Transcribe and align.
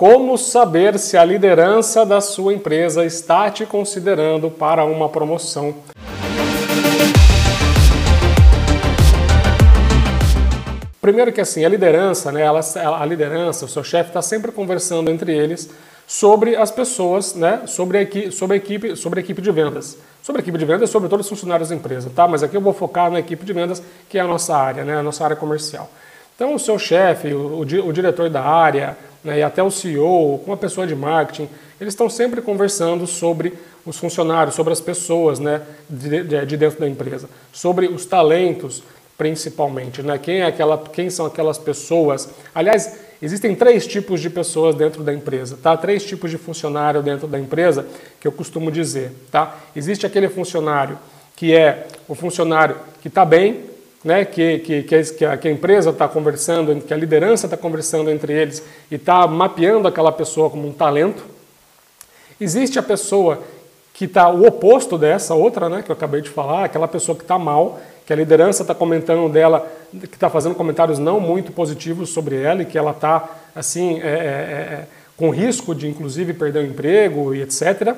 Como 0.00 0.38
saber 0.38 0.98
se 0.98 1.14
a 1.18 1.22
liderança 1.22 2.06
da 2.06 2.22
sua 2.22 2.54
empresa 2.54 3.04
está 3.04 3.50
te 3.50 3.66
considerando 3.66 4.50
para 4.50 4.82
uma 4.82 5.10
promoção? 5.10 5.74
Primeiro 11.02 11.30
que 11.34 11.40
assim, 11.42 11.66
a 11.66 11.68
liderança, 11.68 12.32
né, 12.32 12.40
ela, 12.40 12.62
a 12.98 13.04
liderança, 13.04 13.66
o 13.66 13.68
seu 13.68 13.84
chefe 13.84 14.08
está 14.08 14.22
sempre 14.22 14.50
conversando 14.50 15.10
entre 15.10 15.36
eles 15.36 15.68
sobre 16.06 16.56
as 16.56 16.70
pessoas, 16.70 17.34
né, 17.34 17.64
sobre 17.66 17.98
a, 17.98 18.00
equipe, 18.00 18.32
sobre, 18.32 18.54
a 18.54 18.56
equipe, 18.56 18.96
sobre 18.96 19.20
a 19.20 19.22
equipe 19.22 19.42
de 19.42 19.52
vendas. 19.52 19.98
Sobre 20.22 20.40
a 20.40 20.42
equipe 20.42 20.56
de 20.56 20.64
vendas, 20.64 20.88
sobre 20.88 21.10
todos 21.10 21.26
os 21.26 21.30
funcionários 21.30 21.68
da 21.68 21.74
empresa, 21.74 22.10
tá? 22.16 22.26
Mas 22.26 22.42
aqui 22.42 22.56
eu 22.56 22.62
vou 22.62 22.72
focar 22.72 23.10
na 23.10 23.18
equipe 23.18 23.44
de 23.44 23.52
vendas, 23.52 23.82
que 24.08 24.16
é 24.16 24.22
a 24.22 24.26
nossa 24.26 24.56
área, 24.56 24.82
né, 24.82 24.96
a 24.96 25.02
nossa 25.02 25.22
área 25.22 25.36
comercial. 25.36 25.90
Então, 26.40 26.54
o 26.54 26.58
seu 26.58 26.78
chefe, 26.78 27.34
o, 27.34 27.58
o, 27.58 27.92
diretor 27.92 28.30
da 28.30 28.42
área, 28.42 28.96
né, 29.22 29.40
e 29.40 29.42
até 29.42 29.62
o 29.62 29.70
CEO, 29.70 30.40
com 30.42 30.54
a 30.54 30.56
pessoa 30.56 30.86
de 30.86 30.96
marketing, 30.96 31.46
eles 31.78 31.92
estão 31.92 32.08
sempre 32.08 32.40
conversando 32.40 33.06
sobre 33.06 33.52
os 33.84 33.98
funcionários, 33.98 34.54
sobre 34.54 34.72
as 34.72 34.80
pessoas 34.80 35.38
né, 35.38 35.60
de, 35.86 36.24
de, 36.24 36.46
de 36.46 36.56
dentro 36.56 36.80
da 36.80 36.88
empresa, 36.88 37.28
sobre 37.52 37.88
os 37.88 38.06
talentos, 38.06 38.82
principalmente, 39.18 40.02
né? 40.02 40.16
Quem, 40.16 40.40
é 40.40 40.46
aquela, 40.46 40.78
quem 40.78 41.10
são 41.10 41.26
aquelas 41.26 41.58
pessoas? 41.58 42.30
Aliás, 42.54 42.98
existem 43.20 43.54
três 43.54 43.86
tipos 43.86 44.18
de 44.18 44.30
pessoas 44.30 44.74
dentro 44.74 45.02
da 45.02 45.12
empresa, 45.12 45.58
tá? 45.62 45.76
Três 45.76 46.06
tipos 46.06 46.30
de 46.30 46.38
funcionário 46.38 47.02
dentro 47.02 47.26
da 47.26 47.38
empresa 47.38 47.86
que 48.18 48.26
eu 48.26 48.32
costumo 48.32 48.72
dizer, 48.72 49.12
tá? 49.30 49.58
Existe 49.76 50.06
aquele 50.06 50.30
funcionário 50.30 50.98
que 51.36 51.54
é 51.54 51.86
o 52.08 52.14
funcionário 52.14 52.76
que 53.02 53.08
está 53.08 53.26
bem, 53.26 53.69
né? 54.04 54.24
Que, 54.24 54.58
que, 54.58 54.82
que, 54.82 55.24
a, 55.24 55.36
que 55.36 55.48
a 55.48 55.50
empresa 55.50 55.90
está 55.90 56.08
conversando, 56.08 56.80
que 56.80 56.94
a 56.94 56.96
liderança 56.96 57.46
está 57.46 57.56
conversando 57.56 58.10
entre 58.10 58.32
eles 58.32 58.62
e 58.90 58.96
está 58.96 59.26
mapeando 59.26 59.88
aquela 59.88 60.12
pessoa 60.12 60.50
como 60.50 60.68
um 60.68 60.72
talento. 60.72 61.24
Existe 62.40 62.78
a 62.78 62.82
pessoa 62.82 63.42
que 63.92 64.06
está 64.06 64.30
o 64.30 64.46
oposto 64.46 64.96
dessa 64.96 65.34
outra, 65.34 65.68
né? 65.68 65.82
Que 65.82 65.90
eu 65.90 65.94
acabei 65.94 66.20
de 66.22 66.30
falar, 66.30 66.64
aquela 66.64 66.88
pessoa 66.88 67.16
que 67.16 67.22
está 67.22 67.38
mal 67.38 67.78
que 68.10 68.14
a 68.14 68.16
liderança 68.16 68.64
está 68.64 68.74
comentando 68.74 69.32
dela, 69.32 69.70
que 69.92 70.16
está 70.16 70.28
fazendo 70.28 70.56
comentários 70.56 70.98
não 70.98 71.20
muito 71.20 71.52
positivos 71.52 72.10
sobre 72.10 72.42
ela 72.42 72.62
e 72.62 72.64
que 72.64 72.76
ela 72.76 72.90
está 72.90 73.28
assim 73.54 74.00
é, 74.00 74.08
é, 74.08 74.08
é, 74.08 74.86
com 75.16 75.30
risco 75.30 75.76
de 75.76 75.86
inclusive 75.86 76.34
perder 76.34 76.64
o 76.64 76.66
emprego 76.66 77.32
e 77.32 77.40
etc. 77.40 77.94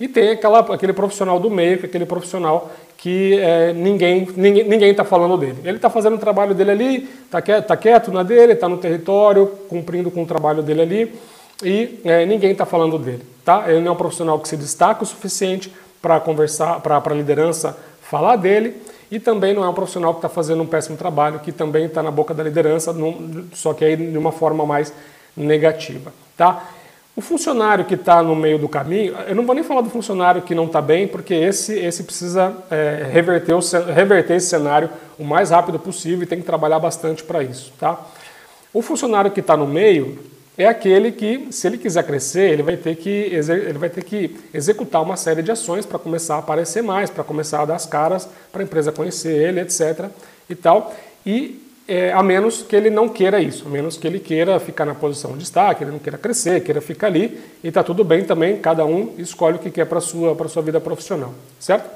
E 0.00 0.08
tem 0.08 0.30
aquela, 0.30 0.60
aquele 0.60 0.94
profissional 0.94 1.38
do 1.38 1.50
meio, 1.50 1.76
que 1.76 1.84
é 1.84 1.88
aquele 1.88 2.06
profissional 2.06 2.72
que 2.96 3.38
é, 3.38 3.72
ninguém 3.72 4.28
ninguém 4.34 4.64
ninguém 4.64 4.90
está 4.90 5.04
falando 5.04 5.36
dele. 5.36 5.58
Ele 5.62 5.76
está 5.76 5.90
fazendo 5.90 6.16
o 6.16 6.18
trabalho 6.18 6.54
dele 6.54 6.70
ali, 6.70 7.08
está 7.24 7.40
quieto, 7.42 7.66
tá 7.66 7.76
quieto 7.76 8.10
na 8.10 8.22
dele, 8.22 8.52
está 8.52 8.68
no 8.68 8.78
território, 8.78 9.46
cumprindo 9.68 10.10
com 10.10 10.22
o 10.22 10.26
trabalho 10.26 10.62
dele 10.62 10.82
ali 10.82 11.14
e 11.62 12.00
é, 12.04 12.24
ninguém 12.24 12.52
está 12.52 12.64
falando 12.64 12.98
dele. 12.98 13.22
Tá? 13.44 13.64
Ele 13.68 13.80
não 13.80 13.88
é 13.88 13.90
um 13.92 13.96
profissional 13.96 14.38
que 14.38 14.48
se 14.48 14.56
destaca 14.56 15.02
o 15.02 15.06
suficiente 15.06 15.72
para 16.00 16.18
conversar, 16.18 16.80
para 16.80 16.96
a 16.96 17.14
liderança 17.14 17.76
falar 18.00 18.36
dele 18.36 18.76
e 19.10 19.18
também 19.20 19.52
não 19.52 19.64
é 19.64 19.68
um 19.68 19.74
profissional 19.74 20.12
que 20.14 20.18
está 20.18 20.28
fazendo 20.28 20.62
um 20.62 20.66
péssimo 20.66 20.96
trabalho, 20.96 21.40
que 21.40 21.52
também 21.52 21.86
está 21.86 22.02
na 22.02 22.10
boca 22.10 22.32
da 22.32 22.42
liderança, 22.42 22.94
só 23.52 23.74
que 23.74 23.84
aí 23.84 23.96
de 23.96 24.16
uma 24.16 24.32
forma 24.32 24.64
mais 24.64 24.92
negativa. 25.36 26.12
Tá? 26.36 26.64
O 27.20 27.22
funcionário 27.22 27.84
que 27.84 27.96
está 27.96 28.22
no 28.22 28.34
meio 28.34 28.58
do 28.58 28.66
caminho, 28.66 29.14
eu 29.28 29.36
não 29.36 29.44
vou 29.44 29.54
nem 29.54 29.62
falar 29.62 29.82
do 29.82 29.90
funcionário 29.90 30.40
que 30.40 30.54
não 30.54 30.64
está 30.64 30.80
bem, 30.80 31.06
porque 31.06 31.34
esse, 31.34 31.78
esse 31.78 32.02
precisa 32.02 32.50
é, 32.70 33.06
reverter, 33.12 33.52
o, 33.52 33.60
reverter 33.92 34.36
esse 34.36 34.46
cenário 34.46 34.88
o 35.18 35.24
mais 35.24 35.50
rápido 35.50 35.78
possível 35.78 36.22
e 36.22 36.26
tem 36.26 36.40
que 36.40 36.46
trabalhar 36.46 36.78
bastante 36.78 37.22
para 37.22 37.42
isso. 37.42 37.74
Tá? 37.78 38.00
O 38.72 38.80
funcionário 38.80 39.30
que 39.30 39.40
está 39.40 39.54
no 39.54 39.66
meio, 39.66 40.18
é 40.56 40.64
aquele 40.64 41.12
que, 41.12 41.48
se 41.50 41.66
ele 41.66 41.76
quiser 41.76 42.04
crescer, 42.04 42.52
ele 42.52 42.62
vai 42.62 42.78
ter 42.78 42.96
que, 42.96 43.10
ele 43.10 43.78
vai 43.78 43.90
ter 43.90 44.02
que 44.02 44.38
executar 44.54 45.02
uma 45.02 45.18
série 45.18 45.42
de 45.42 45.50
ações 45.50 45.84
para 45.84 45.98
começar 45.98 46.36
a 46.36 46.38
aparecer 46.38 46.82
mais, 46.82 47.10
para 47.10 47.22
começar 47.22 47.60
a 47.60 47.64
dar 47.66 47.74
as 47.74 47.84
caras, 47.84 48.26
para 48.50 48.62
a 48.62 48.64
empresa 48.64 48.90
conhecer 48.90 49.36
ele, 49.36 49.60
etc. 49.60 50.06
E 50.48 50.54
tal. 50.54 50.94
E 51.26 51.69
é, 51.92 52.12
a 52.12 52.22
menos 52.22 52.62
que 52.62 52.76
ele 52.76 52.88
não 52.88 53.08
queira 53.08 53.40
isso, 53.40 53.66
a 53.66 53.68
menos 53.68 53.96
que 53.96 54.06
ele 54.06 54.20
queira 54.20 54.60
ficar 54.60 54.84
na 54.84 54.94
posição 54.94 55.32
de 55.32 55.38
destaque, 55.38 55.82
ele 55.82 55.90
não 55.90 55.98
queira 55.98 56.16
crescer, 56.16 56.62
queira 56.62 56.80
ficar 56.80 57.08
ali, 57.08 57.40
e 57.64 57.68
está 57.68 57.82
tudo 57.82 58.04
bem 58.04 58.22
também, 58.22 58.58
cada 58.58 58.86
um 58.86 59.12
escolhe 59.18 59.56
o 59.56 59.58
que 59.58 59.70
quer 59.70 59.86
para 59.86 59.98
a 59.98 60.00
sua, 60.00 60.36
sua 60.48 60.62
vida 60.62 60.80
profissional, 60.80 61.34
certo? 61.58 61.90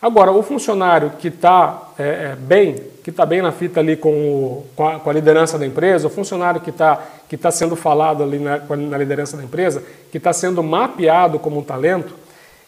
Agora, 0.00 0.30
o 0.32 0.42
funcionário 0.42 1.10
que 1.18 1.28
está 1.28 1.90
é, 1.98 2.02
é, 2.02 2.36
bem, 2.38 2.76
que 3.04 3.10
está 3.10 3.26
bem 3.26 3.42
na 3.42 3.52
fita 3.52 3.80
ali 3.80 3.96
com, 3.96 4.10
o, 4.10 4.66
com, 4.74 4.88
a, 4.88 5.00
com, 5.00 5.10
a, 5.10 5.12
liderança 5.12 5.58
da 5.58 5.66
empresa, 5.66 6.06
o 6.06 6.10
funcionário 6.10 6.60
que 6.60 6.70
está 6.70 7.02
que 7.28 7.36
tá 7.36 7.50
sendo 7.50 7.76
falado 7.76 8.22
ali 8.22 8.38
na, 8.38 8.58
na 8.58 8.96
liderança 8.96 9.36
da 9.36 9.44
empresa, 9.44 9.82
que 10.10 10.16
está 10.16 10.32
sendo 10.32 10.62
mapeado 10.62 11.38
como 11.38 11.58
um 11.58 11.62
talento, 11.62 12.14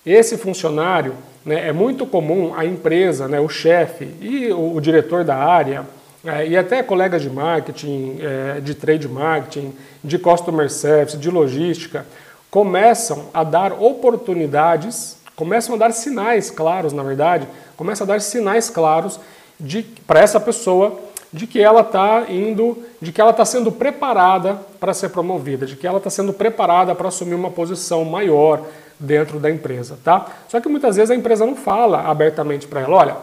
esse 0.04 0.37
funcionário 0.37 1.15
né, 1.44 1.69
é 1.69 1.72
muito 1.72 2.04
comum 2.04 2.53
a 2.54 2.66
empresa, 2.66 3.28
né, 3.28 3.41
o 3.41 3.48
chefe 3.48 4.09
e 4.21 4.53
o, 4.53 4.75
o, 4.75 4.81
diretor 4.81 5.25
da 5.25 5.37
área, 5.37 5.87
é, 6.25 6.47
e 6.47 6.56
até 6.56 6.82
colegas 6.82 7.22
de 7.22 7.31
marketing, 7.31 8.19
é, 8.20 8.60
de 8.60 8.75
trade 8.75 9.08
marketing, 9.08 9.72
de 10.03 10.19
customer 10.19 10.70
service, 10.70 11.16
de 11.16 11.31
logística, 11.31 12.06
começam 12.50 13.26
a 13.32 13.44
dar 13.44 13.72
oportunidades 13.72 15.20
começam 15.41 15.75
a 15.75 15.78
dar 15.78 15.91
sinais 15.92 16.50
claros, 16.50 16.92
na 16.92 17.03
verdade, 17.03 17.48
começam 17.75 18.04
a 18.04 18.09
dar 18.09 18.20
sinais 18.20 18.69
claros 18.69 19.19
para 20.06 20.20
essa 20.20 20.38
pessoa 20.38 21.00
de 21.32 21.47
que 21.47 21.59
ela 21.59 21.80
está 21.80 22.26
indo, 22.28 22.76
de 23.00 23.10
que 23.10 23.22
ela 23.22 23.30
está 23.30 23.47
sendo 23.47 23.72
preparada 23.72 24.60
para 24.78 24.92
ser 24.92 25.09
promovida, 25.09 25.64
de 25.64 25.76
que 25.76 25.86
ela 25.86 25.97
está 25.97 26.10
sendo 26.10 26.34
preparada 26.34 26.94
para 26.94 27.09
assumir 27.09 27.34
uma 27.34 27.50
posição 27.50 28.04
maior 28.04 28.60
dentro 28.98 29.38
da 29.38 29.50
empresa, 29.50 29.98
tá? 30.04 30.26
Só 30.47 30.60
que 30.60 30.69
muitas 30.69 30.97
vezes 30.97 31.10
a 31.10 31.14
empresa 31.14 31.47
não 31.47 31.56
fala 31.56 32.03
abertamente 32.03 32.66
para 32.66 32.82
ela, 32.82 32.97
olha, 32.97 33.16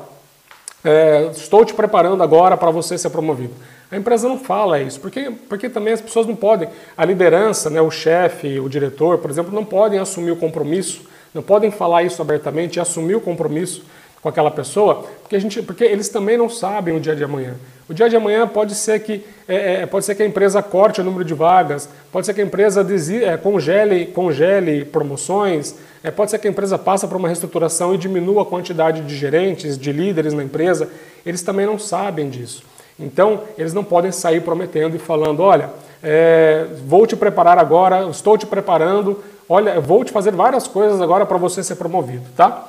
é, 0.84 1.30
estou 1.32 1.66
te 1.66 1.74
preparando 1.74 2.22
agora 2.24 2.56
para 2.56 2.72
você 2.72 2.98
ser 2.98 3.10
promovido. 3.10 3.54
A 3.90 3.98
empresa 3.98 4.28
não 4.28 4.38
fala 4.38 4.80
isso, 4.80 5.00
porque, 5.00 5.32
porque 5.48 5.70
também 5.70 5.94
as 5.94 6.02
pessoas 6.02 6.28
não 6.28 6.36
podem, 6.36 6.70
a 6.98 7.06
liderança, 7.06 7.70
né, 7.70 7.82
o 7.82 7.90
chefe, 7.90 8.60
o 8.60 8.68
diretor, 8.68 9.18
por 9.18 9.30
exemplo, 9.30 9.54
não 9.54 9.64
podem 9.64 10.00
assumir 10.00 10.32
o 10.32 10.36
compromisso 10.36 11.08
não 11.38 11.44
podem 11.44 11.70
falar 11.70 12.02
isso 12.02 12.20
abertamente 12.20 12.78
e 12.78 12.80
assumir 12.80 13.16
o 13.16 13.22
compromisso 13.22 13.84
com 14.22 14.30
aquela 14.30 14.52
pessoa, 14.52 15.06
porque, 15.22 15.36
a 15.36 15.40
gente, 15.40 15.62
porque 15.62 15.84
eles 15.84 16.10
também 16.10 16.38
não 16.38 16.50
sabem 16.50 16.96
o 16.96 17.00
dia 17.00 17.16
de 17.16 17.24
amanhã. 17.24 17.56
O 17.90 17.94
dia 17.94 18.10
de 18.10 18.16
amanhã 18.16 18.48
pode 18.48 18.76
ser 18.76 19.00
que, 19.00 19.24
é, 19.48 19.82
é, 19.82 19.86
pode 19.86 20.06
ser 20.06 20.16
que 20.16 20.24
a 20.24 20.26
empresa 20.26 20.62
corte 20.62 21.00
o 21.00 21.04
número 21.04 21.24
de 21.24 21.34
vagas, 21.34 21.88
pode 22.12 22.26
ser 22.26 22.34
que 22.34 22.42
a 22.42 22.44
empresa 22.44 22.86
é, 23.24 23.38
congele, 23.38 24.08
congele 24.08 24.86
promoções, 24.86 25.76
é, 26.04 26.12
pode 26.12 26.32
ser 26.32 26.40
que 26.40 26.48
a 26.48 26.52
empresa 26.52 26.78
passe 26.78 27.08
por 27.08 27.16
uma 27.16 27.28
reestruturação 27.28 27.94
e 27.94 27.98
diminua 27.98 28.42
a 28.42 28.46
quantidade 28.46 29.02
de 29.02 29.16
gerentes, 29.16 29.78
de 29.78 29.92
líderes 29.92 30.34
na 30.34 30.44
empresa. 30.44 30.90
Eles 31.26 31.42
também 31.42 31.66
não 31.66 31.80
sabem 31.80 32.30
disso. 32.30 32.64
Então, 33.00 33.42
eles 33.58 33.74
não 33.74 33.84
podem 33.84 34.12
sair 34.12 34.42
prometendo 34.42 34.96
e 34.96 35.00
falando: 35.00 35.42
olha, 35.42 35.70
é, 36.04 36.66
vou 36.86 37.06
te 37.06 37.16
preparar 37.16 37.58
agora, 37.58 38.10
estou 38.10 38.38
te 38.38 38.46
preparando 38.46 39.24
olha, 39.50 39.80
vou 39.80 40.04
te 40.04 40.12
fazer 40.12 40.32
várias 40.32 40.68
coisas 40.68 41.02
agora 41.02 41.26
para 41.26 41.38
você 41.38 41.64
ser 41.64 41.76
promovido, 41.76 42.26
tá? 42.36 42.68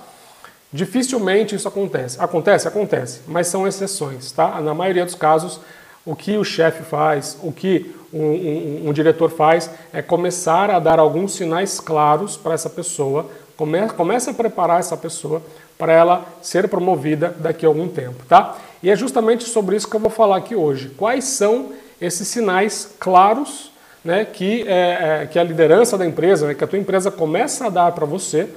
Dificilmente 0.73 1.55
isso 1.55 1.67
acontece. 1.67 2.21
Acontece? 2.21 2.69
Acontece, 2.69 3.21
mas 3.27 3.47
são 3.47 3.67
exceções, 3.67 4.33
tá? 4.33 4.61
Na 4.61 4.75
maioria 4.75 5.05
dos 5.05 5.15
casos, 5.15 5.61
o 6.05 6.15
que 6.15 6.37
o 6.37 6.45
chefe 6.45 6.83
faz, 6.83 7.39
o 7.43 7.53
que 7.53 7.95
um, 8.13 8.23
um, 8.23 8.89
um, 8.89 8.93
diretor 8.93 9.31
faz 9.31 9.71
é 9.93 10.01
começar 10.01 10.71
a 10.71 10.79
dar 10.79 10.99
alguns 10.99 11.35
sinais 11.35 11.81
claros 11.81 12.37
para 12.37 12.55
essa 12.55 12.71
pessoa, 12.71 13.27
come, 13.57 13.89
começa 13.89 14.31
a 14.31 14.35
preparar 14.35 14.81
essa 14.81 14.97
pessoa 14.97 15.43
para 15.77 15.93
ela 15.93 16.27
ser 16.43 16.69
promovida 16.69 17.35
daqui 17.39 17.65
a 17.65 17.69
algum 17.69 17.89
tempo, 17.89 18.25
tá? 18.27 18.57
E 18.83 18.91
é 18.91 18.97
justamente 18.97 19.45
sobre 19.45 19.77
isso 19.77 19.89
que 19.89 19.97
eu 19.97 20.01
vou 20.01 20.11
falar 20.11 20.37
aqui 20.37 20.55
hoje. 20.55 20.91
Quais 20.97 21.25
são 21.25 21.73
esses 22.01 22.29
sinais 22.29 22.95
claros 22.99 23.73
né, 24.05 24.25
que, 24.25 24.65
é, 24.67 25.23
é, 25.23 25.27
que 25.27 25.39
a 25.39 25.45
liderança 25.45 25.99
da 25.99 26.07
empresa, 26.07 26.49
né, 26.49 26.55
que 26.55 26.65
a 26.65 26.67
tua 26.67 26.79
empresa 26.79 27.11
começa 27.11 27.67
a 27.67 27.69
dar 27.69 27.93
para 27.93 28.07
você, 28.07 28.49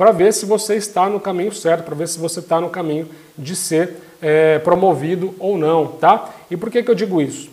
para 0.00 0.12
ver 0.12 0.32
se 0.32 0.46
você 0.46 0.76
está 0.76 1.10
no 1.10 1.20
caminho 1.20 1.52
certo, 1.52 1.84
para 1.84 1.94
ver 1.94 2.08
se 2.08 2.18
você 2.18 2.40
está 2.40 2.58
no 2.58 2.70
caminho 2.70 3.06
de 3.36 3.54
ser 3.54 3.96
é, 4.22 4.58
promovido 4.58 5.34
ou 5.38 5.58
não, 5.58 5.88
tá? 5.88 6.30
E 6.50 6.56
por 6.56 6.70
que, 6.70 6.82
que 6.82 6.90
eu 6.90 6.94
digo 6.94 7.20
isso? 7.20 7.50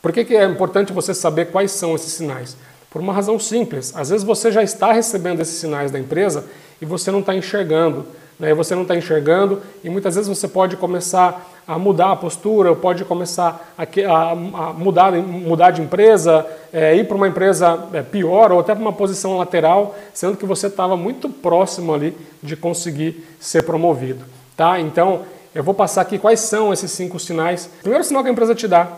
Por 0.00 0.10
que, 0.10 0.24
que 0.24 0.34
é 0.34 0.46
importante 0.46 0.90
você 0.90 1.12
saber 1.12 1.50
quais 1.50 1.72
são 1.72 1.94
esses 1.94 2.14
sinais? 2.14 2.56
Por 2.88 3.02
uma 3.02 3.12
razão 3.12 3.38
simples. 3.38 3.94
Às 3.94 4.08
vezes 4.08 4.24
você 4.24 4.50
já 4.50 4.62
está 4.62 4.90
recebendo 4.90 5.42
esses 5.42 5.56
sinais 5.56 5.90
da 5.90 5.98
empresa 5.98 6.46
e 6.80 6.86
você 6.86 7.10
não 7.10 7.20
está 7.20 7.34
enxergando 7.34 8.06
né, 8.40 8.54
você 8.54 8.74
não 8.74 8.82
está 8.82 8.96
enxergando 8.96 9.60
e 9.84 9.90
muitas 9.90 10.14
vezes 10.14 10.26
você 10.26 10.48
pode 10.48 10.76
começar 10.78 11.59
a 11.70 11.78
mudar 11.78 12.10
a 12.10 12.16
postura, 12.16 12.74
pode 12.74 13.04
começar 13.04 13.72
a, 13.78 13.84
a, 13.84 14.30
a 14.32 14.34
mudar, 14.72 15.12
mudar 15.12 15.70
de 15.70 15.80
empresa, 15.80 16.44
é, 16.72 16.96
ir 16.96 17.06
para 17.06 17.16
uma 17.16 17.28
empresa 17.28 17.86
é, 17.92 18.02
pior 18.02 18.50
ou 18.50 18.58
até 18.58 18.74
para 18.74 18.82
uma 18.82 18.92
posição 18.92 19.36
lateral, 19.36 19.94
sendo 20.12 20.36
que 20.36 20.44
você 20.44 20.66
estava 20.66 20.96
muito 20.96 21.28
próximo 21.28 21.94
ali 21.94 22.16
de 22.42 22.56
conseguir 22.56 23.24
ser 23.38 23.62
promovido. 23.62 24.24
Tá? 24.56 24.80
Então, 24.80 25.20
eu 25.54 25.62
vou 25.62 25.72
passar 25.72 26.00
aqui 26.00 26.18
quais 26.18 26.40
são 26.40 26.72
esses 26.72 26.90
cinco 26.90 27.20
sinais. 27.20 27.70
Primeiro 27.82 28.02
sinal 28.02 28.24
que 28.24 28.28
a 28.28 28.32
empresa 28.32 28.52
te 28.52 28.66
dá, 28.66 28.88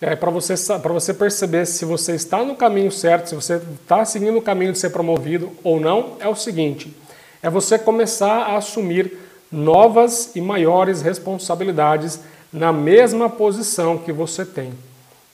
é, 0.00 0.14
para 0.14 0.30
você, 0.30 0.54
você 0.54 1.12
perceber 1.12 1.66
se 1.66 1.84
você 1.84 2.14
está 2.14 2.44
no 2.44 2.54
caminho 2.54 2.92
certo, 2.92 3.30
se 3.30 3.34
você 3.34 3.60
está 3.82 4.04
seguindo 4.04 4.38
o 4.38 4.42
caminho 4.42 4.70
de 4.70 4.78
ser 4.78 4.90
promovido 4.90 5.50
ou 5.64 5.80
não, 5.80 6.12
é 6.20 6.28
o 6.28 6.36
seguinte: 6.36 6.96
é 7.42 7.50
você 7.50 7.76
começar 7.76 8.42
a 8.44 8.56
assumir 8.56 9.18
novas 9.50 10.34
e 10.34 10.40
maiores 10.40 11.02
responsabilidades 11.02 12.20
na 12.52 12.72
mesma 12.72 13.28
posição 13.28 13.98
que 13.98 14.12
você 14.12 14.44
tem, 14.44 14.72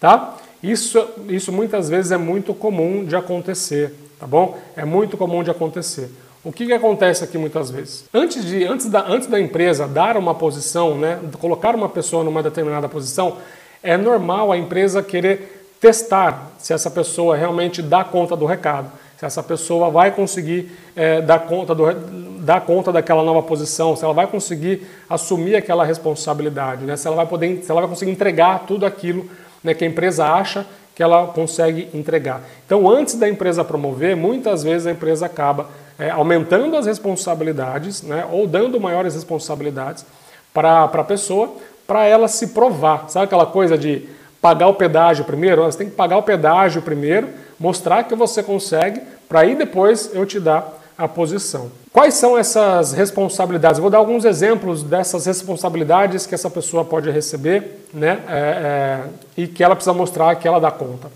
tá? 0.00 0.36
Isso, 0.62 1.06
isso 1.28 1.52
muitas 1.52 1.88
vezes 1.88 2.12
é 2.12 2.16
muito 2.16 2.54
comum 2.54 3.04
de 3.04 3.14
acontecer, 3.14 3.94
tá 4.18 4.26
bom? 4.26 4.58
É 4.76 4.84
muito 4.84 5.16
comum 5.16 5.42
de 5.42 5.50
acontecer. 5.50 6.10
O 6.42 6.52
que, 6.52 6.66
que 6.66 6.72
acontece 6.72 7.24
aqui 7.24 7.36
muitas 7.36 7.70
vezes? 7.70 8.04
Antes, 8.14 8.44
de, 8.44 8.64
antes, 8.64 8.86
da, 8.86 9.04
antes 9.06 9.28
da 9.28 9.40
empresa 9.40 9.86
dar 9.86 10.16
uma 10.16 10.34
posição, 10.34 10.96
né, 10.96 11.18
colocar 11.40 11.74
uma 11.74 11.88
pessoa 11.88 12.22
numa 12.22 12.42
determinada 12.42 12.88
posição, 12.88 13.38
é 13.82 13.96
normal 13.96 14.52
a 14.52 14.56
empresa 14.56 15.02
querer 15.02 15.74
testar 15.80 16.52
se 16.58 16.72
essa 16.72 16.90
pessoa 16.90 17.36
realmente 17.36 17.82
dá 17.82 18.04
conta 18.04 18.36
do 18.36 18.46
recado, 18.46 18.90
se 19.16 19.24
essa 19.24 19.42
pessoa 19.42 19.90
vai 19.90 20.10
conseguir 20.10 20.70
é, 20.94 21.20
dar, 21.20 21.40
conta 21.40 21.74
do, 21.74 21.92
dar 22.40 22.60
conta 22.60 22.92
daquela 22.92 23.22
nova 23.22 23.42
posição, 23.42 23.96
se 23.96 24.04
ela 24.04 24.12
vai 24.12 24.26
conseguir 24.26 24.86
assumir 25.08 25.56
aquela 25.56 25.84
responsabilidade, 25.84 26.84
né, 26.84 26.96
se, 26.96 27.06
ela 27.06 27.16
vai 27.16 27.26
poder, 27.26 27.62
se 27.62 27.70
ela 27.70 27.80
vai 27.80 27.88
conseguir 27.88 28.10
entregar 28.10 28.66
tudo 28.66 28.84
aquilo 28.84 29.28
né, 29.64 29.72
que 29.74 29.84
a 29.84 29.86
empresa 29.86 30.26
acha 30.26 30.66
que 30.94 31.02
ela 31.02 31.26
consegue 31.26 31.88
entregar. 31.92 32.40
Então, 32.64 32.88
antes 32.88 33.16
da 33.16 33.28
empresa 33.28 33.62
promover, 33.62 34.16
muitas 34.16 34.62
vezes 34.62 34.86
a 34.86 34.90
empresa 34.90 35.26
acaba 35.26 35.68
é, 35.98 36.10
aumentando 36.10 36.76
as 36.76 36.86
responsabilidades 36.86 38.02
né, 38.02 38.26
ou 38.30 38.46
dando 38.46 38.80
maiores 38.80 39.14
responsabilidades 39.14 40.06
para 40.52 40.84
a 40.84 41.04
pessoa, 41.04 41.52
para 41.86 42.06
ela 42.06 42.28
se 42.28 42.48
provar. 42.48 43.08
Sabe 43.08 43.26
aquela 43.26 43.46
coisa 43.46 43.76
de 43.76 44.08
pagar 44.40 44.68
o 44.68 44.74
pedágio 44.74 45.24
primeiro? 45.24 45.62
Você 45.64 45.78
tem 45.78 45.90
que 45.90 45.94
pagar 45.94 46.16
o 46.16 46.22
pedágio 46.22 46.80
primeiro, 46.80 47.28
mostrar 47.58 48.04
que 48.04 48.14
você 48.14 48.42
consegue, 48.42 49.00
para 49.28 49.40
aí 49.40 49.54
depois 49.54 50.10
eu 50.12 50.24
te 50.24 50.38
dar 50.38 50.76
a 50.96 51.06
posição. 51.06 51.70
Quais 51.92 52.14
são 52.14 52.38
essas 52.38 52.92
responsabilidades? 52.92 53.78
Vou 53.80 53.90
dar 53.90 53.98
alguns 53.98 54.24
exemplos 54.24 54.82
dessas 54.82 55.26
responsabilidades 55.26 56.26
que 56.26 56.34
essa 56.34 56.48
pessoa 56.48 56.84
pode 56.84 57.10
receber 57.10 57.86
né, 57.92 58.20
é, 58.28 58.38
é, 58.38 59.00
e 59.36 59.46
que 59.46 59.62
ela 59.62 59.74
precisa 59.74 59.92
mostrar 59.92 60.34
que 60.36 60.48
ela 60.48 60.58
dá 60.58 60.70
conta. 60.70 61.10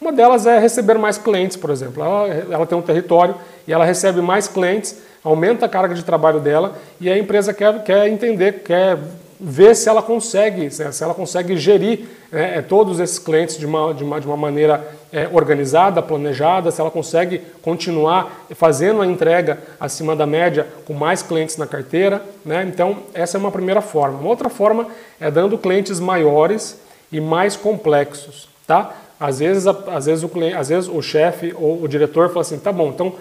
Uma 0.00 0.12
delas 0.12 0.46
é 0.46 0.58
receber 0.58 0.98
mais 0.98 1.16
clientes, 1.16 1.56
por 1.56 1.70
exemplo. 1.70 2.02
Ela, 2.02 2.28
ela 2.50 2.66
tem 2.66 2.76
um 2.76 2.82
território 2.82 3.36
e 3.66 3.72
ela 3.72 3.84
recebe 3.84 4.20
mais 4.20 4.48
clientes, 4.48 4.96
aumenta 5.22 5.66
a 5.66 5.68
carga 5.68 5.94
de 5.94 6.02
trabalho 6.02 6.40
dela 6.40 6.76
e 7.00 7.08
a 7.08 7.16
empresa 7.16 7.54
quer, 7.54 7.82
quer 7.84 8.08
entender, 8.08 8.62
quer 8.64 8.98
ver 9.44 9.74
se 9.74 9.88
ela 9.88 10.00
consegue, 10.00 10.70
se 10.70 11.02
ela 11.02 11.12
consegue 11.12 11.56
gerir 11.56 12.06
né, 12.30 12.58
é, 12.58 12.62
todos 12.62 13.00
esses 13.00 13.18
clientes 13.18 13.58
de 13.58 13.66
uma, 13.66 13.92
de 13.92 14.04
uma, 14.04 14.20
de 14.20 14.26
uma 14.26 14.36
maneira 14.36 14.86
é, 15.12 15.28
organizada, 15.32 16.00
planejada, 16.00 16.70
se 16.70 16.80
ela 16.80 16.92
consegue 16.92 17.40
continuar 17.60 18.46
fazendo 18.54 19.02
a 19.02 19.06
entrega 19.06 19.58
acima 19.80 20.14
da 20.14 20.24
média 20.26 20.68
com 20.86 20.94
mais 20.94 21.22
clientes 21.22 21.56
na 21.56 21.66
carteira. 21.66 22.22
Né? 22.44 22.64
Então, 22.72 22.98
essa 23.12 23.36
é 23.36 23.40
uma 23.40 23.50
primeira 23.50 23.80
forma. 23.80 24.20
Uma 24.20 24.30
outra 24.30 24.48
forma 24.48 24.86
é 25.20 25.28
dando 25.28 25.58
clientes 25.58 25.98
maiores 25.98 26.80
e 27.10 27.20
mais 27.20 27.56
complexos. 27.56 28.48
Tá? 28.64 28.94
Às 29.18 29.40
vezes, 29.40 29.66
às 29.66 30.06
vezes, 30.06 30.22
o, 30.22 30.28
cliente, 30.28 30.54
às 30.54 30.68
vezes 30.68 30.88
o 30.88 31.02
chefe 31.02 31.52
ou 31.58 31.82
o 31.82 31.88
diretor 31.88 32.28
fala 32.28 32.42
assim, 32.42 32.58
tá 32.58 32.70
bom, 32.70 32.88
então 32.90 33.14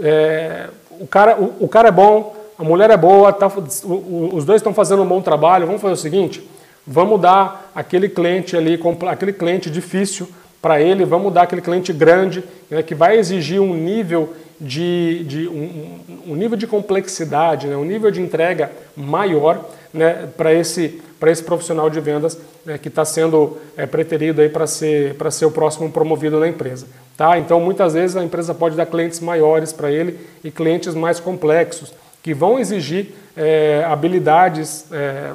é, 0.00 0.68
o, 1.00 1.06
cara, 1.06 1.40
o, 1.40 1.54
o 1.60 1.68
cara 1.68 1.88
é 1.88 1.92
bom, 1.92 2.35
a 2.58 2.64
mulher 2.64 2.90
é 2.90 2.96
boa, 2.96 3.32
tá, 3.32 3.46
os 3.48 4.44
dois 4.44 4.60
estão 4.60 4.72
fazendo 4.72 5.02
um 5.02 5.06
bom 5.06 5.20
trabalho, 5.20 5.66
vamos 5.66 5.82
fazer 5.82 5.94
o 5.94 5.96
seguinte, 5.96 6.48
vamos 6.86 7.20
dar 7.20 7.70
aquele 7.74 8.08
cliente 8.08 8.56
ali, 8.56 8.80
aquele 9.08 9.32
cliente 9.32 9.70
difícil 9.70 10.28
para 10.62 10.80
ele, 10.80 11.04
vamos 11.04 11.32
dar 11.32 11.42
aquele 11.42 11.60
cliente 11.60 11.92
grande, 11.92 12.42
né, 12.70 12.82
que 12.82 12.94
vai 12.94 13.18
exigir 13.18 13.60
um 13.60 13.74
nível 13.74 14.32
de, 14.58 15.22
de 15.24 15.48
um, 15.48 15.98
um, 16.28 16.34
nível 16.34 16.56
de 16.56 16.66
complexidade, 16.66 17.66
né, 17.66 17.76
um 17.76 17.84
nível 17.84 18.10
de 18.10 18.22
entrega 18.22 18.72
maior 18.96 19.62
né, 19.92 20.28
para 20.34 20.52
esse, 20.52 21.02
esse 21.26 21.42
profissional 21.42 21.90
de 21.90 22.00
vendas 22.00 22.38
né, 22.64 22.78
que 22.78 22.88
está 22.88 23.04
sendo 23.04 23.58
é, 23.76 23.84
preterido 23.84 24.40
para 24.48 24.66
ser, 24.66 25.14
ser 25.30 25.44
o 25.44 25.50
próximo 25.50 25.90
promovido 25.90 26.40
na 26.40 26.48
empresa. 26.48 26.86
Tá? 27.18 27.38
Então, 27.38 27.60
muitas 27.60 27.92
vezes 27.92 28.16
a 28.16 28.24
empresa 28.24 28.54
pode 28.54 28.76
dar 28.76 28.86
clientes 28.86 29.20
maiores 29.20 29.74
para 29.74 29.90
ele 29.90 30.18
e 30.42 30.50
clientes 30.50 30.94
mais 30.94 31.20
complexos 31.20 31.92
que 32.26 32.34
vão 32.34 32.58
exigir 32.58 33.14
é, 33.36 33.86
habilidades 33.88 34.86
é, 34.90 35.30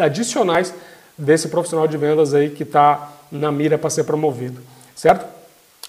adicionais 0.00 0.74
desse 1.16 1.46
profissional 1.46 1.86
de 1.86 1.96
vendas 1.96 2.34
aí 2.34 2.50
que 2.50 2.64
está 2.64 3.12
na 3.30 3.52
mira 3.52 3.78
para 3.78 3.88
ser 3.90 4.02
promovido, 4.02 4.60
certo? 4.92 5.24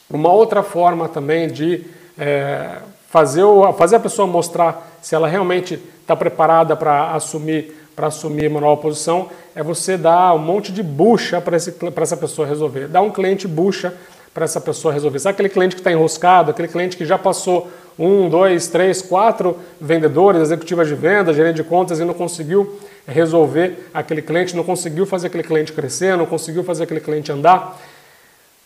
Uma 0.07 0.31
outra 0.31 0.62
forma 0.62 1.10
também 1.10 1.48
de 1.48 1.86
é, 2.16 2.75
fazer, 3.10 3.42
o, 3.42 3.74
fazer 3.74 3.95
a 3.95 4.00
pessoa 4.00 4.28
mostrar 4.28 5.00
se 5.01 5.16
ela 5.16 5.28
realmente 5.28 5.81
está 6.01 6.16
preparada 6.16 6.75
para 6.75 7.13
assumir 7.13 7.75
para 7.95 8.06
assumir 8.06 8.48
uma 8.48 8.62
nova 8.62 8.80
posição 8.80 9.30
é 9.56 9.63
você 9.63 9.98
dar 9.98 10.36
um 10.36 10.38
monte 10.38 10.72
de 10.72 10.83
bucha 10.83 11.42
para 11.42 11.56
essa 11.56 12.16
pessoa 12.16 12.48
resolver. 12.48 12.88
Dar 12.88 13.01
um 13.01 13.10
cliente 13.10 13.48
bucha 13.48 13.92
para 14.36 14.45
essa 14.45 14.62
pessoa 14.62 14.94
resolver. 14.94 15.18
Sabe 15.18 15.33
aquele 15.33 15.50
cliente 15.50 15.74
que 15.75 15.81
está 15.81 15.92
enroscado, 15.92 16.51
aquele 16.51 16.68
cliente 16.68 16.95
que 16.95 17.07
já 17.07 17.18
passou 17.18 17.68
um, 17.97 18.29
dois, 18.29 18.67
três, 18.67 19.01
quatro 19.01 19.57
vendedores, 19.81 20.41
executivas 20.41 20.88
de 20.88 20.95
venda, 20.95 21.33
gerente 21.33 21.55
de 21.55 21.63
contas 21.63 21.99
e 21.99 22.05
não 22.05 22.13
conseguiu 22.13 22.77
resolver 23.07 23.89
aquele 23.94 24.21
cliente, 24.21 24.55
não 24.55 24.63
conseguiu 24.63 25.05
fazer 25.05 25.27
aquele 25.27 25.44
cliente 25.44 25.73
crescer, 25.73 26.17
não 26.17 26.25
conseguiu 26.25 26.63
fazer 26.63 26.83
aquele 26.83 26.99
cliente 26.99 27.31
andar. 27.31 27.79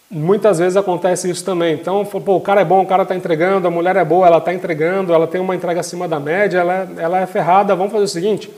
Muitas 0.09 0.59
vezes 0.59 0.75
acontece 0.75 1.29
isso 1.29 1.45
também. 1.45 1.75
Então, 1.75 2.03
pô, 2.03 2.35
o 2.35 2.41
cara 2.41 2.59
é 2.59 2.65
bom, 2.65 2.81
o 2.81 2.85
cara 2.85 3.03
está 3.03 3.15
entregando, 3.15 3.65
a 3.65 3.71
mulher 3.71 3.95
é 3.95 4.03
boa, 4.03 4.27
ela 4.27 4.39
está 4.39 4.53
entregando, 4.53 5.13
ela 5.13 5.25
tem 5.25 5.39
uma 5.39 5.55
entrega 5.55 5.79
acima 5.79 6.05
da 6.05 6.19
média, 6.19 6.59
ela 6.59 6.73
é, 6.73 6.87
ela 7.01 7.21
é 7.21 7.25
ferrada. 7.25 7.73
Vamos 7.75 7.93
fazer 7.93 8.03
o 8.03 8.09
seguinte: 8.09 8.51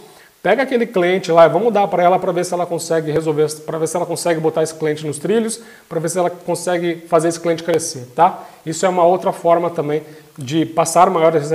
Pega 0.43 0.63
aquele 0.63 0.85
cliente 0.85 1.31
lá, 1.31 1.47
vamos 1.47 1.71
dar 1.71 1.87
para 1.87 2.03
ela 2.03 2.19
para 2.19 2.33
ver 2.33 2.43
se 2.43 2.53
ela 2.53 2.65
consegue 2.65 3.09
resolver, 3.09 3.49
para 3.65 3.77
ver 3.77 3.87
se 3.87 3.95
ela 3.95 4.05
consegue 4.05 4.41
botar 4.41 4.61
esse 4.61 4.73
cliente 4.73 5.07
nos 5.07 5.17
trilhos, 5.17 5.61
para 5.87 6.01
ver 6.01 6.09
se 6.09 6.19
ela 6.19 6.29
consegue 6.29 7.05
fazer 7.07 7.29
esse 7.29 7.39
cliente 7.39 7.63
crescer, 7.63 8.09
tá? 8.13 8.43
Isso 8.65 8.85
é 8.85 8.89
uma 8.89 9.05
outra 9.05 9.31
forma 9.31 9.69
também 9.69 10.03
de 10.37 10.65
passar 10.65 11.09
maiores, 11.09 11.49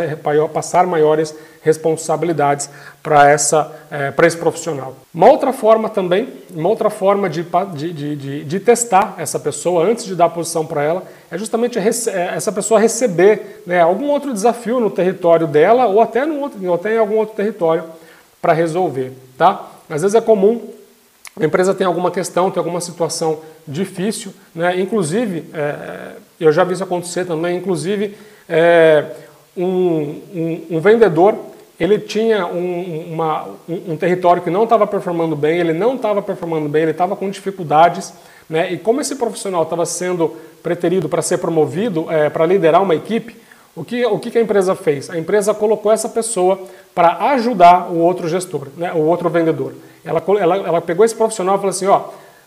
passar 0.54 0.86
maiores 0.86 1.34
responsabilidades 1.60 2.70
para 3.02 3.28
essa 3.28 3.70
é, 3.90 4.10
para 4.10 4.26
esse 4.26 4.38
profissional. 4.38 4.96
Uma 5.12 5.28
outra 5.28 5.52
forma 5.52 5.90
também, 5.90 6.32
uma 6.50 6.70
outra 6.70 6.88
forma 6.88 7.28
de, 7.28 7.44
de, 7.74 7.92
de, 7.92 8.44
de 8.44 8.60
testar 8.60 9.16
essa 9.18 9.38
pessoa 9.38 9.84
antes 9.84 10.06
de 10.06 10.14
dar 10.14 10.26
a 10.26 10.30
posição 10.30 10.64
para 10.64 10.82
ela 10.82 11.02
é 11.30 11.36
justamente 11.36 11.78
é, 11.78 11.82
essa 12.34 12.50
pessoa 12.50 12.80
receber 12.80 13.62
né, 13.66 13.82
algum 13.82 14.06
outro 14.06 14.32
desafio 14.32 14.80
no 14.80 14.88
território 14.88 15.46
dela 15.46 15.84
ou 15.84 16.00
até, 16.00 16.24
no 16.24 16.40
outro, 16.40 16.66
ou 16.66 16.74
até 16.74 16.94
em 16.94 16.98
algum 16.98 17.16
outro 17.16 17.36
território 17.36 17.84
para 18.40 18.52
resolver, 18.52 19.12
tá? 19.36 19.70
Às 19.88 20.02
vezes 20.02 20.14
é 20.14 20.20
comum 20.20 20.78
a 21.40 21.44
empresa 21.44 21.72
tem 21.72 21.86
alguma 21.86 22.10
questão, 22.10 22.50
tem 22.50 22.58
alguma 22.58 22.80
situação 22.80 23.40
difícil, 23.66 24.34
né? 24.54 24.80
Inclusive, 24.80 25.44
é, 25.54 26.12
eu 26.40 26.50
já 26.50 26.64
vi 26.64 26.74
isso 26.74 26.82
acontecer 26.82 27.24
também. 27.24 27.56
Inclusive, 27.56 28.16
é, 28.48 29.04
um, 29.56 30.20
um, 30.34 30.66
um, 30.70 30.80
vendedor 30.80 31.36
ele 31.78 31.98
tinha 31.98 32.44
um, 32.46 33.12
uma, 33.12 33.46
um, 33.68 33.96
território 33.96 34.42
que 34.42 34.50
não 34.50 34.64
estava 34.64 34.84
performando 34.84 35.36
bem, 35.36 35.60
ele 35.60 35.72
não 35.72 35.94
estava 35.94 36.20
performando 36.20 36.68
bem, 36.68 36.82
ele 36.82 36.90
estava 36.90 37.14
com 37.14 37.30
dificuldades, 37.30 38.12
né? 38.50 38.72
E 38.72 38.76
como 38.76 39.00
esse 39.00 39.14
profissional 39.14 39.62
estava 39.62 39.86
sendo 39.86 40.36
preterido 40.60 41.08
para 41.08 41.22
ser 41.22 41.38
promovido, 41.38 42.10
é, 42.10 42.28
para 42.28 42.46
liderar 42.46 42.82
uma 42.82 42.96
equipe, 42.96 43.36
o 43.78 43.84
que, 43.84 44.04
o 44.04 44.18
que 44.18 44.36
a 44.36 44.40
empresa 44.40 44.74
fez? 44.74 45.08
A 45.08 45.16
empresa 45.16 45.54
colocou 45.54 45.92
essa 45.92 46.08
pessoa 46.08 46.60
para 46.94 47.30
ajudar 47.30 47.90
o 47.90 47.98
outro 47.98 48.28
gestor, 48.28 48.66
né, 48.76 48.92
o 48.92 48.98
outro 48.98 49.30
vendedor. 49.30 49.72
Ela, 50.04 50.22
ela, 50.40 50.56
ela 50.56 50.80
pegou 50.80 51.04
esse 51.04 51.14
profissional 51.14 51.54
e 51.54 51.58
falou 51.58 51.70
assim, 51.70 51.86
ó, 51.86 52.02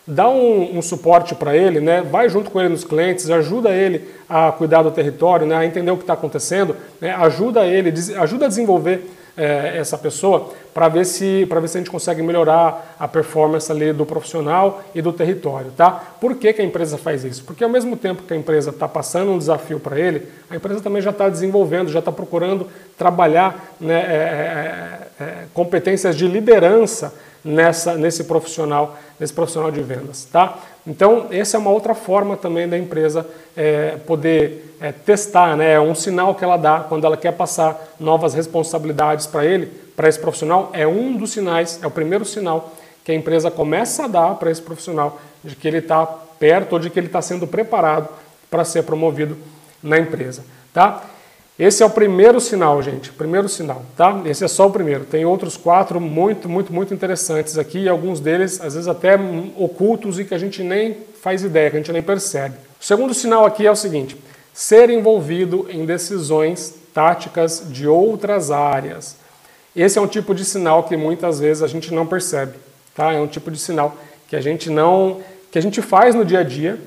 dá 0.06 0.28
um, 0.28 0.76
um 0.76 0.82
suporte 0.82 1.34
para 1.34 1.56
ele, 1.56 1.80
né, 1.80 2.02
vai 2.02 2.28
junto 2.28 2.50
com 2.50 2.60
ele 2.60 2.68
nos 2.68 2.84
clientes, 2.84 3.30
ajuda 3.30 3.70
ele 3.70 4.06
a 4.28 4.52
cuidar 4.52 4.82
do 4.82 4.90
território, 4.90 5.46
né, 5.46 5.56
a 5.56 5.64
entender 5.64 5.90
o 5.90 5.96
que 5.96 6.02
está 6.02 6.12
acontecendo, 6.12 6.76
né, 7.00 7.12
ajuda 7.14 7.64
ele, 7.64 7.92
ajuda 8.18 8.44
a 8.44 8.48
desenvolver 8.48 9.08
é, 9.36 9.78
essa 9.78 9.96
pessoa 9.96 10.52
para 10.74 10.88
ver 10.88 11.04
se 11.04 11.46
para 11.48 11.60
ver 11.60 11.68
se 11.68 11.78
a 11.78 11.80
gente 11.80 11.90
consegue 11.90 12.22
melhorar 12.22 12.96
a 12.98 13.08
performance 13.08 13.70
ali 13.70 13.92
do 13.92 14.04
profissional 14.04 14.82
e 14.94 15.00
do 15.00 15.12
território, 15.12 15.70
tá? 15.76 15.90
Por 16.20 16.36
que, 16.36 16.52
que 16.52 16.62
a 16.62 16.64
empresa 16.64 16.98
faz 16.98 17.24
isso? 17.24 17.44
Porque 17.44 17.64
ao 17.64 17.70
mesmo 17.70 17.96
tempo 17.96 18.22
que 18.22 18.32
a 18.32 18.36
empresa 18.36 18.70
está 18.70 18.86
passando 18.86 19.30
um 19.30 19.38
desafio 19.38 19.80
para 19.80 19.98
ele, 19.98 20.26
a 20.50 20.56
empresa 20.56 20.80
também 20.80 21.00
já 21.00 21.10
está 21.10 21.28
desenvolvendo, 21.28 21.90
já 21.90 21.98
está 21.98 22.12
procurando 22.12 22.68
trabalhar 22.96 23.74
né, 23.80 24.00
é, 24.00 25.18
é, 25.18 25.24
é, 25.24 25.34
competências 25.54 26.16
de 26.16 26.26
liderança 26.26 27.14
nessa 27.44 27.94
nesse 27.94 28.24
profissional 28.24 28.96
nesse 29.18 29.32
profissional 29.32 29.70
de 29.70 29.82
vendas, 29.82 30.24
tá? 30.30 30.58
Então 30.86 31.26
essa 31.30 31.56
é 31.56 31.60
uma 31.60 31.70
outra 31.70 31.94
forma 31.94 32.36
também 32.36 32.68
da 32.68 32.78
empresa 32.78 33.26
é, 33.56 33.96
poder 34.06 34.76
é, 34.80 34.92
testar, 34.92 35.56
né? 35.56 35.72
É 35.72 35.80
um 35.80 35.94
sinal 35.94 36.34
que 36.34 36.44
ela 36.44 36.56
dá 36.56 36.80
quando 36.80 37.04
ela 37.04 37.16
quer 37.16 37.32
passar 37.32 37.94
novas 37.98 38.34
responsabilidades 38.34 39.26
para 39.26 39.44
ele 39.44 39.66
para 39.96 40.08
esse 40.08 40.18
profissional 40.18 40.70
é 40.72 40.86
um 40.86 41.16
dos 41.16 41.32
sinais, 41.32 41.78
é 41.82 41.86
o 41.86 41.90
primeiro 41.90 42.24
sinal 42.24 42.72
que 43.04 43.12
a 43.12 43.14
empresa 43.14 43.50
começa 43.50 44.04
a 44.04 44.08
dar 44.08 44.34
para 44.36 44.50
esse 44.50 44.62
profissional 44.62 45.20
de 45.42 45.56
que 45.56 45.66
ele 45.66 45.78
está 45.78 46.06
perto 46.06 46.74
ou 46.74 46.78
de 46.78 46.90
que 46.90 46.98
ele 46.98 47.08
está 47.08 47.20
sendo 47.20 47.46
preparado 47.46 48.08
para 48.50 48.64
ser 48.64 48.82
promovido 48.84 49.36
na 49.82 49.98
empresa, 49.98 50.44
tá? 50.72 51.02
Esse 51.58 51.82
é 51.82 51.86
o 51.86 51.90
primeiro 51.90 52.40
sinal, 52.40 52.82
gente, 52.82 53.12
primeiro 53.12 53.48
sinal, 53.48 53.84
tá? 53.94 54.22
Esse 54.24 54.42
é 54.42 54.48
só 54.48 54.66
o 54.66 54.70
primeiro. 54.70 55.04
Tem 55.04 55.24
outros 55.24 55.56
quatro 55.56 56.00
muito, 56.00 56.48
muito, 56.48 56.72
muito 56.72 56.94
interessantes 56.94 57.58
aqui, 57.58 57.80
e 57.80 57.88
alguns 57.88 58.20
deles, 58.20 58.60
às 58.60 58.74
vezes, 58.74 58.88
até 58.88 59.16
ocultos 59.56 60.18
e 60.18 60.24
que 60.24 60.34
a 60.34 60.38
gente 60.38 60.62
nem 60.62 60.96
faz 61.20 61.42
ideia, 61.42 61.70
que 61.70 61.76
a 61.76 61.80
gente 61.80 61.92
nem 61.92 62.02
percebe. 62.02 62.56
O 62.80 62.84
segundo 62.84 63.12
sinal 63.12 63.44
aqui 63.44 63.66
é 63.66 63.70
o 63.70 63.76
seguinte: 63.76 64.16
ser 64.52 64.88
envolvido 64.88 65.66
em 65.70 65.84
decisões 65.84 66.74
táticas 66.94 67.64
de 67.68 67.86
outras 67.86 68.50
áreas. 68.50 69.16
Esse 69.74 69.98
é 69.98 70.02
um 70.02 70.06
tipo 70.06 70.34
de 70.34 70.44
sinal 70.44 70.84
que 70.84 70.96
muitas 70.96 71.38
vezes 71.38 71.62
a 71.62 71.66
gente 71.66 71.92
não 71.92 72.06
percebe, 72.06 72.54
tá? 72.94 73.12
É 73.12 73.20
um 73.20 73.26
tipo 73.26 73.50
de 73.50 73.58
sinal 73.58 73.96
que 74.26 74.36
a 74.36 74.40
gente 74.40 74.70
não, 74.70 75.20
que 75.50 75.58
a 75.58 75.62
gente 75.62 75.80
faz 75.82 76.14
no 76.14 76.24
dia 76.24 76.40
a 76.40 76.42
dia, 76.42 76.78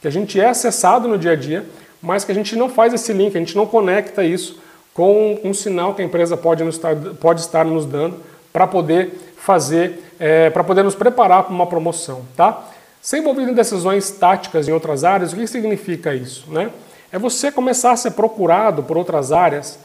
que 0.00 0.08
a 0.08 0.10
gente 0.10 0.40
é 0.40 0.48
acessado 0.48 1.08
no 1.08 1.18
dia 1.18 1.32
a 1.32 1.36
dia, 1.36 1.64
mas 2.04 2.22
que 2.24 2.30
a 2.30 2.34
gente 2.34 2.54
não 2.54 2.68
faz 2.68 2.92
esse 2.92 3.12
link, 3.12 3.34
a 3.34 3.40
gente 3.40 3.56
não 3.56 3.66
conecta 3.66 4.22
isso 4.22 4.58
com 4.92 5.40
um 5.42 5.54
sinal 5.54 5.94
que 5.94 6.02
a 6.02 6.04
empresa 6.04 6.36
pode, 6.36 6.62
nos 6.62 6.76
estar, 6.76 6.94
pode 7.20 7.40
estar 7.40 7.64
nos 7.64 7.86
dando 7.86 8.16
para 8.52 8.66
poder 8.66 9.34
fazer, 9.38 10.00
é, 10.20 10.50
para 10.50 10.62
poder 10.62 10.84
nos 10.84 10.94
preparar 10.94 11.44
para 11.44 11.52
uma 11.52 11.66
promoção, 11.66 12.22
tá? 12.36 12.62
Ser 13.00 13.18
envolvido 13.18 13.50
em 13.50 13.54
decisões 13.54 14.10
táticas 14.10 14.68
em 14.68 14.72
outras 14.72 15.02
áreas, 15.02 15.32
o 15.32 15.36
que 15.36 15.46
significa 15.46 16.14
isso, 16.14 16.44
né? 16.50 16.70
É 17.10 17.18
você 17.18 17.50
começar 17.50 17.92
a 17.92 17.96
ser 17.96 18.12
procurado 18.12 18.82
por 18.82 18.96
outras 18.96 19.32
áreas 19.32 19.78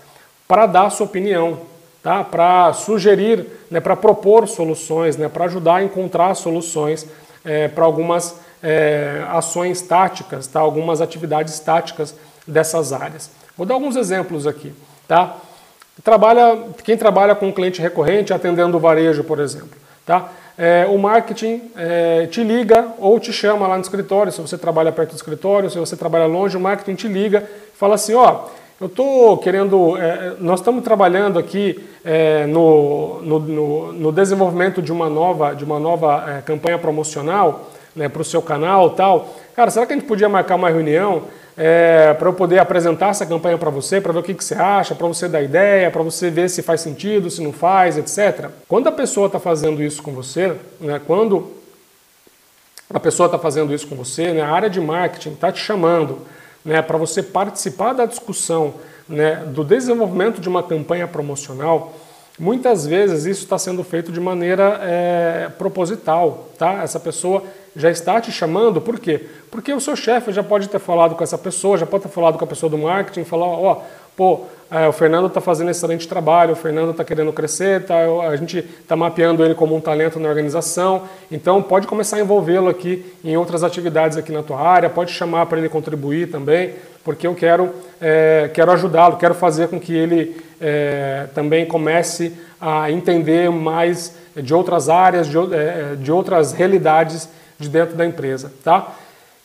para 0.47 0.65
dar 0.65 0.87
a 0.87 0.89
sua 0.89 1.05
opinião, 1.05 1.59
tá? 2.03 2.23
Para 2.23 2.73
sugerir, 2.73 3.45
né? 3.71 3.79
Para 3.79 3.95
propor 3.95 4.47
soluções, 4.47 5.15
né? 5.15 5.29
Para 5.29 5.45
ajudar 5.45 5.75
a 5.77 5.83
encontrar 5.83 6.35
soluções 6.35 7.07
é, 7.43 7.67
para 7.67 7.85
algumas 7.85 8.35
é, 8.61 9.23
ações 9.29 9.81
táticas, 9.81 10.47
tá? 10.47 10.59
algumas 10.59 11.01
atividades 11.01 11.59
táticas 11.59 12.15
dessas 12.47 12.93
áreas. 12.93 13.31
Vou 13.57 13.65
dar 13.65 13.73
alguns 13.73 13.95
exemplos 13.95 14.47
aqui. 14.47 14.73
Tá? 15.07 15.35
Trabalha, 16.03 16.57
quem 16.83 16.97
trabalha 16.97 17.35
com 17.35 17.51
cliente 17.51 17.81
recorrente, 17.81 18.33
atendendo 18.33 18.77
o 18.77 18.79
varejo, 18.79 19.23
por 19.23 19.39
exemplo. 19.39 19.77
Tá? 20.05 20.29
É, 20.57 20.85
o 20.87 20.97
marketing 20.97 21.71
é, 21.75 22.27
te 22.27 22.43
liga 22.43 22.89
ou 22.97 23.19
te 23.19 23.31
chama 23.31 23.65
lá 23.67 23.75
no 23.75 23.81
escritório, 23.81 24.31
se 24.31 24.41
você 24.41 24.57
trabalha 24.57 24.91
perto 24.91 25.11
do 25.11 25.15
escritório, 25.15 25.69
se 25.69 25.79
você 25.79 25.95
trabalha 25.95 26.25
longe, 26.25 26.57
o 26.57 26.59
marketing 26.59 26.95
te 26.95 27.07
liga 27.07 27.47
e 27.73 27.77
fala 27.77 27.95
assim, 27.95 28.13
ó, 28.13 28.45
eu 28.79 28.87
estou 28.87 29.37
querendo, 29.37 29.97
é, 29.97 30.35
nós 30.39 30.59
estamos 30.59 30.83
trabalhando 30.83 31.37
aqui 31.37 31.81
é, 32.03 32.45
no, 32.45 33.21
no, 33.21 33.39
no, 33.39 33.93
no, 33.93 34.11
desenvolvimento 34.11 34.81
de 34.81 34.91
uma 34.91 35.09
nova, 35.09 35.53
de 35.53 35.65
uma 35.65 35.79
nova 35.79 36.25
é, 36.27 36.41
campanha 36.41 36.77
promocional 36.77 37.69
né, 37.99 38.07
para 38.07 38.21
o 38.21 38.25
seu 38.25 38.41
canal 38.41 38.91
tal. 38.91 39.35
Cara, 39.53 39.69
será 39.69 39.85
que 39.85 39.91
a 39.91 39.95
gente 39.97 40.07
podia 40.07 40.29
marcar 40.29 40.55
uma 40.55 40.69
reunião 40.69 41.23
é, 41.57 42.13
para 42.13 42.29
eu 42.29 42.33
poder 42.33 42.57
apresentar 42.57 43.09
essa 43.09 43.25
campanha 43.25 43.57
para 43.57 43.69
você, 43.69 43.99
para 43.99 44.13
ver 44.13 44.19
o 44.19 44.23
que, 44.23 44.33
que 44.33 44.43
você 44.43 44.55
acha, 44.55 44.95
para 44.95 45.05
você 45.05 45.27
dar 45.27 45.41
ideia, 45.41 45.91
para 45.91 46.01
você 46.01 46.29
ver 46.29 46.49
se 46.49 46.61
faz 46.61 46.79
sentido, 46.79 47.29
se 47.29 47.43
não 47.43 47.51
faz, 47.51 47.97
etc. 47.97 48.49
Quando 48.69 48.87
a 48.87 48.91
pessoa 48.93 49.27
está 49.27 49.37
fazendo 49.37 49.83
isso 49.83 50.01
com 50.01 50.13
você, 50.13 50.55
né, 50.79 51.01
quando 51.05 51.51
a 52.89 52.99
pessoa 53.01 53.25
está 53.25 53.37
fazendo 53.37 53.73
isso 53.73 53.85
com 53.85 53.95
você, 53.97 54.31
né, 54.31 54.41
a 54.41 54.49
área 54.49 54.69
de 54.69 54.79
marketing 54.79 55.33
está 55.33 55.51
te 55.51 55.59
chamando 55.59 56.19
né, 56.63 56.81
para 56.81 56.97
você 56.97 57.21
participar 57.21 57.91
da 57.91 58.05
discussão 58.05 58.75
né, 59.09 59.43
do 59.47 59.65
desenvolvimento 59.65 60.39
de 60.39 60.47
uma 60.47 60.63
campanha 60.63 61.05
promocional, 61.09 61.93
muitas 62.39 62.87
vezes 62.87 63.25
isso 63.25 63.43
está 63.43 63.57
sendo 63.57 63.83
feito 63.83 64.13
de 64.13 64.19
maneira 64.21 64.79
é, 64.81 65.49
proposital. 65.57 66.47
Tá? 66.57 66.81
Essa 66.83 67.01
pessoa 67.01 67.43
já 67.79 67.89
está 67.89 68.19
te 68.19 68.29
chamando, 68.29 68.81
por 68.81 68.99
quê? 68.99 69.25
Porque 69.49 69.71
o 69.71 69.79
seu 69.79 69.95
chefe 69.95 70.33
já 70.33 70.43
pode 70.43 70.67
ter 70.67 70.79
falado 70.79 71.15
com 71.15 71.23
essa 71.23 71.37
pessoa, 71.37 71.77
já 71.77 71.85
pode 71.85 72.03
ter 72.03 72.09
falado 72.09 72.37
com 72.37 72.43
a 72.43 72.47
pessoa 72.47 72.69
do 72.69 72.77
marketing, 72.77 73.23
falar, 73.23 73.45
ó, 73.45 73.71
oh, 73.71 73.81
pô, 74.17 74.41
é, 74.69 74.85
o 74.85 74.91
Fernando 74.91 75.27
está 75.27 75.39
fazendo 75.39 75.71
excelente 75.71 76.05
trabalho, 76.05 76.51
o 76.51 76.55
Fernando 76.57 76.91
está 76.91 77.05
querendo 77.05 77.31
crescer, 77.31 77.85
tá, 77.85 77.95
a 78.29 78.35
gente 78.35 78.57
está 78.57 78.97
mapeando 78.97 79.45
ele 79.45 79.55
como 79.55 79.73
um 79.73 79.79
talento 79.79 80.19
na 80.19 80.27
organização, 80.27 81.03
então 81.31 81.61
pode 81.61 81.87
começar 81.87 82.17
a 82.17 82.19
envolvê-lo 82.19 82.67
aqui 82.67 83.05
em 83.23 83.37
outras 83.37 83.63
atividades 83.63 84.17
aqui 84.17 84.33
na 84.33 84.43
tua 84.43 84.59
área, 84.59 84.89
pode 84.89 85.11
chamar 85.13 85.45
para 85.45 85.57
ele 85.57 85.69
contribuir 85.69 86.29
também, 86.29 86.73
porque 87.01 87.25
eu 87.25 87.33
quero, 87.33 87.73
é, 88.01 88.51
quero 88.53 88.73
ajudá-lo, 88.73 89.15
quero 89.15 89.33
fazer 89.33 89.69
com 89.69 89.79
que 89.79 89.95
ele 89.95 90.35
é, 90.59 91.27
também 91.33 91.65
comece 91.65 92.33
a 92.59 92.91
entender 92.91 93.49
mais 93.49 94.13
de 94.35 94.53
outras 94.53 94.89
áreas, 94.89 95.27
de, 95.27 95.37
é, 95.37 95.95
de 95.95 96.11
outras 96.11 96.51
realidades 96.51 97.29
de 97.59 97.69
dentro 97.69 97.95
da 97.95 98.05
empresa, 98.05 98.51
tá? 98.63 98.95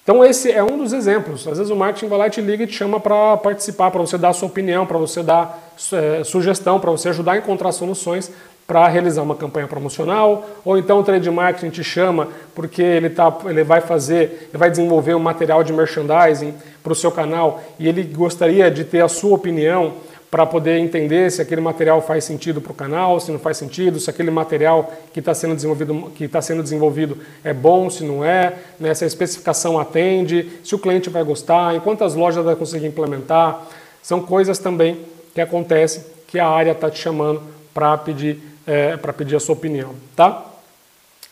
Então 0.03 0.23
esse 0.25 0.53
é 0.53 0.63
um 0.63 0.79
dos 0.79 0.93
exemplos. 0.93 1.49
Às 1.49 1.59
vezes 1.59 1.71
o 1.71 1.77
marketing 1.77 2.09
vai 2.09 2.19
lá 2.19 2.27
e 2.27 2.31
te 2.31 2.41
liga 2.41 2.65
e 2.65 2.67
te 2.67 2.75
chama 2.75 3.01
para 3.01 3.37
participar, 3.39 3.91
para 3.91 4.01
você 4.01 4.19
dar 4.19 4.29
a 4.29 4.33
sua 4.35 4.49
opinião, 4.49 4.87
para 4.87 4.99
você 4.99 5.23
dar 5.23 5.73
é, 5.93 6.23
sugestão, 6.23 6.79
para 6.79 6.91
você 6.91 7.09
ajudar 7.09 7.33
a 7.33 7.37
encontrar 7.39 7.73
soluções 7.73 8.31
para 8.67 8.87
realizar 8.89 9.23
uma 9.23 9.35
campanha 9.35 9.67
promocional, 9.67 10.47
ou 10.65 10.79
então 10.79 10.99
o 10.99 11.05
trade 11.05 11.31
marketing 11.31 11.71
te 11.71 11.85
chama 11.85 12.29
porque 12.55 12.83
ele, 12.83 13.11
tá, 13.11 13.37
ele 13.45 13.63
vai 13.63 13.81
fazer, 13.83 14.49
ele 14.49 14.59
vai 14.59 14.71
desenvolver 14.71 15.15
um 15.15 15.21
material 15.21 15.63
de 15.63 15.73
merchandising 15.73 16.55
para 16.83 16.93
o 16.93 16.97
seu 16.97 17.13
canal 17.13 17.63
e 17.79 17.87
ele 17.87 18.03
gostaria 18.03 18.71
de 18.71 18.85
ter 18.85 19.03
a 19.03 19.09
sua 19.09 19.35
opinião 19.35 19.95
para 20.35 20.45
poder 20.45 20.79
entender 20.79 21.31
se 21.31 21.41
aquele 21.41 21.61
material 21.61 22.03
faz 22.03 22.25
sentido 22.25 22.61
para 22.61 22.73
o 22.73 22.75
canal, 22.75 23.21
se 23.21 23.31
não 23.31 23.39
faz 23.39 23.57
sentido, 23.57 24.01
se 24.01 24.11
aquele 24.11 24.33
material 24.33 24.93
que 25.13 25.21
está 25.21 25.33
sendo 25.33 25.55
desenvolvido 25.55 26.11
que 26.13 26.25
está 26.25 26.43
sendo 26.43 26.61
desenvolvido 26.61 27.19
é 27.45 27.55
bom, 27.55 27.89
se 27.89 28.03
não 28.03 28.25
é, 28.25 28.55
né, 28.81 28.93
se 28.95 29.05
a 29.05 29.07
especificação 29.07 29.79
atende, 29.79 30.51
se 30.65 30.75
o 30.75 30.79
cliente 30.81 31.09
vai 31.09 31.23
gostar, 31.23 31.77
em 31.77 31.79
quantas 31.79 32.17
lojas 32.17 32.45
vai 32.45 32.57
conseguir 32.57 32.89
implementar, 32.89 33.65
são 34.03 34.21
coisas 34.23 34.59
também 34.59 34.99
que 35.33 35.41
acontecem 35.41 36.03
que 36.27 36.41
a 36.41 36.49
área 36.49 36.73
está 36.73 36.91
te 36.91 36.99
chamando 36.99 37.41
para 37.73 37.97
pedir 37.97 38.43
é, 38.67 38.97
para 38.97 39.13
pedir 39.13 39.37
a 39.37 39.41
sua 39.41 39.53
opinião, 39.53 39.95
tá? 40.17 40.47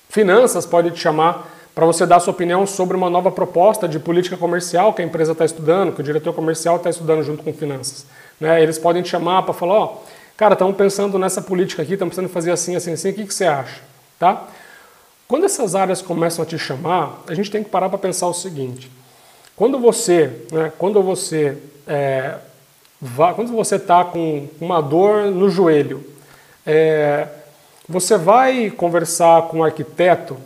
Finanças 0.08 0.64
pode 0.64 0.92
te 0.92 1.00
chamar 1.00 1.52
para 1.74 1.84
você 1.84 2.06
dar 2.06 2.20
sua 2.20 2.32
opinião 2.32 2.64
sobre 2.68 2.96
uma 2.96 3.10
nova 3.10 3.32
proposta 3.32 3.88
de 3.88 3.98
política 3.98 4.36
comercial 4.36 4.94
que 4.94 5.02
a 5.02 5.04
empresa 5.04 5.32
está 5.32 5.44
estudando, 5.44 5.92
que 5.92 6.00
o 6.00 6.04
diretor 6.04 6.32
comercial 6.32 6.76
está 6.76 6.88
estudando 6.88 7.24
junto 7.24 7.42
com 7.42 7.52
finanças. 7.52 8.06
Né? 8.42 8.60
Eles 8.60 8.76
podem 8.76 9.02
te 9.02 9.08
chamar 9.08 9.44
para 9.44 9.54
falar, 9.54 9.74
ó, 9.74 9.84
oh, 9.84 9.98
cara, 10.36 10.54
estamos 10.54 10.74
pensando 10.74 11.16
nessa 11.16 11.40
política 11.40 11.80
aqui, 11.80 11.92
estamos 11.92 12.12
pensando 12.12 12.28
fazer 12.28 12.50
assim, 12.50 12.74
assim, 12.74 12.94
assim, 12.94 13.10
o 13.10 13.14
que, 13.14 13.24
que 13.24 13.32
você 13.32 13.46
acha? 13.46 13.80
Tá? 14.18 14.48
Quando 15.28 15.44
essas 15.46 15.76
áreas 15.76 16.02
começam 16.02 16.42
a 16.42 16.46
te 16.46 16.58
chamar, 16.58 17.22
a 17.28 17.34
gente 17.34 17.52
tem 17.52 17.62
que 17.62 17.70
parar 17.70 17.88
para 17.88 17.98
pensar 17.98 18.26
o 18.26 18.34
seguinte: 18.34 18.90
quando 19.54 19.78
você, 19.78 20.28
né, 20.50 20.72
quando 20.76 21.00
você, 21.04 21.56
é, 21.86 22.34
quando 23.36 23.52
você 23.52 23.76
está 23.76 24.04
com 24.04 24.48
uma 24.60 24.80
dor 24.80 25.30
no 25.30 25.48
joelho, 25.48 26.04
é, 26.66 27.28
você 27.88 28.18
vai 28.18 28.70
conversar 28.70 29.42
com 29.42 29.58
o 29.58 29.60
um 29.60 29.64
arquiteto 29.64 30.36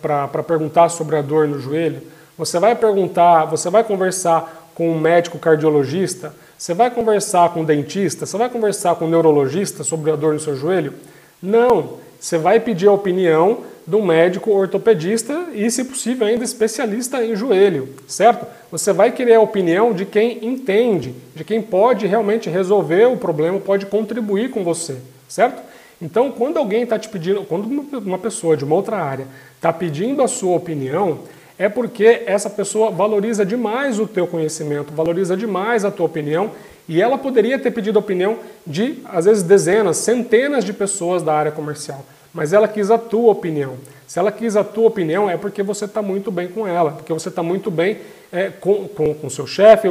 para 0.00 0.42
perguntar 0.42 0.88
sobre 0.88 1.16
a 1.16 1.22
dor 1.22 1.46
no 1.46 1.60
joelho? 1.60 2.00
Você 2.38 2.58
vai 2.58 2.74
perguntar, 2.74 3.44
você 3.44 3.68
vai 3.68 3.84
conversar 3.84 4.70
com 4.74 4.90
um 4.90 4.98
médico 4.98 5.38
cardiologista? 5.38 6.34
Você 6.60 6.74
vai 6.74 6.90
conversar 6.90 7.54
com 7.54 7.62
o 7.62 7.64
dentista? 7.64 8.26
Você 8.26 8.36
vai 8.36 8.50
conversar 8.50 8.94
com 8.96 9.06
o 9.06 9.08
neurologista 9.08 9.82
sobre 9.82 10.10
a 10.10 10.14
dor 10.14 10.34
no 10.34 10.40
seu 10.40 10.54
joelho? 10.54 10.92
Não. 11.42 11.94
Você 12.20 12.36
vai 12.36 12.60
pedir 12.60 12.86
a 12.86 12.92
opinião 12.92 13.60
do 13.86 14.02
médico 14.02 14.50
ortopedista 14.50 15.46
e, 15.54 15.70
se 15.70 15.84
possível, 15.84 16.26
ainda 16.26 16.44
especialista 16.44 17.24
em 17.24 17.34
joelho, 17.34 17.88
certo? 18.06 18.46
Você 18.70 18.92
vai 18.92 19.10
querer 19.10 19.36
a 19.36 19.40
opinião 19.40 19.94
de 19.94 20.04
quem 20.04 20.44
entende, 20.44 21.14
de 21.34 21.44
quem 21.44 21.62
pode 21.62 22.06
realmente 22.06 22.50
resolver 22.50 23.06
o 23.06 23.16
problema, 23.16 23.58
pode 23.58 23.86
contribuir 23.86 24.50
com 24.50 24.62
você, 24.62 24.98
certo? 25.26 25.62
Então, 26.00 26.30
quando 26.30 26.58
alguém 26.58 26.82
está 26.82 26.98
te 26.98 27.08
pedindo, 27.08 27.42
quando 27.44 27.64
uma 28.04 28.18
pessoa 28.18 28.54
de 28.54 28.66
uma 28.66 28.76
outra 28.76 28.98
área 28.98 29.26
está 29.56 29.72
pedindo 29.72 30.20
a 30.20 30.28
sua 30.28 30.56
opinião, 30.58 31.20
é 31.60 31.68
porque 31.68 32.22
essa 32.24 32.48
pessoa 32.48 32.90
valoriza 32.90 33.44
demais 33.44 34.00
o 34.00 34.06
teu 34.06 34.26
conhecimento, 34.26 34.94
valoriza 34.94 35.36
demais 35.36 35.84
a 35.84 35.90
tua 35.90 36.06
opinião 36.06 36.52
e 36.88 37.02
ela 37.02 37.18
poderia 37.18 37.58
ter 37.58 37.70
pedido 37.70 37.98
a 37.98 38.00
opinião 38.00 38.38
de, 38.66 39.02
às 39.04 39.26
vezes, 39.26 39.42
dezenas, 39.42 39.98
centenas 39.98 40.64
de 40.64 40.72
pessoas 40.72 41.22
da 41.22 41.34
área 41.34 41.52
comercial, 41.52 42.02
mas 42.32 42.54
ela 42.54 42.66
quis 42.66 42.90
a 42.90 42.96
tua 42.96 43.30
opinião. 43.30 43.74
Se 44.06 44.18
ela 44.18 44.32
quis 44.32 44.56
a 44.56 44.64
tua 44.64 44.86
opinião, 44.86 45.28
é 45.28 45.36
porque 45.36 45.62
você 45.62 45.84
está 45.84 46.00
muito 46.00 46.30
bem 46.30 46.48
com 46.48 46.66
ela, 46.66 46.92
porque 46.92 47.12
você 47.12 47.28
está 47.28 47.42
muito 47.42 47.70
bem 47.70 47.98
é, 48.32 48.48
com 48.48 48.88
o 48.98 49.14
com, 49.20 49.28
seu 49.28 49.46
chefe, 49.46 49.86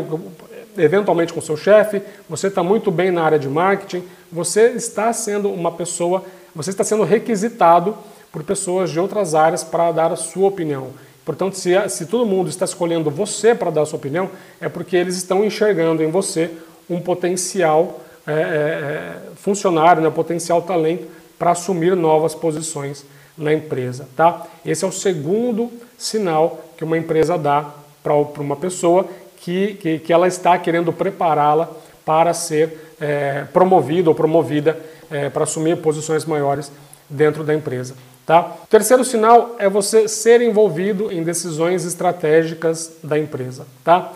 eventualmente 0.75 1.31
com 1.31 1.39
seu 1.39 1.55
chefe, 1.55 2.01
você 2.27 2.47
está 2.47 2.63
muito 2.63 2.89
bem 2.89 3.11
na 3.11 3.21
área 3.21 3.38
de 3.38 3.47
marketing, 3.47 4.03
você 4.31 4.69
está 4.71 5.13
sendo 5.13 5.51
uma 5.51 5.71
pessoa, 5.71 6.23
você 6.55 6.71
está 6.71 6.83
sendo 6.83 7.03
requisitado 7.03 7.95
por 8.31 8.43
pessoas 8.43 8.89
de 8.89 8.99
outras 8.99 9.35
áreas 9.35 9.63
para 9.63 9.91
dar 9.91 10.11
a 10.11 10.15
sua 10.15 10.47
opinião. 10.47 10.88
Portanto, 11.29 11.53
se, 11.57 11.89
se 11.89 12.07
todo 12.07 12.25
mundo 12.25 12.50
está 12.50 12.65
escolhendo 12.65 13.12
você 13.12 13.53
para 13.53 13.69
dar 13.69 13.83
a 13.83 13.86
sua 13.86 14.00
opinião, 14.00 14.31
é 14.59 14.67
porque 14.67 14.98
eles 14.98 15.15
estão 15.15 15.45
enxergando 15.45 16.01
em 16.01 16.09
você 16.09 16.50
um 16.89 17.00
potencial 17.00 18.00
é, 18.25 18.31
é, 18.31 18.36
é, 18.36 19.15
funcionário, 19.36 20.01
né, 20.01 20.07
um 20.07 20.12
potencial 20.12 20.63
talento 20.63 21.05
para 21.38 21.51
assumir 21.51 21.95
novas 21.95 22.33
posições 22.33 23.05
na 23.38 23.53
empresa, 23.53 24.09
tá? 24.15 24.48
Esse 24.65 24.83
é 24.83 24.88
o 24.88 24.91
segundo 24.91 25.71
sinal 26.00 26.62
que 26.75 26.83
uma 26.83 26.98
empresa 26.98 27.38
dá 27.38 27.75
para 28.01 28.15
uma 28.15 28.55
pessoa 28.55 29.07
que, 29.38 29.75
que, 29.75 30.00
que, 30.00 30.12
ela 30.12 30.27
está 30.27 30.57
querendo 30.57 30.91
prepará-la 30.91 31.69
para 32.03 32.33
ser 32.33 32.95
é, 33.00 33.43
promovida 33.53 34.09
ou 34.09 34.15
promovida 34.15 34.79
é, 35.12 35.29
para 35.29 35.43
assumir 35.43 35.77
posições 35.77 36.25
maiores 36.25 36.71
dentro 37.07 37.43
da 37.43 37.53
empresa. 37.53 37.93
Tá? 38.29 38.41
O 38.63 38.67
terceiro 38.67 39.03
sinal 39.03 39.55
é 39.57 39.67
você 39.67 40.07
ser 40.07 40.39
envolvido 40.39 41.12
em 41.12 41.24
decisões 41.24 41.83
estratégicas 41.83 42.91
da 43.03 43.17
empresa. 43.17 43.65
Tá? 43.83 44.12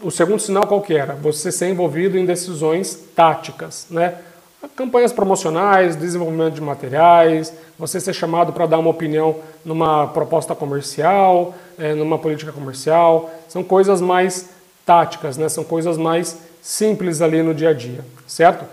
O 0.00 0.10
segundo 0.10 0.40
sinal 0.40 0.66
qual 0.66 0.80
que 0.80 0.94
era? 0.94 1.16
Você 1.16 1.52
ser 1.52 1.68
envolvido 1.68 2.16
em 2.16 2.24
decisões 2.24 2.98
táticas, 3.14 3.86
né? 3.90 4.14
Campanhas 4.74 5.12
promocionais, 5.12 5.96
desenvolvimento 5.96 6.54
de 6.54 6.62
materiais, 6.62 7.52
você 7.78 8.00
ser 8.00 8.14
chamado 8.14 8.54
para 8.54 8.64
dar 8.64 8.78
uma 8.78 8.88
opinião 8.88 9.36
numa 9.66 10.06
proposta 10.06 10.54
comercial, 10.54 11.54
é, 11.78 11.92
numa 11.92 12.18
política 12.18 12.52
comercial, 12.52 13.30
são 13.48 13.62
coisas 13.62 14.00
mais 14.00 14.48
táticas, 14.86 15.36
né? 15.36 15.46
São 15.50 15.62
coisas 15.62 15.98
mais 15.98 16.38
simples 16.62 17.20
ali 17.20 17.42
no 17.42 17.52
dia 17.52 17.68
a 17.68 17.74
dia, 17.74 18.02
certo? 18.26 18.64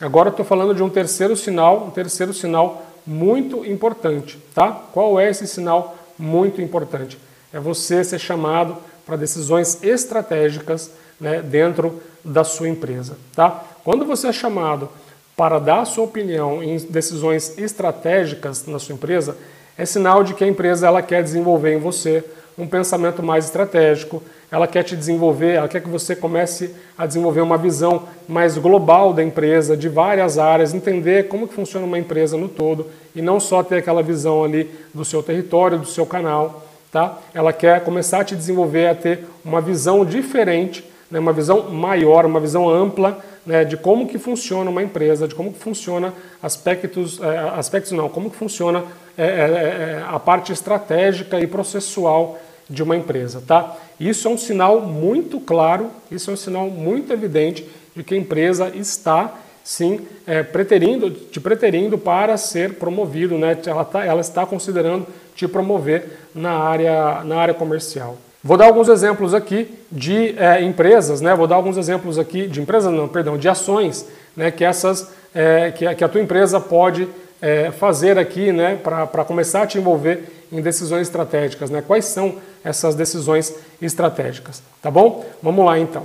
Agora 0.00 0.30
estou 0.30 0.44
falando 0.44 0.74
de 0.74 0.82
um 0.82 0.90
terceiro 0.90 1.36
sinal, 1.36 1.84
um 1.86 1.90
terceiro 1.90 2.34
sinal 2.34 2.82
muito 3.06 3.64
importante, 3.64 4.38
tá? 4.54 4.70
Qual 4.92 5.18
é 5.18 5.28
esse 5.28 5.46
sinal 5.46 5.96
muito 6.18 6.60
importante? 6.60 7.18
É 7.52 7.60
você 7.60 8.02
ser 8.04 8.18
chamado 8.18 8.76
para 9.04 9.16
decisões 9.16 9.82
estratégicas 9.82 10.90
né, 11.20 11.42
dentro 11.42 12.00
da 12.24 12.44
sua 12.44 12.68
empresa, 12.68 13.16
tá? 13.34 13.64
Quando 13.84 14.04
você 14.04 14.28
é 14.28 14.32
chamado 14.32 14.88
para 15.36 15.58
dar 15.58 15.80
a 15.80 15.84
sua 15.84 16.04
opinião 16.04 16.62
em 16.62 16.76
decisões 16.76 17.58
estratégicas 17.58 18.66
na 18.66 18.78
sua 18.78 18.94
empresa, 18.94 19.36
é 19.76 19.84
sinal 19.84 20.22
de 20.22 20.34
que 20.34 20.44
a 20.44 20.48
empresa 20.48 20.86
ela 20.86 21.02
quer 21.02 21.22
desenvolver 21.22 21.74
em 21.74 21.78
você 21.78 22.24
um 22.56 22.66
pensamento 22.66 23.22
mais 23.22 23.46
estratégico, 23.46 24.22
ela 24.52 24.66
quer 24.66 24.82
te 24.82 24.94
desenvolver, 24.94 25.54
ela 25.54 25.66
quer 25.66 25.80
que 25.80 25.88
você 25.88 26.14
comece 26.14 26.74
a 26.96 27.06
desenvolver 27.06 27.40
uma 27.40 27.56
visão 27.56 28.02
mais 28.28 28.58
global 28.58 29.14
da 29.14 29.22
empresa, 29.22 29.74
de 29.74 29.88
várias 29.88 30.38
áreas, 30.38 30.74
entender 30.74 31.26
como 31.26 31.48
que 31.48 31.54
funciona 31.54 31.86
uma 31.86 31.98
empresa 31.98 32.36
no 32.36 32.50
todo 32.50 32.86
e 33.16 33.22
não 33.22 33.40
só 33.40 33.62
ter 33.62 33.78
aquela 33.78 34.02
visão 34.02 34.44
ali 34.44 34.70
do 34.92 35.06
seu 35.06 35.22
território, 35.22 35.78
do 35.78 35.86
seu 35.86 36.04
canal, 36.04 36.66
tá? 36.92 37.18
Ela 37.32 37.50
quer 37.50 37.82
começar 37.82 38.20
a 38.20 38.24
te 38.24 38.36
desenvolver 38.36 38.88
a 38.88 38.94
ter 38.94 39.24
uma 39.42 39.62
visão 39.62 40.04
diferente, 40.04 40.84
né, 41.10 41.18
uma 41.18 41.32
visão 41.32 41.70
maior, 41.70 42.26
uma 42.26 42.38
visão 42.38 42.68
ampla 42.68 43.24
né, 43.46 43.64
de 43.64 43.78
como 43.78 44.06
que 44.06 44.18
funciona 44.18 44.68
uma 44.68 44.82
empresa, 44.82 45.26
de 45.26 45.34
como 45.34 45.50
que 45.50 45.58
funciona 45.58 46.12
aspectos, 46.42 47.18
é, 47.22 47.38
aspectos 47.56 47.92
não, 47.92 48.06
como 48.06 48.28
que 48.28 48.36
funciona 48.36 48.84
é, 49.16 49.24
é, 49.24 50.04
a 50.06 50.18
parte 50.18 50.52
estratégica 50.52 51.40
e 51.40 51.46
processual 51.46 52.38
de 52.72 52.82
uma 52.82 52.96
empresa, 52.96 53.42
tá? 53.46 53.76
Isso 54.00 54.26
é 54.26 54.30
um 54.30 54.38
sinal 54.38 54.80
muito 54.80 55.38
claro, 55.38 55.90
isso 56.10 56.30
é 56.30 56.32
um 56.32 56.36
sinal 56.36 56.68
muito 56.68 57.12
evidente 57.12 57.68
de 57.94 58.02
que 58.02 58.14
a 58.14 58.18
empresa 58.18 58.72
está 58.74 59.34
sim 59.62 60.00
é, 60.26 60.42
preterindo, 60.42 61.10
te 61.10 61.38
preterindo 61.38 61.96
para 61.96 62.36
ser 62.36 62.74
promovido, 62.74 63.38
né? 63.38 63.56
Ela, 63.64 63.84
tá, 63.84 64.04
ela 64.04 64.20
está 64.20 64.44
considerando 64.44 65.06
te 65.34 65.46
promover 65.46 66.18
na 66.34 66.52
área, 66.52 67.22
na 67.24 67.36
área 67.36 67.54
comercial. 67.54 68.16
Vou 68.42 68.56
dar 68.56 68.64
alguns 68.64 68.88
exemplos 68.88 69.34
aqui 69.34 69.72
de 69.90 70.36
é, 70.36 70.62
empresas, 70.62 71.20
né? 71.20 71.34
Vou 71.34 71.46
dar 71.46 71.56
alguns 71.56 71.76
exemplos 71.76 72.18
aqui 72.18 72.48
de 72.48 72.60
empresas, 72.60 72.92
não, 72.92 73.06
perdão, 73.06 73.38
de 73.38 73.48
ações, 73.48 74.08
né? 74.36 74.50
Que 74.50 74.64
essas, 74.64 75.12
é, 75.34 75.70
que, 75.70 75.94
que, 75.94 76.02
a 76.02 76.08
tua 76.08 76.20
empresa 76.20 76.58
pode 76.58 77.06
é, 77.40 77.70
fazer 77.70 78.18
aqui, 78.18 78.50
né? 78.50 78.76
Para 78.82 79.24
começar 79.24 79.62
a 79.62 79.66
te 79.66 79.78
envolver 79.78 80.24
em 80.50 80.60
decisões 80.60 81.02
estratégicas, 81.02 81.70
né? 81.70 81.84
Quais 81.86 82.06
são 82.06 82.34
essas 82.64 82.94
decisões 82.94 83.54
estratégicas, 83.80 84.62
tá 84.80 84.90
bom? 84.90 85.24
Vamos 85.42 85.64
lá 85.64 85.78
então. 85.78 86.02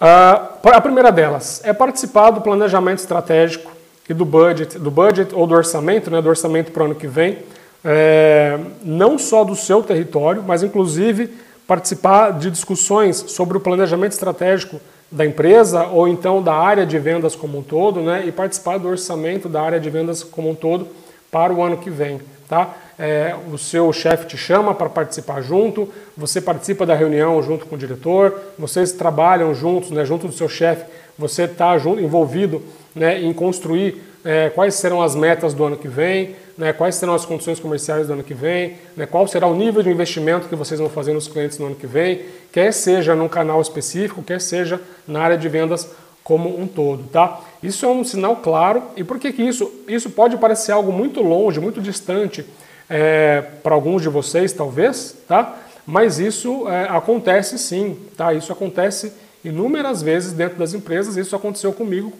Uh, 0.00 0.68
a 0.68 0.80
primeira 0.80 1.12
delas 1.12 1.60
é 1.64 1.72
participar 1.72 2.30
do 2.30 2.40
planejamento 2.40 2.98
estratégico 2.98 3.70
e 4.08 4.14
do 4.14 4.24
budget, 4.24 4.78
do 4.78 4.90
budget 4.90 5.34
ou 5.34 5.46
do 5.46 5.54
orçamento, 5.54 6.10
né? 6.10 6.22
Do 6.22 6.28
orçamento 6.28 6.72
para 6.72 6.82
o 6.82 6.86
ano 6.86 6.94
que 6.94 7.06
vem 7.06 7.38
é, 7.84 8.58
não 8.82 9.18
só 9.18 9.44
do 9.44 9.56
seu 9.56 9.82
território, 9.82 10.42
mas 10.46 10.62
inclusive 10.62 11.30
participar 11.66 12.32
de 12.32 12.50
discussões 12.50 13.16
sobre 13.28 13.56
o 13.56 13.60
planejamento 13.60 14.12
estratégico 14.12 14.80
da 15.10 15.24
empresa 15.24 15.86
ou 15.86 16.06
então 16.06 16.42
da 16.42 16.54
área 16.54 16.86
de 16.86 16.98
vendas 16.98 17.34
como 17.34 17.58
um 17.58 17.62
todo, 17.62 18.00
né, 18.00 18.24
e 18.26 18.32
participar 18.32 18.78
do 18.78 18.88
orçamento 18.88 19.48
da 19.48 19.60
área 19.60 19.80
de 19.80 19.90
vendas 19.90 20.22
como 20.22 20.50
um 20.50 20.54
todo 20.54 20.88
para 21.30 21.52
o 21.52 21.62
ano 21.62 21.76
que 21.76 21.90
vem. 21.90 22.20
Tá? 22.48 22.74
É, 23.02 23.34
o 23.50 23.56
seu 23.56 23.90
chefe 23.94 24.26
te 24.26 24.36
chama 24.36 24.74
para 24.74 24.90
participar 24.90 25.40
junto, 25.40 25.88
você 26.14 26.38
participa 26.38 26.84
da 26.84 26.94
reunião 26.94 27.42
junto 27.42 27.64
com 27.64 27.74
o 27.74 27.78
diretor, 27.78 28.38
vocês 28.58 28.92
trabalham 28.92 29.54
juntos, 29.54 29.90
né, 29.90 30.04
junto 30.04 30.26
do 30.26 30.34
seu 30.34 30.50
chefe, 30.50 30.84
você 31.16 31.44
está 31.44 31.74
envolvido 31.98 32.62
né, 32.94 33.18
em 33.18 33.32
construir 33.32 34.02
é, 34.22 34.50
quais 34.50 34.74
serão 34.74 35.00
as 35.00 35.14
metas 35.14 35.54
do 35.54 35.64
ano 35.64 35.78
que 35.78 35.88
vem, 35.88 36.36
né, 36.58 36.74
quais 36.74 36.94
serão 36.96 37.14
as 37.14 37.24
condições 37.24 37.58
comerciais 37.58 38.06
do 38.06 38.12
ano 38.12 38.22
que 38.22 38.34
vem, 38.34 38.76
né, 38.94 39.06
qual 39.06 39.26
será 39.26 39.46
o 39.46 39.54
nível 39.54 39.82
de 39.82 39.88
investimento 39.88 40.46
que 40.46 40.54
vocês 40.54 40.78
vão 40.78 40.90
fazer 40.90 41.14
nos 41.14 41.26
clientes 41.26 41.58
no 41.58 41.68
ano 41.68 41.76
que 41.76 41.86
vem, 41.86 42.20
quer 42.52 42.70
seja 42.70 43.14
num 43.14 43.28
canal 43.28 43.62
específico, 43.62 44.22
quer 44.22 44.42
seja 44.42 44.78
na 45.08 45.22
área 45.22 45.38
de 45.38 45.48
vendas 45.48 45.88
como 46.22 46.60
um 46.60 46.66
todo, 46.66 47.04
tá? 47.04 47.40
Isso 47.62 47.86
é 47.86 47.88
um 47.88 48.04
sinal 48.04 48.36
claro. 48.36 48.82
E 48.94 49.02
por 49.02 49.18
que, 49.18 49.32
que 49.32 49.42
isso? 49.42 49.72
Isso 49.88 50.10
pode 50.10 50.36
parecer 50.36 50.70
algo 50.70 50.92
muito 50.92 51.22
longe, 51.22 51.58
muito 51.58 51.80
distante 51.80 52.44
é, 52.90 53.42
para 53.62 53.74
alguns 53.74 54.02
de 54.02 54.08
vocês, 54.08 54.52
talvez, 54.52 55.16
tá? 55.28 55.56
Mas 55.86 56.18
isso 56.18 56.68
é, 56.68 56.88
acontece 56.88 57.56
sim, 57.58 57.96
tá? 58.16 58.34
Isso 58.34 58.52
acontece 58.52 59.12
inúmeras 59.44 60.02
vezes 60.02 60.32
dentro 60.32 60.58
das 60.58 60.74
empresas. 60.74 61.16
Isso 61.16 61.34
aconteceu 61.36 61.72
comigo, 61.72 62.12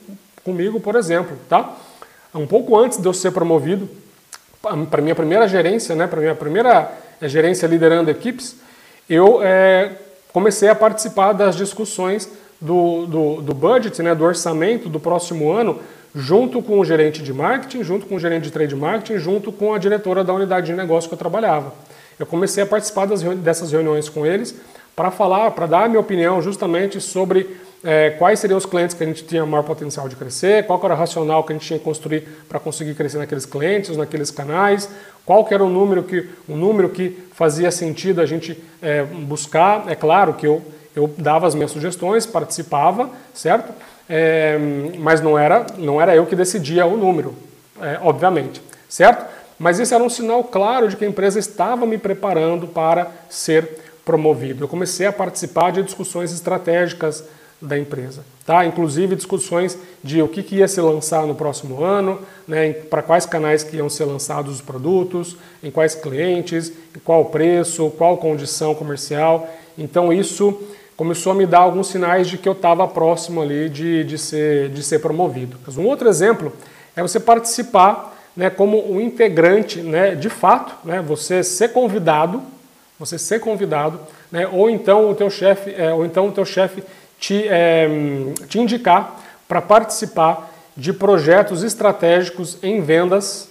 comigo, 0.45 0.79
por 0.81 0.95
exemplo, 0.95 1.37
tá? 1.49 1.77
Um 2.33 2.47
pouco 2.47 2.79
antes 2.79 2.99
de 2.99 3.07
eu 3.07 3.13
ser 3.13 3.33
promovido 3.33 3.89
para 4.91 5.03
minha 5.03 5.15
primeira 5.15 5.49
gerência, 5.49 5.95
né, 5.95 6.07
para 6.07 6.21
minha 6.21 6.35
primeira 6.35 6.93
eh, 7.21 7.29
gerência 7.29 7.67
liderando 7.67 8.11
equipes, 8.11 8.57
eu 9.09 9.43
é, 9.43 9.93
comecei 10.33 10.69
a 10.69 10.75
participar 10.75 11.33
das 11.33 11.57
discussões 11.57 12.31
do, 12.61 13.07
do, 13.07 13.41
do, 13.41 13.55
budget, 13.55 14.03
né, 14.03 14.15
do 14.15 14.23
orçamento 14.23 14.89
do 14.89 15.01
próximo 15.01 15.51
ano, 15.51 15.81
junto 16.15 16.63
com 16.63 16.79
o 16.79 16.85
gerente 16.85 17.23
de 17.23 17.33
marketing, 17.33 17.83
junto 17.83 18.07
com 18.07 18.17
o 18.17 18.19
gerente 18.19 18.45
de 18.45 18.51
trade 18.51 18.75
marketing, 18.75 19.19
junto 19.19 19.53
com 19.53 19.75
a 19.75 19.79
diretora 19.79 20.25
da 20.25 20.33
unidade 20.33 20.67
de 20.67 20.73
negócio 20.73 21.09
que 21.09 21.15
eu 21.15 21.19
trabalhava. 21.19 21.73
Eu 22.19 22.27
comecei 22.27 22.63
a 22.63 22.67
participar 22.67 23.07
das, 23.07 23.23
dessas 23.23 23.73
reuniões 23.73 24.09
com 24.09 24.27
eles 24.27 24.55
para 24.95 25.11
falar, 25.11 25.51
para 25.53 25.67
dar 25.67 25.85
a 25.85 25.89
minha 25.89 26.01
opinião 26.01 26.43
justamente 26.43 27.01
sobre 27.01 27.57
é, 27.83 28.11
quais 28.11 28.39
seriam 28.39 28.59
os 28.59 28.67
clientes 28.67 28.95
que 28.95 29.03
a 29.03 29.07
gente 29.07 29.25
tinha 29.25 29.45
maior 29.47 29.63
potencial 29.63 30.09
de 30.09 30.17
crescer, 30.17 30.67
qual 30.67 30.81
era 30.85 30.95
o 30.95 30.97
racional 30.97 31.45
que 31.45 31.53
a 31.53 31.57
gente 31.57 31.67
tinha 31.67 31.79
que 31.79 31.85
construir 31.85 32.27
para 32.49 32.61
conseguir 32.61 32.95
crescer 32.95 33.19
naqueles 33.19 33.47
clientes, 33.47 33.97
naqueles 33.97 34.31
canais, 34.31 34.89
qual 35.25 35.47
era 35.51 35.65
o 35.65 35.71
número 35.71 36.03
que, 36.03 36.29
o 36.49 36.55
número 36.57 36.91
que 36.91 37.17
fazia 37.33 37.71
sentido 37.71 38.21
a 38.21 38.27
gente 38.27 38.63
é, 38.83 39.05
buscar. 39.05 39.85
É 39.89 39.95
claro 39.95 40.35
que 40.35 40.47
eu, 40.47 40.63
eu 40.95 41.13
dava 41.19 41.47
as 41.47 41.55
minhas 41.55 41.71
sugestões, 41.71 42.27
participava, 42.27 43.11
certo? 43.35 43.73
É, 44.09 44.59
mas 44.99 45.21
não 45.21 45.39
era, 45.39 45.67
não 45.79 46.01
era 46.01 46.15
eu 46.15 46.27
que 46.27 46.35
decidia 46.35 46.85
o 46.87 46.97
número, 46.97 47.35
é, 47.81 47.99
obviamente, 48.03 48.61
certo? 48.89 49.25
Mas 49.59 49.79
isso 49.79 49.95
era 49.95 50.03
um 50.03 50.09
sinal 50.09 50.43
claro 50.43 50.89
de 50.89 50.97
que 50.97 51.05
a 51.05 51.09
empresa 51.09 51.39
estava 51.39 51.87
me 51.87 51.99
preparando 51.99 52.67
para 52.67 53.11
ser 53.29 53.79
promovido. 54.05 54.65
Eu 54.65 54.69
comecei 54.69 55.07
a 55.07 55.13
participar 55.13 55.71
de 55.71 55.83
discussões 55.83 56.33
estratégicas 56.33 57.23
da 57.61 57.79
empresa. 57.79 58.25
Tá? 58.47 58.65
Inclusive 58.65 59.15
discussões 59.15 59.79
de 60.03 60.23
o 60.23 60.29
que, 60.29 60.43
que 60.43 60.57
ia 60.57 60.67
se 60.67 60.81
lançar 60.81 61.27
no 61.27 61.35
próximo 61.35 61.85
ano, 61.85 62.19
né, 62.49 62.73
para 62.73 63.03
quais 63.03 63.27
canais 63.27 63.63
que 63.63 63.77
iam 63.77 63.89
ser 63.89 64.07
lançados 64.07 64.55
os 64.55 64.61
produtos, 64.61 65.37
em 65.63 65.71
quais 65.71 65.95
clientes, 65.95 66.73
em 66.97 66.99
qual 67.05 67.27
preço, 67.27 67.91
qual 67.91 68.17
condição 68.17 68.75
comercial. 68.75 69.49
Então 69.77 70.13
isso 70.13 70.59
começou 71.01 71.33
a 71.33 71.35
me 71.35 71.47
dar 71.47 71.61
alguns 71.61 71.87
sinais 71.87 72.29
de 72.29 72.37
que 72.37 72.47
eu 72.47 72.53
estava 72.53 72.87
próximo 72.87 73.41
ali 73.41 73.71
de, 73.71 74.05
de, 74.05 74.19
ser, 74.19 74.69
de 74.69 74.83
ser 74.83 74.99
promovido. 74.99 75.57
Um 75.79 75.87
outro 75.87 76.07
exemplo 76.07 76.53
é 76.95 77.01
você 77.01 77.19
participar 77.19 78.15
né, 78.37 78.51
como 78.51 78.93
um 78.93 79.01
integrante, 79.01 79.81
né, 79.81 80.15
de 80.15 80.29
fato, 80.29 80.75
né, 80.85 81.01
você 81.01 81.43
ser 81.43 81.73
convidado, 81.73 82.43
você 82.99 83.19
ser 83.19 83.41
convidado, 83.41 83.99
né, 84.31 84.47
ou 84.47 84.69
então 84.69 85.11
o 85.11 85.15
teu 85.15 85.31
chefe, 85.31 85.75
é, 85.75 85.91
ou 85.91 86.05
então 86.05 86.29
o 86.29 86.33
teu 86.33 86.45
chefe 86.45 86.83
te, 87.19 87.49
é, 87.49 87.89
te 88.47 88.59
indicar 88.59 89.19
para 89.49 89.63
participar 89.63 90.53
de 90.77 90.93
projetos 90.93 91.63
estratégicos 91.63 92.59
em 92.63 92.83
vendas, 92.83 93.49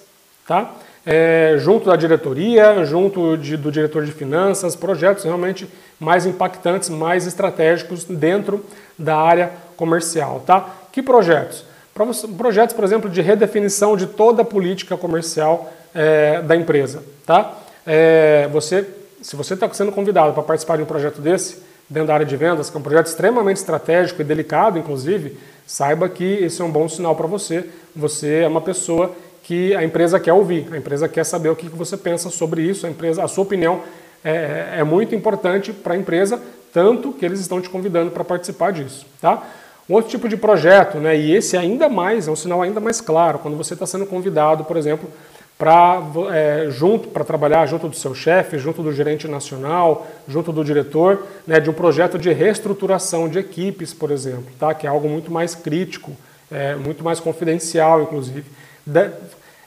tá? 0.48 0.72
É, 1.06 1.56
junto 1.58 1.86
da 1.86 1.96
diretoria, 1.96 2.84
junto 2.86 3.38
de, 3.38 3.56
do 3.56 3.72
diretor 3.72 4.06
de 4.06 4.12
finanças, 4.12 4.76
projetos 4.76 5.24
realmente 5.24 5.68
mais 6.00 6.26
impactantes, 6.26 6.90
mais 6.90 7.26
estratégicos 7.26 8.04
dentro 8.04 8.64
da 8.98 9.16
área 9.18 9.52
comercial. 9.76 10.44
Tá? 10.46 10.70
Que 10.92 11.02
projetos? 11.02 11.66
Projetos, 12.38 12.74
por 12.74 12.86
exemplo, 12.86 13.10
de 13.10 13.22
redefinição 13.22 13.98
de 13.98 14.08
toda 14.08 14.42
a 14.42 14.46
política 14.46 14.96
comercial 14.96 15.72
é, 15.94 16.42
da 16.42 16.56
empresa. 16.56 17.04
Tá? 17.26 17.58
É, 17.86 18.48
você, 18.52 18.88
se 19.22 19.36
você 19.36 19.54
está 19.54 19.72
sendo 19.74 19.92
convidado 19.92 20.34
para 20.34 20.44
participar 20.44 20.78
de 20.78 20.84
um 20.84 20.86
projeto 20.86 21.20
desse, 21.20 21.62
dentro 21.90 22.08
da 22.08 22.14
área 22.14 22.26
de 22.26 22.38
vendas, 22.38 22.70
que 22.70 22.78
é 22.78 22.80
um 22.80 22.84
projeto 22.84 23.08
extremamente 23.08 23.58
estratégico 23.58 24.22
e 24.22 24.24
delicado, 24.24 24.78
inclusive, 24.78 25.38
saiba 25.66 26.08
que 26.08 26.24
esse 26.24 26.62
é 26.62 26.66
um 26.66 26.72
bom 26.72 26.88
sinal 26.88 27.16
para 27.16 27.28
você. 27.28 27.68
Você 27.96 28.42
é 28.42 28.48
uma 28.48 28.62
pessoa 28.62 29.14
que 29.50 29.76
a 29.76 29.84
empresa 29.84 30.20
quer 30.20 30.32
ouvir, 30.32 30.68
a 30.72 30.78
empresa 30.78 31.10
quer 31.10 31.24
saber 31.24 31.50
o 31.50 31.56
que 31.56 31.68
você 31.68 31.98
pensa 31.98 32.30
sobre 32.30 32.62
isso, 32.62 32.86
a 32.86 32.90
empresa, 32.90 33.24
a 33.24 33.28
sua 33.28 33.44
opinião 33.44 33.82
é, 34.24 34.76
é 34.78 34.84
muito 34.84 35.16
importante 35.16 35.74
para 35.74 35.96
a 35.96 35.98
empresa, 35.98 36.40
tanto 36.72 37.12
que 37.12 37.26
eles 37.26 37.40
estão 37.40 37.60
te 37.60 37.68
convidando 37.68 38.12
para 38.12 38.24
participar 38.24 38.72
disso. 38.72 39.08
Tá? 39.20 39.42
Um 39.90 39.96
outro 39.96 40.12
tipo 40.12 40.30
de 40.30 40.38
projeto, 40.38 41.00
né, 41.00 41.18
e 41.18 41.36
esse 41.36 41.58
ainda 41.58 41.90
mais, 41.90 42.28
é 42.28 42.32
um 42.32 42.36
sinal 42.36 42.62
ainda 42.62 42.80
mais 42.80 43.02
claro, 43.02 43.40
quando 43.40 43.58
você 43.58 43.74
está 43.74 43.88
sendo 43.88 44.06
convidado, 44.06 44.66
por 44.66 44.78
exemplo, 44.78 45.10
para 45.58 46.00
é, 46.32 46.68
junto 46.70 47.08
para 47.08 47.26
trabalhar 47.26 47.66
junto 47.66 47.90
do 47.90 47.96
seu 47.96 48.14
chefe, 48.14 48.60
junto 48.60 48.84
do 48.84 48.94
gerente 48.94 49.28
nacional, 49.28 50.06
junto 50.28 50.54
do 50.54 50.64
diretor, 50.64 51.26
né, 51.48 51.60
de 51.60 51.72
um 51.72 51.74
projeto 51.74 52.20
de 52.20 52.32
reestruturação 52.32 53.28
de 53.28 53.40
equipes, 53.40 53.96
por 53.96 54.12
exemplo, 54.12 54.46
tá? 54.60 54.76
que 54.76 54.86
é 54.86 54.90
algo 54.92 55.10
muito 55.10 55.32
mais 55.32 55.56
crítico, 55.56 56.12
é, 56.52 56.76
muito 56.76 57.04
mais 57.04 57.20
confidencial, 57.20 58.04
inclusive. 58.04 58.46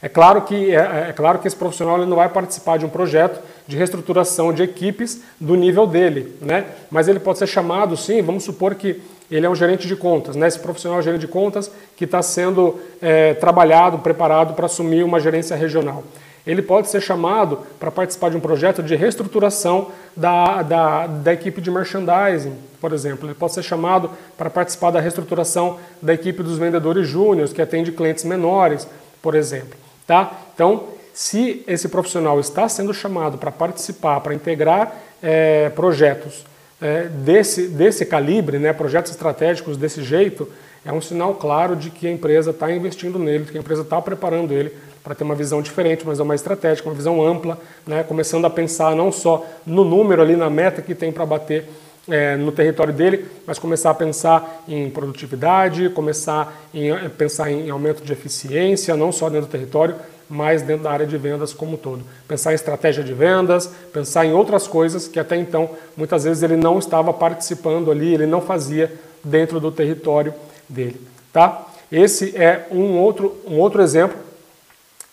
É 0.02 0.08
claro 0.08 0.42
que 0.42 0.74
é, 0.74 1.08
é, 1.10 1.12
claro 1.12 1.38
que 1.38 1.46
esse 1.46 1.54
profissional 1.54 1.96
ele 1.96 2.06
não 2.06 2.16
vai 2.16 2.28
participar 2.28 2.76
de 2.76 2.84
um 2.84 2.88
projeto 2.88 3.40
de 3.68 3.76
reestruturação 3.76 4.52
de 4.52 4.62
equipes 4.62 5.22
do 5.40 5.54
nível 5.54 5.86
dele, 5.86 6.36
né? 6.40 6.64
Mas 6.90 7.06
ele 7.06 7.20
pode 7.20 7.38
ser 7.38 7.46
chamado, 7.46 7.96
sim. 7.96 8.20
Vamos 8.20 8.42
supor 8.42 8.74
que 8.74 9.00
ele 9.30 9.46
é 9.46 9.48
um 9.48 9.54
gerente 9.54 9.86
de 9.86 9.94
contas, 9.94 10.34
né? 10.34 10.48
Esse 10.48 10.58
profissional 10.58 10.98
é 10.98 11.00
um 11.00 11.04
gerente 11.04 11.20
de 11.20 11.28
contas 11.28 11.70
que 11.96 12.04
está 12.04 12.20
sendo 12.20 12.80
é, 13.00 13.34
trabalhado, 13.34 13.98
preparado 13.98 14.54
para 14.54 14.66
assumir 14.66 15.04
uma 15.04 15.20
gerência 15.20 15.54
regional. 15.54 16.02
Ele 16.44 16.60
pode 16.60 16.88
ser 16.88 17.00
chamado 17.00 17.60
para 17.78 17.90
participar 17.90 18.30
de 18.30 18.36
um 18.36 18.40
projeto 18.40 18.82
de 18.82 18.96
reestruturação 18.96 19.92
da, 20.16 20.62
da, 20.62 21.06
da 21.06 21.32
equipe 21.32 21.60
de 21.60 21.70
merchandising, 21.70 22.54
por 22.80 22.92
exemplo. 22.92 23.28
Ele 23.28 23.34
pode 23.34 23.54
ser 23.54 23.62
chamado 23.62 24.10
para 24.36 24.50
participar 24.50 24.90
da 24.90 24.98
reestruturação 24.98 25.78
da 26.02 26.12
equipe 26.12 26.42
dos 26.42 26.58
vendedores 26.58 27.06
júniores, 27.06 27.52
que 27.52 27.62
atende 27.62 27.92
clientes 27.92 28.24
menores, 28.24 28.88
por 29.22 29.34
exemplo. 29.34 29.78
Tá? 30.06 30.32
Então, 30.54 30.84
se 31.14 31.62
esse 31.66 31.88
profissional 31.88 32.40
está 32.40 32.68
sendo 32.68 32.92
chamado 32.92 33.38
para 33.38 33.50
participar, 33.50 34.20
para 34.20 34.34
integrar 34.34 34.94
é, 35.22 35.70
projetos 35.70 36.44
é, 36.80 37.04
desse, 37.04 37.68
desse 37.68 38.04
calibre, 38.04 38.58
né, 38.58 38.72
projetos 38.72 39.12
estratégicos 39.12 39.76
desse 39.76 40.02
jeito, 40.02 40.48
é 40.84 40.92
um 40.92 41.00
sinal 41.00 41.34
claro 41.34 41.76
de 41.76 41.90
que 41.90 42.08
a 42.08 42.10
empresa 42.10 42.50
está 42.50 42.70
investindo 42.72 43.18
nele, 43.18 43.44
que 43.44 43.56
a 43.56 43.60
empresa 43.60 43.82
está 43.82 44.02
preparando 44.02 44.52
ele 44.52 44.72
para 45.04 45.14
ter 45.14 45.22
uma 45.22 45.34
visão 45.34 45.62
diferente, 45.62 46.02
uma 46.02 46.12
visão 46.12 46.26
mais 46.26 46.40
estratégica, 46.40 46.88
uma 46.88 46.94
visão 46.94 47.24
ampla, 47.24 47.58
né, 47.86 48.02
começando 48.02 48.44
a 48.46 48.50
pensar 48.50 48.96
não 48.96 49.12
só 49.12 49.46
no 49.64 49.84
número 49.84 50.22
ali, 50.22 50.34
na 50.34 50.50
meta 50.50 50.82
que 50.82 50.94
tem 50.94 51.12
para 51.12 51.24
bater 51.24 51.68
é, 52.08 52.36
no 52.36 52.50
território 52.50 52.92
dele, 52.92 53.26
mas 53.46 53.58
começar 53.58 53.90
a 53.90 53.94
pensar 53.94 54.64
em 54.66 54.90
produtividade, 54.90 55.88
começar 55.90 56.52
a 56.74 57.08
pensar 57.10 57.50
em 57.50 57.70
aumento 57.70 58.02
de 58.02 58.12
eficiência, 58.12 58.96
não 58.96 59.12
só 59.12 59.28
dentro 59.28 59.46
do 59.46 59.50
território, 59.50 59.96
mas 60.28 60.62
dentro 60.62 60.84
da 60.84 60.90
área 60.90 61.06
de 61.06 61.16
vendas 61.18 61.52
como 61.52 61.74
um 61.74 61.76
todo. 61.76 62.02
Pensar 62.26 62.52
em 62.52 62.54
estratégia 62.54 63.04
de 63.04 63.12
vendas, 63.12 63.70
pensar 63.92 64.24
em 64.24 64.32
outras 64.32 64.66
coisas 64.66 65.06
que 65.06 65.20
até 65.20 65.36
então 65.36 65.70
muitas 65.96 66.24
vezes 66.24 66.42
ele 66.42 66.56
não 66.56 66.78
estava 66.78 67.12
participando 67.12 67.90
ali, 67.90 68.14
ele 68.14 68.26
não 68.26 68.40
fazia 68.40 68.90
dentro 69.22 69.60
do 69.60 69.70
território 69.70 70.34
dele. 70.68 70.98
Tá? 71.32 71.66
Esse 71.90 72.34
é 72.36 72.66
um 72.70 72.98
outro, 72.98 73.36
um 73.46 73.58
outro 73.58 73.82
exemplo 73.82 74.16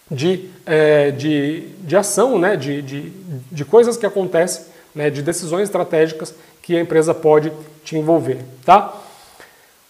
de, 0.10 0.50
é, 0.66 1.12
de, 1.12 1.68
de 1.80 1.98
ação, 1.98 2.40
né? 2.40 2.56
de, 2.56 2.82
de, 2.82 3.12
de 3.52 3.66
coisas 3.66 3.98
que 3.98 4.06
acontecem, 4.06 4.66
né? 4.96 5.10
de 5.10 5.22
decisões 5.22 5.64
estratégicas 5.64 6.34
que 6.70 6.78
a 6.78 6.82
empresa 6.82 7.16
pode 7.16 7.52
te 7.84 7.98
envolver. 7.98 8.38
Tá? 8.64 8.94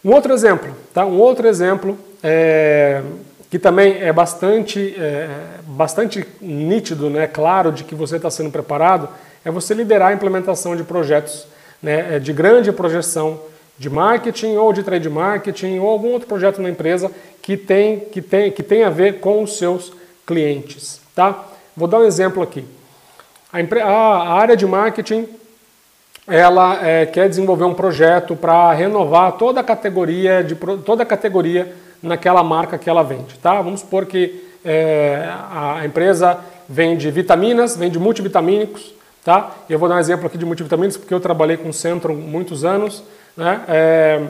Um 0.03 0.13
outro 0.13 0.31
exemplo, 0.31 0.73
tá? 0.93 1.05
um 1.05 1.19
outro 1.19 1.45
exemplo 1.45 1.97
é, 2.23 3.01
que 3.49 3.59
também 3.59 4.01
é 4.01 4.13
bastante, 4.13 4.95
é, 4.97 5.27
bastante 5.65 6.25
nítido, 6.39 7.09
né, 7.09 7.27
claro 7.27 7.73
de 7.73 7.83
que 7.83 7.93
você 7.93 8.15
está 8.15 8.31
sendo 8.31 8.49
preparado, 8.49 9.09
é 9.43 9.51
você 9.51 9.73
liderar 9.73 10.11
a 10.11 10.13
implementação 10.13 10.73
de 10.73 10.85
projetos 10.85 11.45
né, 11.83 12.15
é, 12.15 12.19
de 12.19 12.31
grande 12.31 12.71
projeção 12.71 13.41
de 13.77 13.89
marketing 13.89 14.55
ou 14.55 14.71
de 14.71 14.81
trade 14.81 15.09
marketing 15.09 15.79
ou 15.79 15.89
algum 15.89 16.13
outro 16.13 16.29
projeto 16.29 16.61
na 16.61 16.69
empresa 16.69 17.11
que 17.41 17.57
tem, 17.57 17.99
que 17.99 18.21
tem, 18.21 18.53
que 18.53 18.63
tem 18.63 18.85
a 18.85 18.89
ver 18.89 19.19
com 19.19 19.43
os 19.43 19.57
seus 19.57 19.91
clientes. 20.25 21.01
Tá? 21.13 21.45
Vou 21.75 21.89
dar 21.89 21.99
um 21.99 22.05
exemplo 22.05 22.41
aqui. 22.41 22.63
A, 23.51 23.59
a 23.83 24.33
área 24.35 24.55
de 24.55 24.65
marketing 24.65 25.27
ela 26.29 26.85
é, 26.85 27.05
quer 27.05 27.27
desenvolver 27.27 27.63
um 27.63 27.73
projeto 27.73 28.35
para 28.35 28.71
renovar 28.73 29.33
toda 29.33 29.59
a 29.59 29.63
categoria 29.63 30.43
de 30.43 30.55
toda 30.55 31.03
a 31.03 31.05
categoria 31.05 31.73
naquela 32.01 32.43
marca 32.43 32.77
que 32.77 32.89
ela 32.89 33.03
vende. 33.03 33.37
Tá? 33.39 33.61
Vamos 33.61 33.81
supor 33.81 34.05
que 34.05 34.43
é, 34.63 35.27
a 35.51 35.85
empresa 35.85 36.37
vende 36.67 37.09
vitaminas, 37.09 37.75
vende 37.75 37.97
multivitamínicos. 37.97 38.93
Tá? 39.23 39.51
Eu 39.69 39.79
vou 39.79 39.89
dar 39.89 39.95
um 39.95 39.99
exemplo 39.99 40.27
aqui 40.27 40.37
de 40.37 40.45
multivitamínicos 40.45 40.97
porque 40.97 41.13
eu 41.13 41.19
trabalhei 41.19 41.57
com 41.57 41.69
o 41.69 41.73
Centro 41.73 42.13
muitos 42.13 42.63
anos. 42.63 43.03
Né? 43.35 43.61
É, 43.67 44.21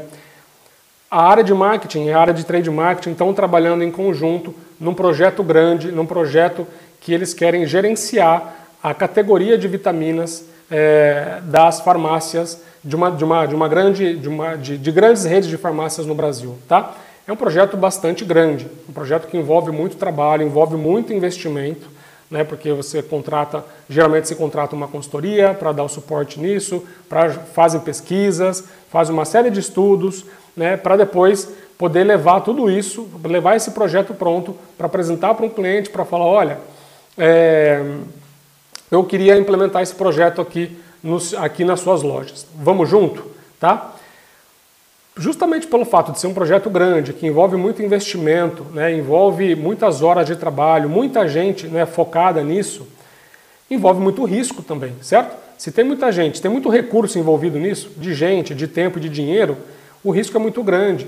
a 1.11 1.27
área 1.27 1.43
de 1.43 1.53
marketing 1.53 2.09
a 2.09 2.19
área 2.19 2.33
de 2.33 2.45
trade 2.45 2.69
marketing 2.69 3.11
estão 3.11 3.33
trabalhando 3.33 3.83
em 3.83 3.91
conjunto 3.91 4.53
num 4.79 4.93
projeto 4.93 5.43
grande, 5.43 5.91
num 5.91 6.05
projeto 6.05 6.65
que 7.01 7.13
eles 7.13 7.33
querem 7.33 7.65
gerenciar 7.65 8.55
a 8.81 8.93
categoria 8.93 9.57
de 9.57 9.67
vitaminas 9.67 10.45
é, 10.69 11.39
das 11.43 11.81
farmácias 11.81 12.61
de 12.83 12.95
uma, 12.95 13.11
de 13.11 13.23
uma, 13.23 13.45
de 13.45 13.55
uma 13.55 13.67
grande 13.67 14.15
de, 14.15 14.29
uma, 14.29 14.55
de, 14.55 14.77
de 14.77 14.91
grandes 14.91 15.25
redes 15.25 15.49
de 15.49 15.57
farmácias 15.57 16.05
no 16.05 16.15
Brasil, 16.15 16.57
tá? 16.67 16.93
É 17.27 17.31
um 17.31 17.35
projeto 17.35 17.77
bastante 17.77 18.25
grande, 18.25 18.67
um 18.87 18.93
projeto 18.93 19.27
que 19.27 19.37
envolve 19.37 19.71
muito 19.71 19.97
trabalho, 19.97 20.43
envolve 20.43 20.75
muito 20.75 21.13
investimento, 21.13 21.87
né, 22.29 22.43
porque 22.43 22.71
você 22.71 23.03
contrata, 23.03 23.63
geralmente 23.87 24.27
se 24.27 24.35
contrata 24.35 24.75
uma 24.75 24.87
consultoria 24.87 25.53
para 25.53 25.71
dar 25.71 25.83
o 25.83 25.89
suporte 25.89 26.39
nisso, 26.39 26.83
para 27.07 27.29
fazem 27.29 27.81
pesquisas, 27.81 28.63
faz 28.91 29.09
uma 29.09 29.25
série 29.25 29.51
de 29.51 29.59
estudos, 29.59 30.25
né, 30.55 30.75
para 30.75 30.97
depois 30.97 31.47
poder 31.77 32.03
levar 32.03 32.41
tudo 32.41 32.69
isso, 32.69 33.07
levar 33.23 33.55
esse 33.55 33.71
projeto 33.71 34.13
pronto 34.13 34.55
para 34.77 34.87
apresentar 34.87 35.33
para 35.33 35.45
um 35.45 35.49
cliente, 35.49 35.89
para 35.89 36.05
falar, 36.05 36.25
olha, 36.25 36.57
é, 37.17 37.83
eu 38.91 39.03
queria 39.03 39.37
implementar 39.37 39.81
esse 39.81 39.93
projeto 39.93 40.41
aqui, 40.41 40.77
nos, 41.03 41.33
aqui 41.33 41.63
nas 41.63 41.79
suas 41.79 42.01
lojas. 42.01 42.45
Vamos 42.55 42.89
junto, 42.89 43.23
tá? 43.59 43.93
Justamente 45.15 45.67
pelo 45.67 45.85
fato 45.85 46.11
de 46.11 46.19
ser 46.19 46.27
um 46.27 46.33
projeto 46.33 46.69
grande, 46.69 47.13
que 47.13 47.27
envolve 47.27 47.57
muito 47.57 47.83
investimento, 47.83 48.63
né, 48.71 48.93
envolve 48.95 49.53
muitas 49.55 50.01
horas 50.01 50.25
de 50.25 50.35
trabalho, 50.35 50.89
muita 50.89 51.27
gente 51.27 51.67
né, 51.67 51.85
focada 51.85 52.41
nisso, 52.41 52.87
envolve 53.69 53.99
muito 53.99 54.23
risco 54.23 54.63
também, 54.63 54.95
certo? 55.01 55.35
Se 55.57 55.71
tem 55.71 55.83
muita 55.83 56.09
gente, 56.09 56.41
tem 56.41 56.49
muito 56.49 56.69
recurso 56.69 57.19
envolvido 57.19 57.59
nisso, 57.59 57.91
de 57.97 58.13
gente, 58.13 58.55
de 58.55 58.65
tempo, 58.65 58.97
de 58.97 59.09
dinheiro, 59.09 59.57
o 60.01 60.09
risco 60.11 60.37
é 60.37 60.39
muito 60.39 60.63
grande 60.63 61.05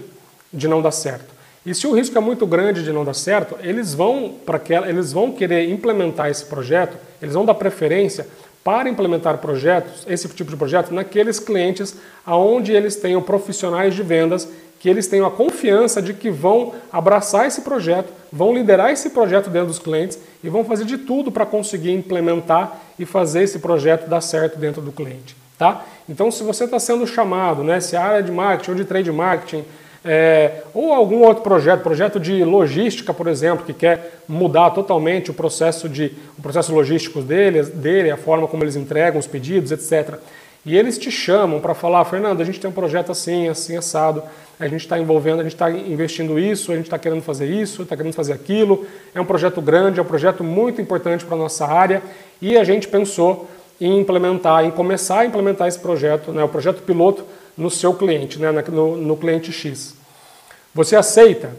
de 0.54 0.68
não 0.68 0.82
dar 0.82 0.92
certo. 0.92 1.41
E 1.66 1.76
se 1.76 1.86
o 1.86 1.94
risco 1.94 2.18
é 2.18 2.22
muito 2.22 2.46
grande 2.48 2.84
de 2.84 2.92
não 2.92 3.06
dar 3.06 3.14
certo, 3.14 3.56
eles 3.62 3.94
vão 3.94 4.34
para 4.46 4.60
eles 4.88 5.14
vão 5.14 5.32
querer 5.32 5.70
implementar 5.70 6.30
esse 6.30 6.46
projeto, 6.46 6.98
eles 7.22 7.36
vão 7.36 7.46
dar 7.46 7.54
preferência 7.54 8.28
para 8.64 8.90
implementar 8.90 9.38
projetos, 9.38 10.06
esse 10.08 10.28
tipo 10.30 10.50
de 10.50 10.58
projeto, 10.58 10.94
naqueles 10.94 11.40
clientes 11.40 11.96
aonde 12.26 12.72
eles 12.72 12.96
tenham 12.96 13.22
profissionais 13.22 13.94
de 13.94 14.04
vendas 14.04 14.48
que 14.82 14.90
eles 14.90 15.06
tenham 15.06 15.28
a 15.28 15.32
confiança 15.32 16.02
de 16.02 16.12
que 16.12 16.32
vão 16.32 16.74
abraçar 16.92 17.46
esse 17.46 17.62
projeto, 17.62 18.12
vão 18.32 18.52
liderar 18.52 18.90
esse 18.90 19.12
projeto 19.12 19.48
dentro 19.48 19.68
dos 19.68 19.78
clientes 19.78 20.18
e 20.44 20.50
vão 20.50 20.66
fazer 20.66 20.86
de 20.86 20.98
tudo 20.98 21.32
para 21.32 21.46
conseguir 21.46 21.92
implementar 21.92 22.82
e 22.98 23.06
fazer 23.06 23.44
esse 23.44 23.60
projeto 23.60 24.10
dar 24.10 24.22
certo 24.22 24.58
dentro 24.58 24.82
do 24.82 24.92
cliente. 24.92 25.36
Tá? 25.56 25.86
Então, 26.10 26.32
se 26.32 26.42
você 26.42 26.64
está 26.64 26.80
sendo 26.80 27.06
chamado, 27.06 27.64
né, 27.64 27.80
se 27.80 27.96
a 27.96 28.04
área 28.04 28.24
de 28.24 28.32
marketing 28.32 28.72
ou 28.72 28.78
de 28.78 28.86
trade 28.86 29.12
marketing 29.12 29.64
é, 30.04 30.64
ou 30.74 30.94
algum 30.94 31.22
outro 31.22 31.44
projeto, 31.44 31.82
projeto 31.82 32.20
de 32.20 32.44
logística, 32.44 33.14
por 33.14 33.28
exemplo, 33.28 33.66
que 33.66 33.74
quer 33.74 34.22
mudar 34.28 34.72
totalmente 34.72 35.30
o 35.30 35.34
processo, 35.34 35.88
de, 35.88 36.12
o 36.38 36.42
processo 36.42 36.74
logístico 36.74 37.22
dele, 37.22 37.64
dele, 37.64 38.10
a 38.10 38.18
forma 38.18 38.48
como 38.48 38.64
eles 38.64 38.76
entregam 38.76 39.20
os 39.20 39.28
pedidos, 39.28 39.72
etc. 39.72 40.16
E 40.66 40.78
eles 40.78 40.98
te 40.98 41.12
chamam 41.12 41.60
para 41.60 41.74
falar, 41.74 42.04
Fernando, 42.06 42.42
a 42.42 42.46
gente 42.46 42.60
tem 42.60 42.70
um 42.70 42.74
projeto 42.74 43.12
assim, 43.12 43.48
assim, 43.48 43.78
assado, 43.78 44.24
a 44.60 44.68
gente 44.68 44.82
está 44.82 44.98
envolvendo, 45.00 45.40
a 45.40 45.44
gente 45.44 45.54
está 45.54 45.72
investindo 45.72 46.38
isso, 46.38 46.72
a 46.72 46.76
gente 46.76 46.86
está 46.86 47.00
querendo 47.00 47.22
fazer 47.22 47.48
isso, 47.48 47.82
está 47.82 47.96
querendo 47.96 48.14
fazer 48.14 48.34
aquilo. 48.34 48.86
É 49.14 49.20
um 49.20 49.26
projeto 49.26 49.60
grande, 49.60 50.00
é 50.00 50.04
um 50.04 50.06
projeto 50.06 50.44
muito 50.44 50.80
importante 50.80 51.26
para 51.26 51.36
a 51.36 51.40
nossa 51.40 51.66
área 51.66 52.02
e 52.40 52.58
a 52.58 52.64
gente 52.64 52.88
pensou 52.88 53.50
em 53.80 54.00
implementar, 54.00 54.64
em 54.64 54.70
começar 54.70 55.22
a 55.22 55.26
implementar 55.26 55.68
esse 55.68 55.80
projeto, 55.80 56.32
né, 56.32 56.44
o 56.44 56.48
projeto 56.48 56.84
piloto 56.84 57.26
no 57.58 57.70
seu 57.70 57.94
cliente, 57.94 58.40
né, 58.40 58.52
no, 58.52 58.98
no 58.98 59.18
cliente 59.18 59.52
X. 59.52 59.96
Você 60.74 60.96
aceita? 60.96 61.52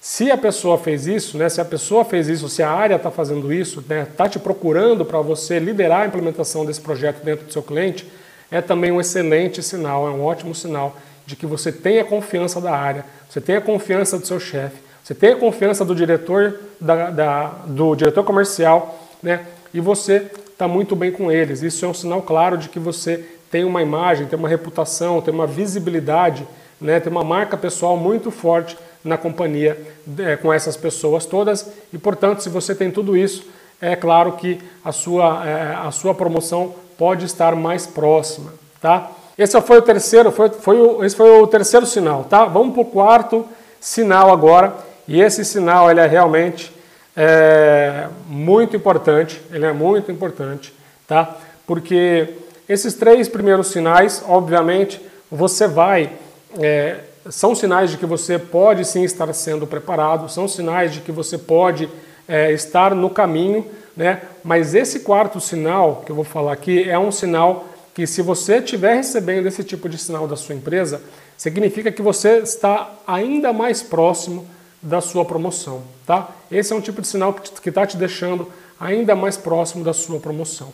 Se 0.00 0.30
a 0.30 0.36
pessoa 0.36 0.78
fez 0.78 1.06
isso, 1.06 1.36
né, 1.36 1.48
se 1.48 1.60
a 1.60 1.64
pessoa 1.64 2.04
fez 2.04 2.28
isso, 2.28 2.48
se 2.48 2.62
a 2.62 2.70
área 2.70 2.94
está 2.94 3.10
fazendo 3.10 3.52
isso, 3.52 3.80
está 3.80 3.94
né, 3.94 4.06
tá 4.16 4.28
te 4.28 4.38
procurando 4.38 5.04
para 5.04 5.20
você 5.20 5.58
liderar 5.58 6.02
a 6.02 6.06
implementação 6.06 6.64
desse 6.64 6.80
projeto 6.80 7.24
dentro 7.24 7.44
do 7.44 7.52
seu 7.52 7.62
cliente, 7.62 8.06
é 8.50 8.60
também 8.60 8.92
um 8.92 9.00
excelente 9.00 9.62
sinal, 9.62 10.06
é 10.06 10.10
um 10.10 10.22
ótimo 10.22 10.54
sinal 10.54 10.96
de 11.26 11.34
que 11.34 11.44
você 11.44 11.72
tem 11.72 11.98
a 11.98 12.04
confiança 12.04 12.60
da 12.60 12.70
área, 12.70 13.04
você 13.28 13.40
tem 13.40 13.56
a 13.56 13.60
confiança 13.60 14.16
do 14.16 14.26
seu 14.26 14.38
chefe, 14.38 14.76
você 15.02 15.12
tem 15.14 15.32
a 15.32 15.36
confiança 15.36 15.84
do 15.84 15.94
diretor, 15.94 16.60
da, 16.80 17.10
da, 17.10 17.46
do 17.66 17.96
diretor 17.96 18.22
comercial, 18.22 18.96
né, 19.20 19.44
e 19.74 19.80
você 19.80 20.30
está 20.52 20.68
muito 20.68 20.96
bem 20.96 21.10
com 21.10 21.30
eles. 21.30 21.62
Isso 21.62 21.84
é 21.84 21.88
um 21.88 21.94
sinal 21.94 22.22
claro 22.22 22.56
de 22.56 22.68
que 22.68 22.78
você 22.78 23.24
tem 23.50 23.64
uma 23.64 23.82
imagem, 23.82 24.26
tem 24.26 24.38
uma 24.38 24.48
reputação, 24.48 25.20
tem 25.20 25.32
uma 25.32 25.46
visibilidade, 25.46 26.46
né, 26.80 27.00
tem 27.00 27.10
uma 27.10 27.24
marca 27.24 27.56
pessoal 27.56 27.96
muito 27.96 28.30
forte 28.30 28.76
na 29.02 29.16
companhia 29.16 29.80
é, 30.18 30.36
com 30.36 30.52
essas 30.52 30.76
pessoas 30.76 31.24
todas 31.24 31.70
e, 31.92 31.98
portanto, 31.98 32.42
se 32.42 32.48
você 32.48 32.74
tem 32.74 32.90
tudo 32.90 33.16
isso, 33.16 33.46
é 33.80 33.94
claro 33.94 34.32
que 34.32 34.60
a 34.84 34.92
sua, 34.92 35.46
é, 35.46 35.74
a 35.74 35.90
sua 35.90 36.14
promoção 36.14 36.74
pode 36.98 37.24
estar 37.24 37.54
mais 37.54 37.86
próxima, 37.86 38.52
tá? 38.80 39.10
Esse 39.38 39.60
foi 39.60 39.78
o 39.78 39.82
terceiro, 39.82 40.32
foi, 40.32 40.48
foi 40.48 40.80
o, 40.80 41.04
esse 41.04 41.14
foi 41.14 41.40
o 41.40 41.46
terceiro 41.46 41.84
sinal, 41.84 42.24
tá? 42.24 42.46
Vamos 42.46 42.72
para 42.72 42.82
o 42.82 42.86
quarto 42.86 43.46
sinal 43.78 44.32
agora 44.32 44.74
e 45.06 45.20
esse 45.20 45.44
sinal 45.44 45.90
ele 45.90 46.00
é 46.00 46.06
realmente 46.06 46.72
é, 47.14 48.08
muito 48.26 48.74
importante, 48.74 49.40
ele 49.52 49.66
é 49.66 49.72
muito 49.72 50.10
importante, 50.10 50.74
tá? 51.06 51.36
Porque 51.66 52.34
esses 52.68 52.94
três 52.94 53.28
primeiros 53.28 53.68
sinais, 53.68 54.22
obviamente, 54.26 55.00
você 55.30 55.66
vai 55.66 56.12
é, 56.58 57.00
são 57.30 57.54
sinais 57.54 57.90
de 57.90 57.96
que 57.96 58.06
você 58.06 58.38
pode 58.38 58.84
sim 58.84 59.02
estar 59.02 59.32
sendo 59.32 59.66
preparado, 59.66 60.28
são 60.28 60.46
sinais 60.46 60.92
de 60.92 61.00
que 61.00 61.12
você 61.12 61.36
pode 61.36 61.88
é, 62.28 62.52
estar 62.52 62.94
no 62.94 63.10
caminho, 63.10 63.66
né? 63.96 64.22
Mas 64.44 64.74
esse 64.74 65.00
quarto 65.00 65.40
sinal 65.40 66.02
que 66.04 66.12
eu 66.12 66.16
vou 66.16 66.24
falar 66.24 66.52
aqui 66.52 66.88
é 66.88 66.98
um 66.98 67.10
sinal 67.10 67.66
que, 67.94 68.06
se 68.06 68.22
você 68.22 68.58
estiver 68.58 68.94
recebendo 68.94 69.46
esse 69.46 69.64
tipo 69.64 69.88
de 69.88 69.98
sinal 69.98 70.28
da 70.28 70.36
sua 70.36 70.54
empresa, 70.54 71.00
significa 71.36 71.90
que 71.90 72.02
você 72.02 72.38
está 72.38 72.90
ainda 73.06 73.52
mais 73.52 73.82
próximo 73.82 74.46
da 74.82 75.00
sua 75.00 75.24
promoção, 75.24 75.82
tá? 76.06 76.30
Esse 76.50 76.72
é 76.72 76.76
um 76.76 76.80
tipo 76.80 77.00
de 77.00 77.08
sinal 77.08 77.32
que 77.32 77.68
está 77.68 77.86
te 77.86 77.96
deixando 77.96 78.50
ainda 78.78 79.16
mais 79.16 79.36
próximo 79.36 79.82
da 79.82 79.92
sua 79.92 80.20
promoção. 80.20 80.72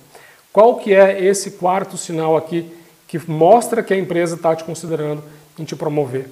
Qual 0.52 0.76
que 0.76 0.94
é 0.94 1.24
esse 1.24 1.52
quarto 1.52 1.96
sinal 1.96 2.36
aqui 2.36 2.70
que 3.08 3.18
mostra 3.30 3.82
que 3.82 3.92
a 3.92 3.98
empresa 3.98 4.36
está 4.36 4.54
te 4.54 4.64
considerando 4.64 5.22
em 5.58 5.64
te 5.64 5.74
promover? 5.76 6.28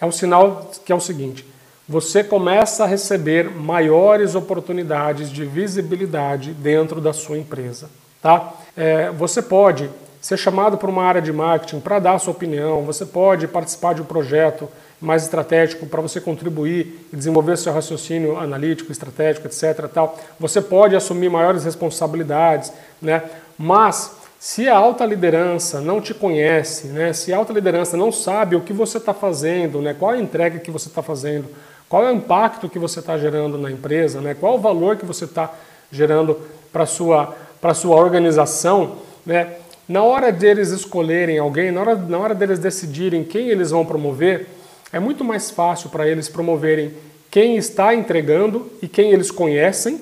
é 0.00 0.06
um 0.06 0.12
sinal 0.12 0.70
que 0.84 0.92
é 0.92 0.94
o 0.94 1.00
seguinte: 1.00 1.46
você 1.88 2.22
começa 2.22 2.84
a 2.84 2.86
receber 2.86 3.50
maiores 3.50 4.34
oportunidades 4.34 5.30
de 5.30 5.44
visibilidade 5.44 6.52
dentro 6.52 7.00
da 7.00 7.12
sua 7.12 7.38
empresa. 7.38 7.88
Tá? 8.20 8.52
É, 8.76 9.10
você 9.10 9.40
pode 9.40 9.88
ser 10.20 10.36
chamado 10.36 10.76
para 10.76 10.90
uma 10.90 11.04
área 11.04 11.22
de 11.22 11.32
marketing 11.32 11.80
para 11.80 11.98
dar 11.98 12.18
sua 12.18 12.32
opinião, 12.32 12.82
você 12.82 13.06
pode 13.06 13.46
participar 13.46 13.94
de 13.94 14.02
um 14.02 14.04
projeto 14.04 14.68
mais 15.00 15.22
estratégico 15.22 15.86
para 15.86 16.00
você 16.00 16.20
contribuir 16.20 17.06
e 17.12 17.16
desenvolver 17.16 17.56
seu 17.58 17.72
raciocínio 17.72 18.36
analítico, 18.36 18.90
estratégico, 18.90 19.46
etc. 19.46 19.86
Tal. 19.92 20.18
Você 20.40 20.60
pode 20.60 20.96
assumir 20.96 21.28
maiores 21.28 21.64
responsabilidades, 21.64 22.72
né? 23.00 23.22
Mas 23.58 24.16
se 24.38 24.68
a 24.68 24.76
alta 24.76 25.04
liderança 25.04 25.80
não 25.80 26.00
te 26.00 26.12
conhece, 26.12 26.88
né, 26.88 27.12
se 27.12 27.32
a 27.32 27.38
alta 27.38 27.52
liderança 27.52 27.96
não 27.96 28.12
sabe 28.12 28.54
o 28.54 28.60
que 28.60 28.72
você 28.72 28.98
está 28.98 29.14
fazendo, 29.14 29.80
né, 29.80 29.94
qual 29.98 30.12
a 30.12 30.18
entrega 30.18 30.58
que 30.58 30.70
você 30.70 30.88
está 30.88 31.02
fazendo, 31.02 31.46
qual 31.88 32.06
é 32.06 32.12
o 32.12 32.14
impacto 32.14 32.68
que 32.68 32.78
você 32.78 33.00
está 33.00 33.16
gerando 33.16 33.56
na 33.56 33.70
empresa, 33.70 34.20
né, 34.20 34.34
qual 34.38 34.56
o 34.56 34.60
valor 34.60 34.96
que 34.96 35.06
você 35.06 35.24
está 35.24 35.52
gerando 35.90 36.38
para 36.72 36.82
a 36.82 36.86
sua, 36.86 37.34
sua 37.74 37.96
organização, 37.96 38.96
né, 39.24 39.54
na 39.88 40.02
hora 40.02 40.30
deles 40.30 40.70
escolherem 40.70 41.38
alguém, 41.38 41.70
na 41.70 41.80
hora, 41.80 41.94
na 41.94 42.18
hora 42.18 42.34
deles 42.34 42.58
decidirem 42.58 43.24
quem 43.24 43.48
eles 43.48 43.70
vão 43.70 43.86
promover, 43.86 44.48
é 44.92 45.00
muito 45.00 45.24
mais 45.24 45.50
fácil 45.50 45.90
para 45.90 46.06
eles 46.06 46.28
promoverem 46.28 46.92
quem 47.30 47.56
está 47.56 47.94
entregando 47.94 48.70
e 48.82 48.88
quem 48.88 49.12
eles 49.12 49.30
conhecem 49.30 50.00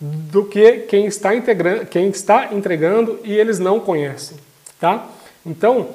do 0.00 0.44
que 0.44 0.78
quem 0.88 1.04
está, 1.06 1.30
quem 1.90 2.08
está 2.08 2.54
entregando 2.54 3.18
e 3.22 3.32
eles 3.32 3.58
não 3.58 3.78
conhecem. 3.78 4.38
Tá? 4.80 5.06
Então, 5.44 5.88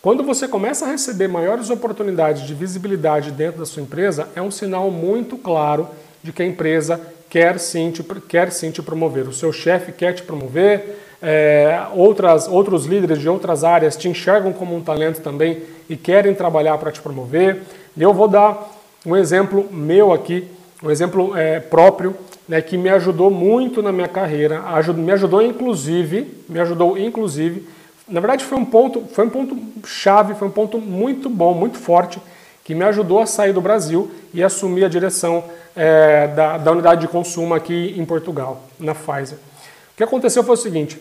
quando 0.00 0.24
você 0.24 0.48
começa 0.48 0.84
a 0.84 0.88
receber 0.88 1.28
maiores 1.28 1.70
oportunidades 1.70 2.42
de 2.42 2.54
visibilidade 2.54 3.30
dentro 3.30 3.60
da 3.60 3.66
sua 3.66 3.82
empresa, 3.82 4.28
é 4.34 4.42
um 4.42 4.50
sinal 4.50 4.90
muito 4.90 5.38
claro 5.38 5.88
de 6.22 6.32
que 6.32 6.42
a 6.42 6.46
empresa 6.46 7.00
quer 7.30 7.58
sim 7.60 7.92
te, 7.92 8.02
quer 8.28 8.50
sim 8.50 8.72
te 8.72 8.82
promover. 8.82 9.28
O 9.28 9.32
seu 9.32 9.52
chefe 9.52 9.92
quer 9.92 10.12
te 10.12 10.22
promover, 10.22 10.98
é, 11.22 11.86
outras, 11.94 12.48
outros 12.48 12.84
líderes 12.84 13.20
de 13.20 13.28
outras 13.28 13.62
áreas 13.62 13.96
te 13.96 14.08
enxergam 14.08 14.52
como 14.52 14.74
um 14.74 14.82
talento 14.82 15.20
também 15.20 15.62
e 15.88 15.96
querem 15.96 16.34
trabalhar 16.34 16.76
para 16.78 16.90
te 16.90 17.00
promover. 17.00 17.62
Eu 17.96 18.12
vou 18.12 18.26
dar 18.26 18.70
um 19.06 19.16
exemplo 19.16 19.68
meu 19.70 20.12
aqui, 20.12 20.48
um 20.82 20.90
exemplo 20.90 21.36
é, 21.36 21.60
próprio 21.60 22.16
né, 22.48 22.60
que 22.60 22.76
me 22.76 22.88
ajudou 22.88 23.30
muito 23.30 23.82
na 23.82 23.92
minha 23.92 24.08
carreira, 24.08 24.62
ajudou, 24.74 25.04
me 25.04 25.12
ajudou 25.12 25.42
inclusive, 25.42 26.44
me 26.48 26.58
ajudou 26.60 26.98
inclusive, 26.98 27.66
na 28.08 28.20
verdade 28.20 28.44
foi 28.44 28.58
um 28.58 28.64
ponto, 28.64 29.04
foi 29.12 29.24
um 29.24 29.30
ponto 29.30 29.56
chave, 29.86 30.34
foi 30.34 30.48
um 30.48 30.50
ponto 30.50 30.78
muito 30.78 31.30
bom, 31.30 31.54
muito 31.54 31.78
forte, 31.78 32.20
que 32.64 32.74
me 32.74 32.84
ajudou 32.84 33.20
a 33.20 33.26
sair 33.26 33.52
do 33.52 33.60
Brasil 33.60 34.10
e 34.34 34.42
assumir 34.42 34.84
a 34.84 34.88
direção 34.88 35.44
é, 35.74 36.28
da, 36.28 36.58
da 36.58 36.72
unidade 36.72 37.02
de 37.02 37.08
consumo 37.08 37.54
aqui 37.54 37.94
em 37.96 38.04
Portugal, 38.04 38.62
na 38.78 38.94
Pfizer. 38.94 39.38
O 39.38 39.96
que 39.96 40.02
aconteceu 40.02 40.44
foi 40.44 40.54
o 40.54 40.58
seguinte, 40.58 41.00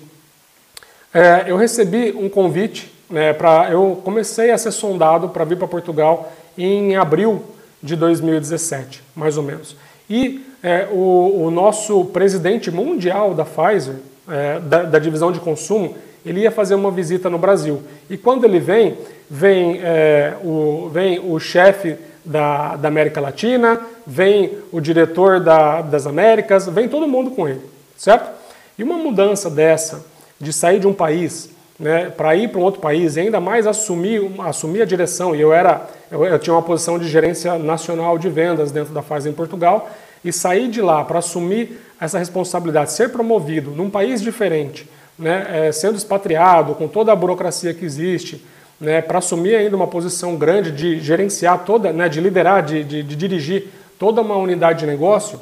é, 1.14 1.46
eu 1.48 1.58
recebi 1.58 2.14
um 2.18 2.30
convite 2.30 2.92
né, 3.10 3.34
para, 3.34 3.70
eu 3.70 4.02
comecei 4.04 4.52
a 4.52 4.58
ser 4.58 4.72
sondado 4.72 5.30
para 5.30 5.44
vir 5.44 5.58
para 5.58 5.68
Portugal 5.68 6.32
em 6.58 6.96
abril 6.96 7.44
de 7.82 7.96
2017, 7.96 9.02
mais 9.16 9.38
ou 9.38 9.44
menos. 9.44 9.76
E 10.10 10.46
é, 10.62 10.88
o, 10.92 11.46
o, 11.46 11.52
nosso 11.52 12.06
presidente 12.06 12.70
mundial 12.70 13.34
da 13.34 13.46
Pfizer, 13.46 13.96
é, 14.30 14.60
da, 14.60 14.84
da, 14.84 15.00
divisão 15.00 15.32
de 15.32 15.40
consumo, 15.40 15.96
ele 16.26 16.42
ia 16.42 16.52
fazer 16.52 16.76
uma 16.76 16.92
visita 16.92 17.30
no 17.30 17.38
Brasil. 17.38 17.82
E 18.10 18.18
quando 18.18 18.44
ele 18.44 18.60
vem, 18.60 18.98
vem 19.30 19.80
é, 19.82 20.36
o, 20.44 20.90
vem 20.94 21.20
o 21.20 21.40
chefe 21.40 21.96
da, 22.24 22.76
da, 22.76 22.88
América 22.88 23.20
Latina, 23.20 23.82
vem 24.06 24.58
o 24.72 24.80
diretor 24.80 25.40
da, 25.40 25.82
das 25.82 26.06
Américas, 26.06 26.68
vem 26.68 26.88
todo 26.88 27.08
mundo 27.08 27.32
com 27.32 27.48
ele, 27.48 27.62
certo? 27.98 28.30
E 28.78 28.84
uma 28.84 28.98
mudança 28.98 29.50
dessa, 29.50 30.06
de 30.40 30.54
sair 30.54 30.80
de 30.80 30.88
um 30.88 30.94
país 30.94 31.50
né, 31.82 32.12
para 32.16 32.36
ir 32.36 32.50
para 32.50 32.60
um 32.60 32.64
outro 32.64 32.80
país 32.80 33.18
e 33.18 33.22
ainda 33.22 33.40
mais 33.40 33.66
assumir, 33.66 34.22
assumir 34.40 34.84
a 34.84 34.86
direção, 34.86 35.36
e 35.36 35.42
eu 35.42 35.52
era 35.52 35.90
eu, 36.12 36.24
eu 36.24 36.38
tinha 36.38 36.54
uma 36.54 36.62
posição 36.62 37.00
de 37.00 37.08
gerência 37.10 37.58
nacional 37.58 38.20
de 38.20 38.30
vendas 38.30 38.72
dentro 38.72 38.94
da 38.94 39.02
Pfizer 39.02 39.32
em 39.32 39.36
Portugal, 39.36 39.90
e 40.24 40.32
sair 40.32 40.70
de 40.70 40.80
lá 40.80 41.04
para 41.04 41.18
assumir 41.18 41.82
essa 42.00 42.20
responsabilidade, 42.20 42.92
ser 42.92 43.10
promovido 43.10 43.72
num 43.72 43.90
país 43.90 44.22
diferente, 44.22 44.88
né, 45.18 45.68
é, 45.68 45.72
sendo 45.72 45.96
expatriado, 45.96 46.76
com 46.76 46.88
toda 46.88 47.12
a 47.12 47.16
burocracia 47.16 47.74
que 47.74 47.84
existe, 47.84 48.46
né, 48.80 49.02
para 49.02 49.18
assumir 49.18 49.56
ainda 49.56 49.76
uma 49.76 49.88
posição 49.88 50.36
grande 50.36 50.72
de 50.72 51.00
gerenciar 51.00 51.66
toda, 51.66 51.92
né, 51.92 52.08
de 52.08 52.22
liderar, 52.22 52.64
de, 52.64 52.84
de, 52.84 53.02
de 53.02 53.16
dirigir 53.16 53.70
toda 53.98 54.22
uma 54.22 54.36
unidade 54.36 54.82
de 54.82 54.86
negócio, 54.86 55.40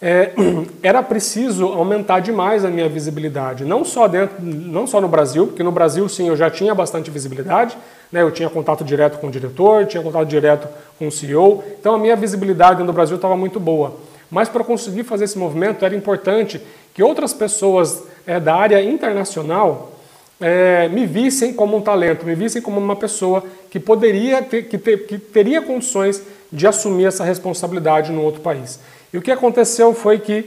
é, 0.00 0.32
era 0.82 1.02
preciso 1.02 1.66
aumentar 1.66 2.20
demais 2.20 2.64
a 2.64 2.68
minha 2.68 2.88
visibilidade, 2.88 3.64
não 3.64 3.84
só 3.84 4.06
dentro, 4.06 4.36
não 4.40 4.86
só 4.86 5.00
no 5.00 5.08
Brasil, 5.08 5.46
porque 5.46 5.62
no 5.62 5.72
Brasil 5.72 6.08
sim 6.08 6.28
eu 6.28 6.36
já 6.36 6.50
tinha 6.50 6.74
bastante 6.74 7.10
visibilidade, 7.10 7.76
né, 8.12 8.22
eu 8.22 8.30
tinha 8.30 8.48
contato 8.48 8.84
direto 8.84 9.18
com 9.18 9.28
o 9.28 9.30
diretor, 9.30 9.86
tinha 9.86 10.02
contato 10.02 10.26
direto 10.26 10.68
com 10.98 11.08
o 11.08 11.12
CEO, 11.12 11.64
então 11.80 11.94
a 11.94 11.98
minha 11.98 12.16
visibilidade 12.16 12.82
do 12.82 12.92
Brasil 12.92 13.16
estava 13.16 13.36
muito 13.36 13.58
boa. 13.58 13.96
Mas 14.30 14.48
para 14.48 14.64
conseguir 14.64 15.04
fazer 15.04 15.24
esse 15.24 15.38
movimento 15.38 15.84
era 15.84 15.94
importante 15.94 16.60
que 16.92 17.02
outras 17.02 17.32
pessoas 17.32 18.04
é, 18.26 18.40
da 18.40 18.54
área 18.54 18.82
internacional 18.82 19.92
é, 20.40 20.88
me 20.88 21.06
vissem 21.06 21.52
como 21.52 21.76
um 21.76 21.80
talento, 21.80 22.26
me 22.26 22.34
vissem 22.34 22.60
como 22.60 22.78
uma 22.78 22.96
pessoa 22.96 23.44
que 23.70 23.78
poderia 23.78 24.42
ter, 24.42 24.64
que, 24.64 24.78
ter, 24.78 25.06
que 25.06 25.18
teria 25.18 25.62
condições 25.62 26.22
de 26.52 26.66
assumir 26.66 27.06
essa 27.06 27.24
responsabilidade 27.24 28.12
no 28.12 28.22
outro 28.22 28.40
país. 28.40 28.78
E 29.14 29.16
o 29.16 29.22
que 29.22 29.30
aconteceu 29.30 29.94
foi 29.94 30.18
que, 30.18 30.44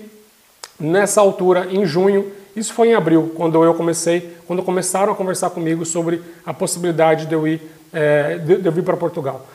nessa 0.78 1.22
altura, 1.22 1.68
em 1.72 1.86
junho, 1.86 2.34
isso 2.54 2.74
foi 2.74 2.90
em 2.90 2.96
abril, 2.96 3.32
quando 3.34 3.64
eu 3.64 3.74
comecei, 3.74 4.36
quando 4.46 4.62
começaram 4.62 5.14
a 5.14 5.16
conversar 5.16 5.52
comigo 5.52 5.86
sobre 5.86 6.22
a 6.46 6.54
possibilidade 6.54 7.28
de 7.28 7.34
eu 7.34 7.48
ir, 7.48 7.62
é, 7.94 8.38
de, 8.38 8.58
de 8.58 8.66
eu 8.66 8.72
vir 8.74 8.84
para 8.84 8.98
Portugal. 8.98 9.46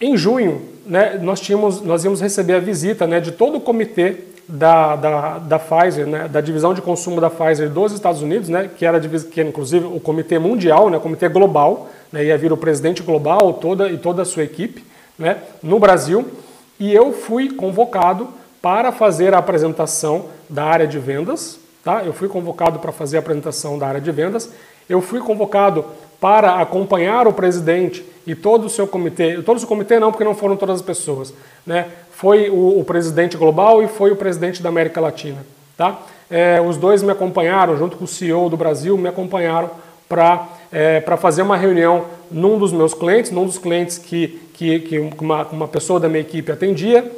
Em 0.00 0.16
junho, 0.16 0.62
né, 0.86 1.18
nós, 1.20 1.40
tínhamos, 1.40 1.80
nós 1.80 2.04
íamos 2.04 2.20
receber 2.20 2.54
a 2.54 2.60
visita 2.60 3.08
né, 3.08 3.18
de 3.18 3.32
todo 3.32 3.56
o 3.56 3.60
comitê 3.60 4.18
da, 4.46 4.94
da, 4.94 5.38
da 5.38 5.58
Pfizer, 5.58 6.06
né, 6.06 6.28
da 6.28 6.40
divisão 6.40 6.72
de 6.72 6.80
consumo 6.80 7.20
da 7.20 7.28
Pfizer 7.28 7.70
dos 7.70 7.92
Estados 7.92 8.22
Unidos, 8.22 8.48
né, 8.48 8.70
que 8.78 8.86
era 8.86 9.00
que 9.00 9.40
era, 9.40 9.48
inclusive 9.48 9.86
o 9.86 9.98
comitê 9.98 10.38
mundial, 10.38 10.88
né, 10.90 10.96
o 10.96 11.00
comitê 11.00 11.28
global, 11.28 11.88
né, 12.12 12.24
ia 12.24 12.38
vir 12.38 12.52
o 12.52 12.56
presidente 12.56 13.02
global 13.02 13.54
toda, 13.54 13.88
e 13.90 13.98
toda 13.98 14.22
a 14.22 14.24
sua 14.24 14.44
equipe, 14.44 14.84
né, 15.18 15.38
no 15.60 15.80
Brasil. 15.80 16.24
E 16.82 16.92
eu 16.92 17.12
fui 17.12 17.48
convocado 17.48 18.28
para 18.60 18.90
fazer 18.90 19.34
a 19.34 19.38
apresentação 19.38 20.24
da 20.50 20.64
área 20.64 20.84
de 20.84 20.98
vendas. 20.98 21.56
Tá? 21.84 22.02
Eu 22.02 22.12
fui 22.12 22.28
convocado 22.28 22.80
para 22.80 22.90
fazer 22.90 23.18
a 23.18 23.20
apresentação 23.20 23.78
da 23.78 23.86
área 23.86 24.00
de 24.00 24.10
vendas. 24.10 24.50
Eu 24.88 25.00
fui 25.00 25.20
convocado 25.20 25.84
para 26.20 26.56
acompanhar 26.60 27.28
o 27.28 27.32
presidente 27.32 28.04
e 28.26 28.34
todo 28.34 28.64
o 28.64 28.68
seu 28.68 28.88
comitê. 28.88 29.40
Todo 29.42 29.58
o 29.58 29.60
seu 29.60 29.68
comitê 29.68 30.00
não, 30.00 30.10
porque 30.10 30.24
não 30.24 30.34
foram 30.34 30.56
todas 30.56 30.74
as 30.74 30.82
pessoas. 30.82 31.32
Né? 31.64 31.86
Foi 32.10 32.50
o, 32.50 32.80
o 32.80 32.84
presidente 32.84 33.36
global 33.36 33.80
e 33.80 33.86
foi 33.86 34.10
o 34.10 34.16
presidente 34.16 34.60
da 34.60 34.68
América 34.68 35.00
Latina. 35.00 35.46
Tá? 35.76 36.00
É, 36.28 36.60
os 36.60 36.76
dois 36.76 37.00
me 37.00 37.12
acompanharam, 37.12 37.76
junto 37.76 37.96
com 37.96 38.02
o 38.02 38.08
CEO 38.08 38.50
do 38.50 38.56
Brasil, 38.56 38.98
me 38.98 39.08
acompanharam 39.08 39.70
para 40.08 40.48
é, 40.72 41.00
fazer 41.16 41.42
uma 41.42 41.56
reunião 41.56 42.06
num 42.32 42.58
dos 42.58 42.72
meus 42.72 42.94
clientes, 42.94 43.30
num 43.30 43.44
dos 43.44 43.58
clientes 43.58 43.98
que, 43.98 44.40
que, 44.54 44.80
que 44.80 44.98
uma, 44.98 45.46
uma 45.46 45.68
pessoa 45.68 46.00
da 46.00 46.08
minha 46.08 46.20
equipe 46.20 46.50
atendia. 46.50 47.10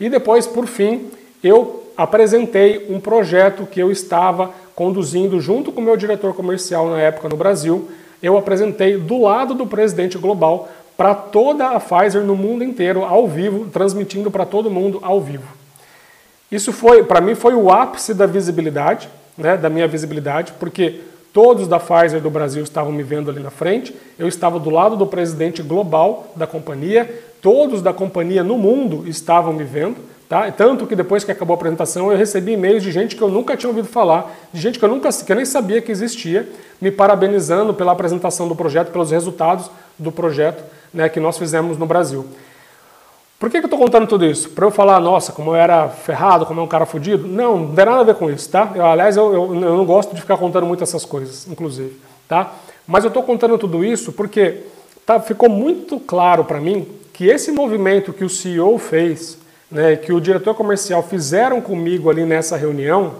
E 0.00 0.08
depois, 0.08 0.46
por 0.46 0.66
fim, 0.66 1.06
eu 1.42 1.84
apresentei 1.96 2.86
um 2.88 3.00
projeto 3.00 3.66
que 3.66 3.80
eu 3.80 3.90
estava 3.90 4.52
conduzindo 4.74 5.40
junto 5.40 5.72
com 5.72 5.80
o 5.80 5.84
meu 5.84 5.96
diretor 5.96 6.34
comercial 6.34 6.88
na 6.88 7.00
época 7.00 7.28
no 7.28 7.36
Brasil. 7.36 7.88
Eu 8.22 8.36
apresentei 8.36 8.96
do 8.96 9.22
lado 9.22 9.54
do 9.54 9.66
presidente 9.66 10.16
global 10.16 10.68
para 10.96 11.14
toda 11.14 11.68
a 11.68 11.80
Pfizer 11.80 12.22
no 12.22 12.36
mundo 12.36 12.64
inteiro, 12.64 13.04
ao 13.04 13.26
vivo, 13.26 13.66
transmitindo 13.70 14.30
para 14.30 14.44
todo 14.44 14.70
mundo 14.70 14.98
ao 15.02 15.20
vivo. 15.20 15.46
Isso 16.50 16.72
foi, 16.72 17.04
para 17.04 17.20
mim, 17.20 17.34
foi 17.34 17.54
o 17.54 17.70
ápice 17.70 18.14
da 18.14 18.26
visibilidade, 18.26 19.08
né, 19.36 19.56
da 19.56 19.68
minha 19.68 19.86
visibilidade, 19.86 20.52
porque 20.58 21.00
todos 21.38 21.68
da 21.68 21.78
Pfizer 21.78 22.20
do 22.20 22.28
Brasil 22.28 22.64
estavam 22.64 22.90
me 22.90 23.04
vendo 23.04 23.30
ali 23.30 23.38
na 23.38 23.48
frente, 23.48 23.94
eu 24.18 24.26
estava 24.26 24.58
do 24.58 24.70
lado 24.70 24.96
do 24.96 25.06
presidente 25.06 25.62
global 25.62 26.32
da 26.34 26.48
companhia, 26.48 27.08
todos 27.40 27.80
da 27.80 27.92
companhia 27.92 28.42
no 28.42 28.58
mundo 28.58 29.04
estavam 29.06 29.52
me 29.52 29.62
vendo, 29.62 29.98
Tá? 30.28 30.50
Tanto 30.50 30.86
que 30.86 30.94
depois 30.94 31.24
que 31.24 31.32
acabou 31.32 31.54
a 31.54 31.56
apresentação, 31.56 32.12
eu 32.12 32.18
recebi 32.18 32.52
e-mails 32.52 32.82
de 32.82 32.92
gente 32.92 33.16
que 33.16 33.22
eu 33.22 33.30
nunca 33.30 33.56
tinha 33.56 33.70
ouvido 33.70 33.88
falar, 33.88 34.30
de 34.52 34.60
gente 34.60 34.78
que 34.78 34.84
eu, 34.84 34.88
nunca, 34.88 35.08
que 35.10 35.32
eu 35.32 35.36
nem 35.36 35.46
sabia 35.46 35.80
que 35.80 35.90
existia, 35.90 36.46
me 36.78 36.90
parabenizando 36.90 37.72
pela 37.72 37.92
apresentação 37.92 38.46
do 38.46 38.54
projeto, 38.54 38.90
pelos 38.90 39.10
resultados 39.10 39.70
do 39.98 40.12
projeto 40.12 40.62
né, 40.92 41.08
que 41.08 41.18
nós 41.18 41.38
fizemos 41.38 41.78
no 41.78 41.86
Brasil. 41.86 42.26
Por 43.38 43.48
que, 43.48 43.58
que 43.58 43.64
eu 43.64 43.68
estou 43.68 43.78
contando 43.78 44.06
tudo 44.06 44.26
isso? 44.26 44.50
Para 44.50 44.66
eu 44.66 44.70
falar, 44.70 44.98
nossa, 45.00 45.32
como 45.32 45.52
eu 45.52 45.56
era 45.56 45.88
ferrado, 45.88 46.44
como 46.44 46.60
é 46.60 46.62
um 46.62 46.68
cara 46.68 46.84
fodido? 46.84 47.26
Não, 47.26 47.58
não 47.58 47.74
tem 47.74 47.84
nada 47.84 48.00
a 48.00 48.04
ver 48.04 48.16
com 48.16 48.28
isso, 48.28 48.48
tá? 48.50 48.72
Eu, 48.74 48.84
aliás, 48.84 49.16
eu, 49.16 49.32
eu, 49.32 49.54
eu, 49.54 49.76
não 49.76 49.84
gosto 49.84 50.12
de 50.14 50.20
ficar 50.20 50.36
contando 50.36 50.66
muito 50.66 50.82
essas 50.82 51.04
coisas, 51.04 51.46
inclusive, 51.46 51.96
tá? 52.26 52.52
Mas 52.86 53.04
eu 53.04 53.08
estou 53.08 53.22
contando 53.22 53.56
tudo 53.56 53.84
isso 53.84 54.12
porque 54.12 54.64
tá, 55.06 55.20
ficou 55.20 55.48
muito 55.48 56.00
claro 56.00 56.44
para 56.44 56.60
mim 56.60 56.88
que 57.12 57.26
esse 57.26 57.52
movimento 57.52 58.12
que 58.12 58.24
o 58.24 58.28
CEO 58.28 58.76
fez 58.76 59.38
né, 59.70 59.96
que 59.96 60.12
o 60.12 60.20
diretor 60.20 60.54
comercial 60.54 61.02
fizeram 61.02 61.60
comigo 61.60 62.10
ali 62.10 62.24
nessa 62.24 62.56
reunião 62.56 63.16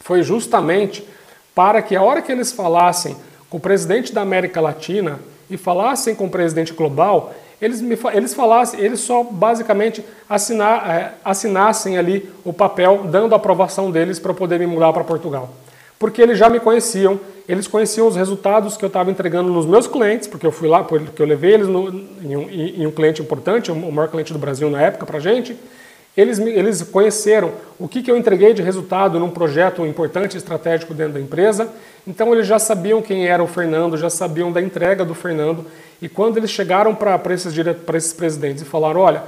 foi 0.00 0.22
justamente 0.22 1.06
para 1.54 1.82
que 1.82 1.94
a 1.94 2.02
hora 2.02 2.22
que 2.22 2.32
eles 2.32 2.52
falassem 2.52 3.16
com 3.50 3.58
o 3.58 3.60
presidente 3.60 4.12
da 4.12 4.22
América 4.22 4.60
Latina 4.60 5.20
e 5.48 5.56
falassem 5.56 6.14
com 6.14 6.26
o 6.26 6.30
presidente 6.30 6.72
global, 6.72 7.32
eles, 7.60 7.80
me, 7.80 7.98
eles 8.12 8.34
falassem, 8.34 8.80
eles 8.80 9.00
só 9.00 9.22
basicamente 9.22 10.04
assinar, 10.28 10.90
é, 10.90 11.12
assinassem 11.24 11.96
ali 11.96 12.28
o 12.44 12.52
papel, 12.52 13.04
dando 13.10 13.34
a 13.34 13.36
aprovação 13.36 13.90
deles 13.90 14.18
para 14.18 14.34
poder 14.34 14.58
me 14.58 14.66
mudar 14.66 14.92
para 14.92 15.04
Portugal. 15.04 15.50
Porque 15.98 16.20
eles 16.20 16.38
já 16.38 16.50
me 16.50 16.60
conheciam, 16.60 17.18
eles 17.48 17.66
conheciam 17.66 18.06
os 18.06 18.16
resultados 18.16 18.76
que 18.76 18.84
eu 18.84 18.88
estava 18.88 19.10
entregando 19.10 19.50
nos 19.50 19.64
meus 19.64 19.86
clientes, 19.86 20.28
porque 20.28 20.46
eu 20.46 20.52
fui 20.52 20.68
lá, 20.68 20.84
porque 20.84 21.22
eu 21.22 21.26
levei 21.26 21.54
eles 21.54 21.68
no, 21.68 21.88
em, 21.88 22.36
um, 22.36 22.50
em, 22.50 22.86
um, 22.86 22.90
cliente 22.90 23.22
importante, 23.22 23.72
o 23.72 23.92
maior 23.92 24.08
cliente 24.08 24.32
do 24.32 24.38
Brasil 24.38 24.68
na 24.68 24.82
época 24.82 25.06
para 25.06 25.16
a 25.16 25.20
gente. 25.20 25.56
Eles, 26.16 26.38
eles 26.38 26.82
conheceram 26.82 27.52
o 27.78 27.86
que, 27.86 28.02
que 28.02 28.10
eu 28.10 28.16
entreguei 28.16 28.54
de 28.54 28.62
resultado 28.62 29.20
num 29.20 29.30
projeto 29.30 29.84
importante 29.84 30.36
estratégico 30.36 30.94
dentro 30.94 31.14
da 31.14 31.20
empresa. 31.20 31.68
Então 32.06 32.32
eles 32.32 32.46
já 32.46 32.58
sabiam 32.58 33.02
quem 33.02 33.26
era 33.26 33.42
o 33.42 33.46
Fernando, 33.46 33.96
já 33.98 34.08
sabiam 34.08 34.50
da 34.50 34.62
entrega 34.62 35.04
do 35.04 35.14
Fernando. 35.14 35.66
E 36.00 36.08
quando 36.08 36.38
eles 36.38 36.50
chegaram 36.50 36.94
para 36.94 37.20
esses, 37.34 37.52
esses 37.94 38.12
presidentes 38.14 38.62
e 38.62 38.64
falaram: 38.64 39.00
olha, 39.00 39.24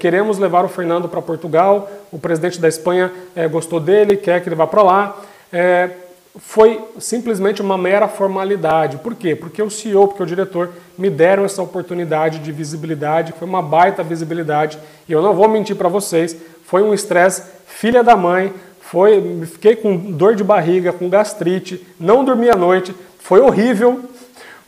queremos 0.00 0.38
levar 0.38 0.64
o 0.64 0.68
Fernando 0.68 1.08
para 1.08 1.22
Portugal, 1.22 1.88
o 2.10 2.18
presidente 2.18 2.60
da 2.60 2.68
Espanha 2.68 3.12
é, 3.36 3.46
gostou 3.46 3.78
dele, 3.78 4.16
quer 4.16 4.42
que 4.42 4.48
ele 4.48 4.56
vá 4.56 4.66
para 4.66 4.82
lá. 4.82 5.22
É, 5.52 5.90
foi 6.38 6.84
simplesmente 6.98 7.60
uma 7.60 7.76
mera 7.76 8.06
formalidade. 8.06 8.98
Por 8.98 9.14
quê? 9.14 9.34
Porque 9.34 9.62
o 9.62 9.70
CEO, 9.70 10.08
porque 10.08 10.22
o 10.22 10.26
diretor 10.26 10.70
me 10.96 11.10
deram 11.10 11.44
essa 11.44 11.62
oportunidade 11.62 12.38
de 12.38 12.52
visibilidade, 12.52 13.32
foi 13.32 13.46
uma 13.46 13.60
baita 13.60 14.02
visibilidade, 14.02 14.78
e 15.08 15.12
eu 15.12 15.20
não 15.20 15.34
vou 15.34 15.48
mentir 15.48 15.76
para 15.76 15.88
vocês, 15.88 16.36
foi 16.64 16.82
um 16.82 16.94
estresse 16.94 17.42
filha 17.66 18.04
da 18.04 18.16
mãe, 18.16 18.52
foi, 18.80 19.42
fiquei 19.46 19.76
com 19.76 19.96
dor 19.96 20.34
de 20.34 20.44
barriga, 20.44 20.92
com 20.92 21.08
gastrite, 21.08 21.86
não 21.98 22.24
dormi 22.24 22.48
à 22.48 22.56
noite, 22.56 22.94
foi 23.18 23.40
horrível, 23.40 24.00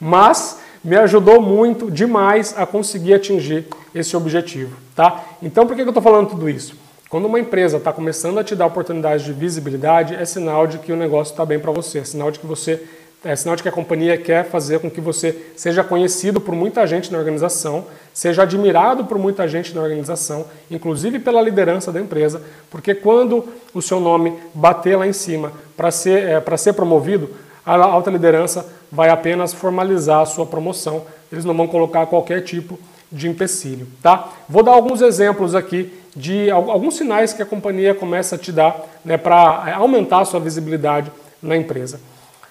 mas 0.00 0.60
me 0.82 0.96
ajudou 0.96 1.40
muito 1.40 1.90
demais 1.90 2.54
a 2.56 2.66
conseguir 2.66 3.14
atingir 3.14 3.66
esse 3.94 4.16
objetivo, 4.16 4.76
tá? 4.94 5.24
Então 5.42 5.66
por 5.66 5.76
que 5.76 5.82
eu 5.82 5.88
estou 5.88 6.02
falando 6.02 6.30
tudo 6.30 6.48
isso? 6.48 6.74
Quando 7.10 7.24
uma 7.24 7.40
empresa 7.40 7.78
está 7.78 7.92
começando 7.92 8.38
a 8.38 8.44
te 8.44 8.54
dar 8.54 8.66
oportunidades 8.66 9.24
de 9.24 9.32
visibilidade, 9.32 10.14
é 10.14 10.24
sinal 10.24 10.68
de 10.68 10.78
que 10.78 10.92
o 10.92 10.96
negócio 10.96 11.32
está 11.32 11.44
bem 11.44 11.58
para 11.58 11.72
você, 11.72 11.98
é 11.98 12.04
sinal 12.04 12.30
de 12.30 12.38
que 12.38 12.46
você 12.46 12.86
é 13.24 13.34
sinal 13.34 13.56
de 13.56 13.64
que 13.64 13.68
a 13.68 13.72
companhia 13.72 14.16
quer 14.16 14.44
fazer 14.44 14.78
com 14.78 14.88
que 14.88 15.00
você 15.00 15.36
seja 15.56 15.82
conhecido 15.82 16.40
por 16.40 16.54
muita 16.54 16.86
gente 16.86 17.12
na 17.12 17.18
organização, 17.18 17.84
seja 18.14 18.44
admirado 18.44 19.04
por 19.04 19.18
muita 19.18 19.46
gente 19.48 19.74
na 19.74 19.82
organização, 19.82 20.46
inclusive 20.70 21.18
pela 21.18 21.42
liderança 21.42 21.92
da 21.92 22.00
empresa, 22.00 22.40
porque 22.70 22.94
quando 22.94 23.44
o 23.74 23.82
seu 23.82 23.98
nome 23.98 24.38
bater 24.54 24.96
lá 24.96 25.06
em 25.06 25.12
cima 25.12 25.52
para 25.76 25.90
ser, 25.90 26.22
é, 26.28 26.56
ser 26.56 26.74
promovido, 26.74 27.28
a 27.66 27.74
alta 27.74 28.08
liderança 28.08 28.66
vai 28.90 29.10
apenas 29.10 29.52
formalizar 29.52 30.20
a 30.20 30.26
sua 30.26 30.46
promoção, 30.46 31.02
eles 31.30 31.44
não 31.44 31.56
vão 31.56 31.66
colocar 31.66 32.06
qualquer 32.06 32.42
tipo 32.42 32.78
de 33.10 33.28
empecilho. 33.28 33.86
Tá? 34.02 34.28
Vou 34.48 34.62
dar 34.62 34.72
alguns 34.72 35.00
exemplos 35.00 35.54
aqui 35.54 35.92
de 36.14 36.50
alguns 36.50 36.96
sinais 36.96 37.32
que 37.32 37.42
a 37.42 37.46
companhia 37.46 37.94
começa 37.94 38.34
a 38.34 38.38
te 38.38 38.50
dar 38.50 38.84
né, 39.04 39.16
para 39.16 39.64
é, 39.66 39.72
aumentar 39.72 40.20
a 40.20 40.24
sua 40.24 40.40
visibilidade 40.40 41.10
na 41.42 41.56
empresa. 41.56 42.00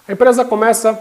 A 0.08 0.13
empresa 0.13 0.45
começa 0.45 0.98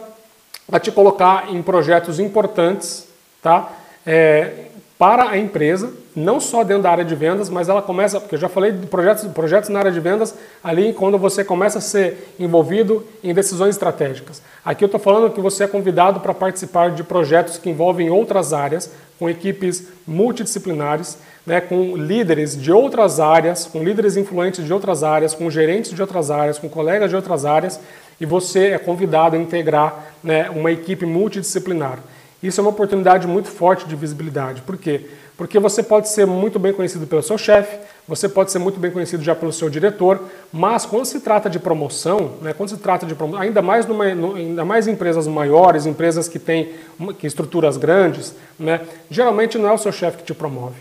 a 0.70 0.78
te 0.78 0.90
colocar 0.90 1.52
em 1.52 1.62
projetos 1.62 2.18
importantes 2.18 3.08
tá? 3.42 3.70
É, 4.06 4.66
para 4.98 5.30
a 5.30 5.38
empresa, 5.38 5.92
não 6.18 6.40
só 6.40 6.64
dentro 6.64 6.82
da 6.82 6.90
área 6.90 7.04
de 7.04 7.14
vendas, 7.14 7.48
mas 7.48 7.68
ela 7.68 7.80
começa, 7.80 8.20
porque 8.20 8.34
eu 8.34 8.38
já 8.38 8.48
falei 8.48 8.72
de 8.72 8.86
projetos, 8.86 9.24
projetos 9.28 9.70
na 9.70 9.78
área 9.78 9.92
de 9.92 10.00
vendas, 10.00 10.34
ali 10.62 10.92
quando 10.92 11.16
você 11.16 11.44
começa 11.44 11.78
a 11.78 11.80
ser 11.80 12.34
envolvido 12.38 13.04
em 13.22 13.32
decisões 13.32 13.70
estratégicas. 13.70 14.42
Aqui 14.64 14.84
eu 14.84 14.86
estou 14.86 15.00
falando 15.00 15.32
que 15.32 15.40
você 15.40 15.64
é 15.64 15.66
convidado 15.66 16.20
para 16.20 16.34
participar 16.34 16.90
de 16.90 17.02
projetos 17.02 17.56
que 17.56 17.70
envolvem 17.70 18.10
outras 18.10 18.52
áreas, 18.52 18.90
com 19.18 19.28
equipes 19.28 19.88
multidisciplinares, 20.06 21.18
né, 21.46 21.60
com 21.60 21.96
líderes 21.96 22.60
de 22.60 22.70
outras 22.70 23.18
áreas, 23.18 23.64
com 23.66 23.82
líderes 23.82 24.16
influentes 24.16 24.64
de 24.64 24.72
outras 24.72 25.02
áreas, 25.02 25.34
com 25.34 25.50
gerentes 25.50 25.92
de 25.92 26.00
outras 26.00 26.30
áreas, 26.30 26.58
com 26.58 26.68
colegas 26.68 27.08
de 27.08 27.16
outras 27.16 27.44
áreas, 27.44 27.80
e 28.20 28.26
você 28.26 28.68
é 28.68 28.78
convidado 28.78 29.34
a 29.34 29.38
integrar 29.38 30.14
né, 30.22 30.50
uma 30.50 30.70
equipe 30.70 31.06
multidisciplinar. 31.06 32.00
Isso 32.42 32.60
é 32.60 32.62
uma 32.62 32.70
oportunidade 32.70 33.26
muito 33.26 33.48
forte 33.48 33.86
de 33.88 33.96
visibilidade. 33.96 34.62
Por 34.62 34.76
quê? 34.76 35.06
Porque 35.38 35.60
você 35.60 35.84
pode 35.84 36.08
ser 36.08 36.26
muito 36.26 36.58
bem 36.58 36.72
conhecido 36.72 37.06
pelo 37.06 37.22
seu 37.22 37.38
chefe, 37.38 37.78
você 38.08 38.28
pode 38.28 38.50
ser 38.50 38.58
muito 38.58 38.80
bem 38.80 38.90
conhecido 38.90 39.22
já 39.22 39.36
pelo 39.36 39.52
seu 39.52 39.70
diretor, 39.70 40.20
mas 40.52 40.84
quando 40.84 41.04
se 41.04 41.20
trata 41.20 41.48
de 41.48 41.60
promoção, 41.60 42.32
né, 42.42 42.52
quando 42.52 42.70
se 42.70 42.76
trata 42.76 43.06
de 43.06 43.14
promoção, 43.14 43.40
ainda 43.40 43.62
mais 43.62 43.86
numa, 43.86 44.04
ainda 44.04 44.64
mais 44.64 44.88
em 44.88 44.92
empresas 44.94 45.28
maiores, 45.28 45.86
empresas 45.86 46.26
que 46.26 46.40
têm 46.40 46.72
que 47.20 47.26
estruturas 47.28 47.76
grandes, 47.76 48.34
né, 48.58 48.80
geralmente 49.08 49.56
não 49.56 49.68
é 49.68 49.72
o 49.72 49.78
seu 49.78 49.92
chefe 49.92 50.18
que 50.18 50.24
te 50.24 50.34
promove. 50.34 50.74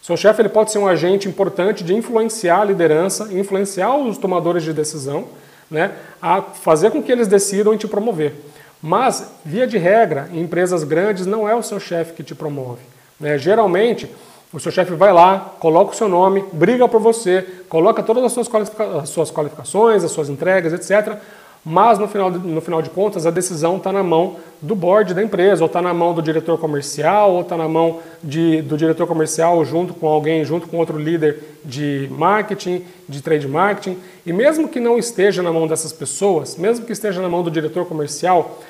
O 0.00 0.06
seu 0.06 0.16
chefe 0.16 0.42
ele 0.42 0.48
pode 0.48 0.70
ser 0.70 0.78
um 0.78 0.86
agente 0.86 1.28
importante 1.28 1.82
de 1.82 1.92
influenciar 1.92 2.60
a 2.60 2.64
liderança, 2.64 3.32
influenciar 3.32 3.96
os 3.96 4.16
tomadores 4.16 4.62
de 4.62 4.72
decisão, 4.72 5.24
né, 5.68 5.90
a 6.22 6.40
fazer 6.40 6.92
com 6.92 7.02
que 7.02 7.10
eles 7.10 7.26
decidam 7.26 7.76
te 7.76 7.88
promover. 7.88 8.32
Mas, 8.80 9.32
via 9.44 9.66
de 9.66 9.76
regra, 9.76 10.28
em 10.32 10.40
empresas 10.40 10.84
grandes 10.84 11.26
não 11.26 11.48
é 11.48 11.54
o 11.56 11.64
seu 11.64 11.80
chefe 11.80 12.12
que 12.12 12.22
te 12.22 12.34
promove. 12.34 12.93
Né? 13.18 13.38
Geralmente, 13.38 14.08
o 14.52 14.60
seu 14.60 14.70
chefe 14.70 14.94
vai 14.94 15.12
lá, 15.12 15.54
coloca 15.58 15.92
o 15.92 15.96
seu 15.96 16.08
nome, 16.08 16.44
briga 16.52 16.86
por 16.86 17.00
você, 17.00 17.44
coloca 17.68 18.02
todas 18.02 18.22
as 18.24 18.32
suas, 18.32 18.48
qualifica 18.48 19.00
as 19.00 19.08
suas 19.08 19.30
qualificações, 19.30 20.04
as 20.04 20.12
suas 20.12 20.28
entregas, 20.28 20.72
etc. 20.72 21.18
Mas 21.66 21.98
no 21.98 22.06
final, 22.06 22.30
no 22.30 22.60
final 22.60 22.82
de 22.82 22.90
contas, 22.90 23.24
a 23.24 23.30
decisão 23.30 23.78
está 23.78 23.90
na 23.90 24.02
mão 24.02 24.36
do 24.60 24.76
board 24.76 25.14
da 25.14 25.22
empresa, 25.22 25.62
ou 25.62 25.66
está 25.66 25.80
na 25.80 25.94
mão 25.94 26.12
do 26.12 26.20
diretor 26.20 26.58
comercial, 26.58 27.32
ou 27.32 27.40
está 27.40 27.56
na 27.56 27.66
mão 27.66 28.00
de, 28.22 28.60
do 28.60 28.76
diretor 28.76 29.06
comercial 29.06 29.64
junto 29.64 29.94
com 29.94 30.06
alguém, 30.06 30.44
junto 30.44 30.68
com 30.68 30.76
outro 30.76 30.98
líder 30.98 31.58
de 31.64 32.06
marketing, 32.12 32.84
de 33.08 33.22
trade 33.22 33.48
marketing. 33.48 33.98
E 34.26 34.32
mesmo 34.32 34.68
que 34.68 34.78
não 34.78 34.98
esteja 34.98 35.42
na 35.42 35.50
mão 35.50 35.66
dessas 35.66 35.92
pessoas, 35.92 36.56
mesmo 36.56 36.84
que 36.84 36.92
esteja 36.92 37.22
na 37.22 37.30
mão 37.30 37.42
do 37.42 37.50
diretor 37.50 37.86
comercial, 37.86 38.60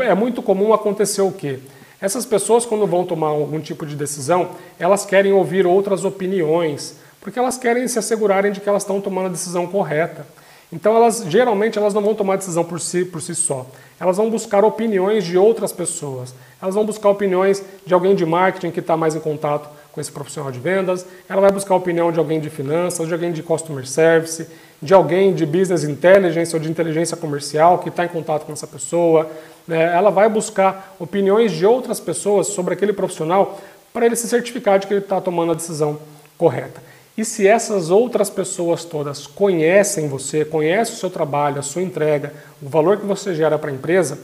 é 0.00 0.14
muito 0.14 0.42
comum 0.42 0.74
acontecer 0.74 1.22
o 1.22 1.32
quê? 1.32 1.58
Essas 2.02 2.26
pessoas, 2.26 2.66
quando 2.66 2.84
vão 2.84 3.04
tomar 3.04 3.28
algum 3.28 3.60
tipo 3.60 3.86
de 3.86 3.94
decisão, 3.94 4.50
elas 4.76 5.06
querem 5.06 5.32
ouvir 5.32 5.64
outras 5.64 6.04
opiniões, 6.04 6.96
porque 7.20 7.38
elas 7.38 7.56
querem 7.56 7.86
se 7.86 7.96
assegurarem 7.96 8.50
de 8.50 8.60
que 8.60 8.68
elas 8.68 8.82
estão 8.82 9.00
tomando 9.00 9.26
a 9.26 9.30
decisão 9.30 9.68
correta. 9.68 10.26
Então, 10.72 10.96
elas 10.96 11.24
geralmente 11.28 11.78
elas 11.78 11.94
não 11.94 12.02
vão 12.02 12.12
tomar 12.12 12.36
decisão 12.36 12.64
por 12.64 12.80
si, 12.80 13.04
por 13.04 13.22
si 13.22 13.36
só. 13.36 13.64
Elas 14.00 14.16
vão 14.16 14.28
buscar 14.28 14.64
opiniões 14.64 15.22
de 15.22 15.38
outras 15.38 15.70
pessoas. 15.70 16.34
Elas 16.60 16.74
vão 16.74 16.84
buscar 16.84 17.08
opiniões 17.08 17.62
de 17.86 17.94
alguém 17.94 18.16
de 18.16 18.26
marketing 18.26 18.72
que 18.72 18.80
está 18.80 18.96
mais 18.96 19.14
em 19.14 19.20
contato 19.20 19.68
com 19.92 20.00
esse 20.00 20.10
profissional 20.10 20.50
de 20.50 20.58
vendas. 20.58 21.06
Ela 21.28 21.40
vai 21.40 21.52
buscar 21.52 21.76
opinião 21.76 22.10
de 22.10 22.18
alguém 22.18 22.40
de 22.40 22.50
finanças, 22.50 23.06
de 23.06 23.12
alguém 23.12 23.30
de 23.30 23.44
customer 23.44 23.86
service, 23.86 24.48
de 24.80 24.92
alguém 24.92 25.32
de 25.32 25.46
business 25.46 25.84
intelligence 25.84 26.52
ou 26.52 26.60
de 26.60 26.68
inteligência 26.68 27.16
comercial 27.16 27.78
que 27.78 27.88
está 27.88 28.04
em 28.04 28.08
contato 28.08 28.44
com 28.44 28.52
essa 28.52 28.66
pessoa. 28.66 29.30
Né? 29.66 29.94
Ela 29.94 30.10
vai 30.10 30.28
buscar 30.28 30.96
opiniões 30.98 31.52
de 31.52 31.64
outras 31.66 32.00
pessoas 32.00 32.48
sobre 32.48 32.74
aquele 32.74 32.92
profissional 32.92 33.60
para 33.92 34.06
ele 34.06 34.16
se 34.16 34.28
certificar 34.28 34.78
de 34.78 34.86
que 34.86 34.94
ele 34.94 35.00
está 35.00 35.20
tomando 35.20 35.52
a 35.52 35.54
decisão 35.54 35.98
correta. 36.38 36.82
E 37.16 37.24
se 37.24 37.46
essas 37.46 37.90
outras 37.90 38.30
pessoas 38.30 38.84
todas 38.84 39.26
conhecem 39.26 40.08
você, 40.08 40.44
conhecem 40.44 40.94
o 40.94 40.98
seu 40.98 41.10
trabalho, 41.10 41.58
a 41.58 41.62
sua 41.62 41.82
entrega, 41.82 42.32
o 42.60 42.68
valor 42.68 42.96
que 42.98 43.06
você 43.06 43.34
gera 43.34 43.58
para 43.58 43.70
a 43.70 43.74
empresa, 43.74 44.18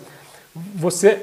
você, 0.74 1.20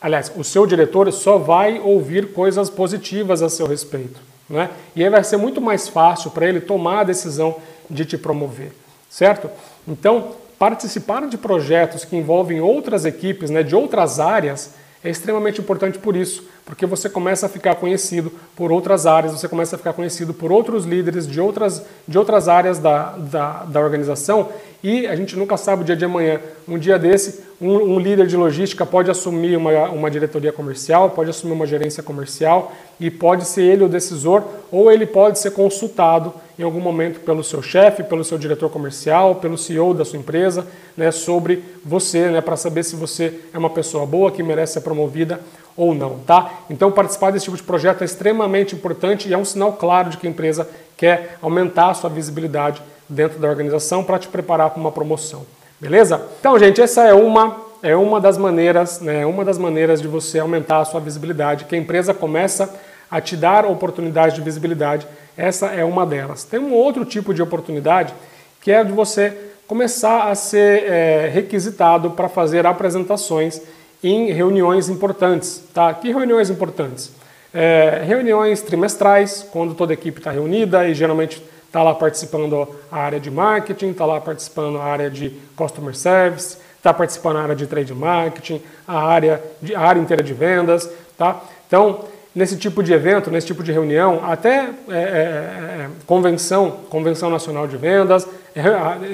aliás, 0.00 0.30
o 0.36 0.44
seu 0.44 0.66
diretor 0.66 1.10
só 1.12 1.38
vai 1.38 1.80
ouvir 1.80 2.32
coisas 2.32 2.68
positivas 2.68 3.42
a 3.42 3.48
seu 3.48 3.66
respeito. 3.66 4.20
Né? 4.48 4.70
E 4.94 5.02
aí 5.02 5.10
vai 5.10 5.24
ser 5.24 5.38
muito 5.38 5.60
mais 5.60 5.88
fácil 5.88 6.30
para 6.30 6.46
ele 6.46 6.60
tomar 6.60 7.00
a 7.00 7.04
decisão 7.04 7.56
de 7.88 8.04
te 8.04 8.18
promover, 8.18 8.72
certo? 9.08 9.50
Então, 9.88 10.32
participar 10.58 11.26
de 11.26 11.36
projetos 11.36 12.04
que 12.04 12.16
envolvem 12.16 12.60
outras 12.60 13.04
equipes, 13.04 13.50
né, 13.50 13.62
de 13.62 13.74
outras 13.74 14.18
áreas, 14.20 14.74
é 15.04 15.10
extremamente 15.10 15.60
importante 15.60 15.98
por 15.98 16.16
isso, 16.16 16.48
porque 16.64 16.84
você 16.84 17.08
começa 17.08 17.46
a 17.46 17.48
ficar 17.48 17.76
conhecido 17.76 18.32
por 18.56 18.72
outras 18.72 19.06
áreas, 19.06 19.32
você 19.32 19.46
começa 19.46 19.76
a 19.76 19.78
ficar 19.78 19.92
conhecido 19.92 20.34
por 20.34 20.50
outros 20.50 20.84
líderes 20.84 21.28
de 21.28 21.40
outras, 21.40 21.84
de 22.08 22.18
outras 22.18 22.48
áreas 22.48 22.80
da, 22.80 23.12
da, 23.12 23.64
da 23.64 23.80
organização 23.80 24.48
e 24.82 25.06
a 25.06 25.14
gente 25.14 25.36
nunca 25.36 25.56
sabe 25.56 25.82
o 25.82 25.84
dia 25.84 25.94
de 25.94 26.04
amanhã. 26.04 26.40
Um 26.66 26.78
dia 26.78 26.98
desse, 26.98 27.44
um, 27.60 27.94
um 27.94 28.00
líder 28.00 28.26
de 28.26 28.36
logística 28.36 28.84
pode 28.84 29.10
assumir 29.10 29.56
uma, 29.56 29.90
uma 29.90 30.10
diretoria 30.10 30.52
comercial, 30.52 31.10
pode 31.10 31.30
assumir 31.30 31.52
uma 31.52 31.66
gerência 31.66 32.02
comercial 32.02 32.72
e 32.98 33.10
pode 33.10 33.44
ser 33.44 33.62
ele 33.62 33.84
o 33.84 33.88
decisor 33.88 34.42
ou 34.72 34.90
ele 34.90 35.06
pode 35.06 35.38
ser 35.38 35.52
consultado 35.52 36.34
em 36.58 36.62
algum 36.62 36.80
momento 36.80 37.20
pelo 37.20 37.44
seu 37.44 37.62
chefe, 37.62 38.02
pelo 38.02 38.24
seu 38.24 38.38
diretor 38.38 38.70
comercial, 38.70 39.36
pelo 39.36 39.58
CEO 39.58 39.92
da 39.92 40.04
sua 40.04 40.18
empresa, 40.18 40.66
né, 40.96 41.10
sobre 41.10 41.62
você, 41.84 42.30
né, 42.30 42.40
para 42.40 42.56
saber 42.56 42.82
se 42.82 42.96
você 42.96 43.40
é 43.52 43.58
uma 43.58 43.70
pessoa 43.70 44.06
boa 44.06 44.30
que 44.30 44.42
merece 44.42 44.74
ser 44.74 44.80
promovida 44.80 45.40
ou 45.76 45.94
não, 45.94 46.18
tá? 46.20 46.60
Então 46.70 46.90
participar 46.90 47.30
desse 47.30 47.44
tipo 47.44 47.56
de 47.56 47.62
projeto 47.62 48.02
é 48.02 48.04
extremamente 48.04 48.74
importante 48.74 49.28
e 49.28 49.34
é 49.34 49.38
um 49.38 49.44
sinal 49.44 49.74
claro 49.74 50.08
de 50.08 50.16
que 50.16 50.26
a 50.26 50.30
empresa 50.30 50.68
quer 50.96 51.36
aumentar 51.42 51.90
a 51.90 51.94
sua 51.94 52.08
visibilidade 52.08 52.82
dentro 53.08 53.38
da 53.38 53.48
organização 53.48 54.02
para 54.02 54.18
te 54.18 54.28
preparar 54.28 54.70
para 54.70 54.80
uma 54.80 54.90
promoção. 54.90 55.44
Beleza? 55.78 56.26
Então, 56.40 56.58
gente, 56.58 56.80
essa 56.80 57.04
é 57.04 57.12
uma 57.12 57.66
é 57.82 57.94
uma 57.94 58.20
das 58.20 58.38
maneiras, 58.38 59.00
né, 59.00 59.24
uma 59.26 59.44
das 59.44 59.58
maneiras 59.58 60.00
de 60.00 60.08
você 60.08 60.38
aumentar 60.38 60.80
a 60.80 60.84
sua 60.84 60.98
visibilidade, 60.98 61.66
que 61.66 61.74
a 61.74 61.78
empresa 61.78 62.14
começa 62.14 62.74
a 63.10 63.20
te 63.20 63.36
dar 63.36 63.64
oportunidades 63.64 64.34
de 64.34 64.40
visibilidade. 64.40 65.06
Essa 65.36 65.66
é 65.66 65.84
uma 65.84 66.06
delas. 66.06 66.44
Tem 66.44 66.58
um 66.58 66.72
outro 66.72 67.04
tipo 67.04 67.34
de 67.34 67.42
oportunidade 67.42 68.14
que 68.60 68.72
é 68.72 68.82
de 68.82 68.92
você 68.92 69.52
começar 69.66 70.30
a 70.30 70.34
ser 70.34 70.84
é, 70.84 71.28
requisitado 71.32 72.10
para 72.12 72.28
fazer 72.28 72.66
apresentações 72.66 73.60
em 74.02 74.32
reuniões 74.32 74.88
importantes. 74.88 75.62
Tá? 75.74 75.92
Que 75.92 76.12
reuniões 76.12 76.50
importantes? 76.50 77.12
É, 77.52 78.02
reuniões 78.06 78.62
trimestrais, 78.62 79.46
quando 79.52 79.74
toda 79.74 79.92
a 79.92 79.94
equipe 79.94 80.18
está 80.18 80.30
reunida 80.30 80.86
e 80.88 80.94
geralmente 80.94 81.42
está 81.66 81.82
lá 81.82 81.94
participando 81.94 82.68
a 82.90 82.98
área 82.98 83.20
de 83.20 83.30
marketing, 83.30 83.90
está 83.90 84.06
lá 84.06 84.20
participando 84.20 84.78
a 84.78 84.84
área 84.84 85.10
de 85.10 85.30
customer 85.56 85.94
service, 85.94 86.58
está 86.76 86.92
participando 86.94 87.36
a 87.36 87.42
área 87.42 87.56
de 87.56 87.66
trade 87.66 87.92
marketing, 87.94 88.62
a 88.86 88.98
área, 88.98 89.42
de, 89.60 89.74
a 89.74 89.80
área 89.80 90.00
inteira 90.00 90.22
de 90.22 90.32
vendas. 90.32 90.88
Tá? 91.18 91.40
Então, 91.66 92.04
nesse 92.36 92.54
tipo 92.54 92.82
de 92.82 92.92
evento, 92.92 93.30
nesse 93.30 93.46
tipo 93.46 93.62
de 93.62 93.72
reunião, 93.72 94.20
até 94.22 94.68
é, 94.90 94.92
é, 94.92 94.96
é 94.98 95.88
convenção, 96.04 96.70
convenção 96.90 97.30
nacional 97.30 97.66
de 97.66 97.78
vendas, 97.78 98.28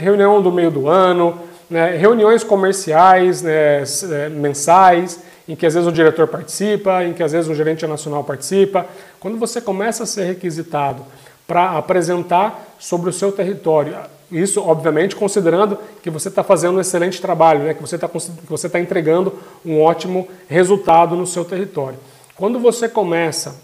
reunião 0.00 0.42
do 0.42 0.50
meio 0.50 0.72
do 0.72 0.88
ano, 0.88 1.38
né, 1.70 1.96
reuniões 1.96 2.42
comerciais 2.42 3.40
né, 3.40 3.82
é, 3.82 4.28
mensais, 4.28 5.20
em 5.48 5.54
que 5.54 5.64
às 5.64 5.74
vezes 5.74 5.88
o 5.88 5.92
diretor 5.92 6.26
participa, 6.26 7.04
em 7.04 7.12
que 7.12 7.22
às 7.22 7.30
vezes 7.30 7.48
o 7.48 7.54
gerente 7.54 7.86
nacional 7.86 8.24
participa. 8.24 8.86
Quando 9.20 9.38
você 9.38 9.60
começa 9.60 10.02
a 10.02 10.06
ser 10.06 10.24
requisitado 10.24 11.04
para 11.46 11.78
apresentar 11.78 12.74
sobre 12.76 13.08
o 13.08 13.12
seu 13.12 13.30
território, 13.30 13.94
isso 14.32 14.60
obviamente 14.60 15.14
considerando 15.14 15.78
que 16.02 16.10
você 16.10 16.26
está 16.26 16.42
fazendo 16.42 16.76
um 16.76 16.80
excelente 16.80 17.20
trabalho, 17.20 17.60
né, 17.60 17.74
que 17.74 17.82
você 17.82 17.94
está 17.94 18.08
tá 18.08 18.80
entregando 18.80 19.32
um 19.64 19.80
ótimo 19.80 20.26
resultado 20.48 21.14
no 21.14 21.26
seu 21.26 21.44
território. 21.44 21.98
Quando 22.36 22.58
você 22.58 22.88
começa 22.88 23.60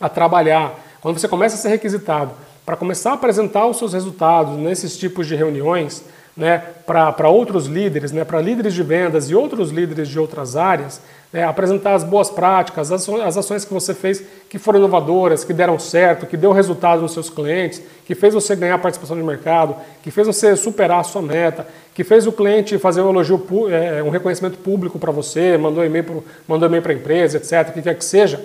a 0.00 0.08
trabalhar, 0.08 0.78
quando 1.00 1.18
você 1.18 1.28
começa 1.28 1.56
a 1.56 1.58
ser 1.58 1.68
requisitado 1.68 2.32
para 2.64 2.76
começar 2.76 3.12
a 3.12 3.14
apresentar 3.14 3.66
os 3.66 3.78
seus 3.78 3.92
resultados 3.92 4.58
nesses 4.58 4.96
tipos 4.96 5.26
de 5.26 5.34
reuniões, 5.34 6.04
né, 6.38 6.62
para 6.86 7.28
outros 7.28 7.66
líderes, 7.66 8.12
né, 8.12 8.24
para 8.24 8.40
líderes 8.40 8.72
de 8.72 8.82
vendas 8.84 9.28
e 9.28 9.34
outros 9.34 9.70
líderes 9.70 10.08
de 10.08 10.20
outras 10.20 10.54
áreas, 10.54 11.00
né, 11.32 11.42
apresentar 11.42 11.94
as 11.94 12.04
boas 12.04 12.30
práticas, 12.30 12.92
as, 12.92 13.08
as 13.08 13.36
ações 13.36 13.64
que 13.64 13.74
você 13.74 13.92
fez 13.92 14.22
que 14.48 14.56
foram 14.56 14.78
inovadoras, 14.78 15.42
que 15.42 15.52
deram 15.52 15.80
certo, 15.80 16.26
que 16.26 16.36
deu 16.36 16.52
resultado 16.52 17.02
nos 17.02 17.12
seus 17.12 17.28
clientes, 17.28 17.82
que 18.06 18.14
fez 18.14 18.34
você 18.34 18.54
ganhar 18.54 18.78
participação 18.78 19.16
de 19.16 19.22
mercado, 19.24 19.74
que 20.00 20.12
fez 20.12 20.28
você 20.28 20.54
superar 20.54 21.00
a 21.00 21.02
sua 21.02 21.20
meta, 21.20 21.66
que 21.92 22.04
fez 22.04 22.24
o 22.24 22.30
cliente 22.30 22.78
fazer 22.78 23.02
um 23.02 23.10
elogio, 23.10 23.44
é, 23.68 24.00
um 24.00 24.10
reconhecimento 24.10 24.58
público 24.58 24.96
para 24.96 25.10
você, 25.10 25.58
mandou 25.58 25.84
e-mail 25.84 26.04
para 26.82 26.92
a 26.92 26.94
empresa, 26.94 27.38
etc., 27.38 27.70
o 27.70 27.72
que 27.72 27.82
quer 27.82 27.96
que 27.96 28.04
seja. 28.04 28.44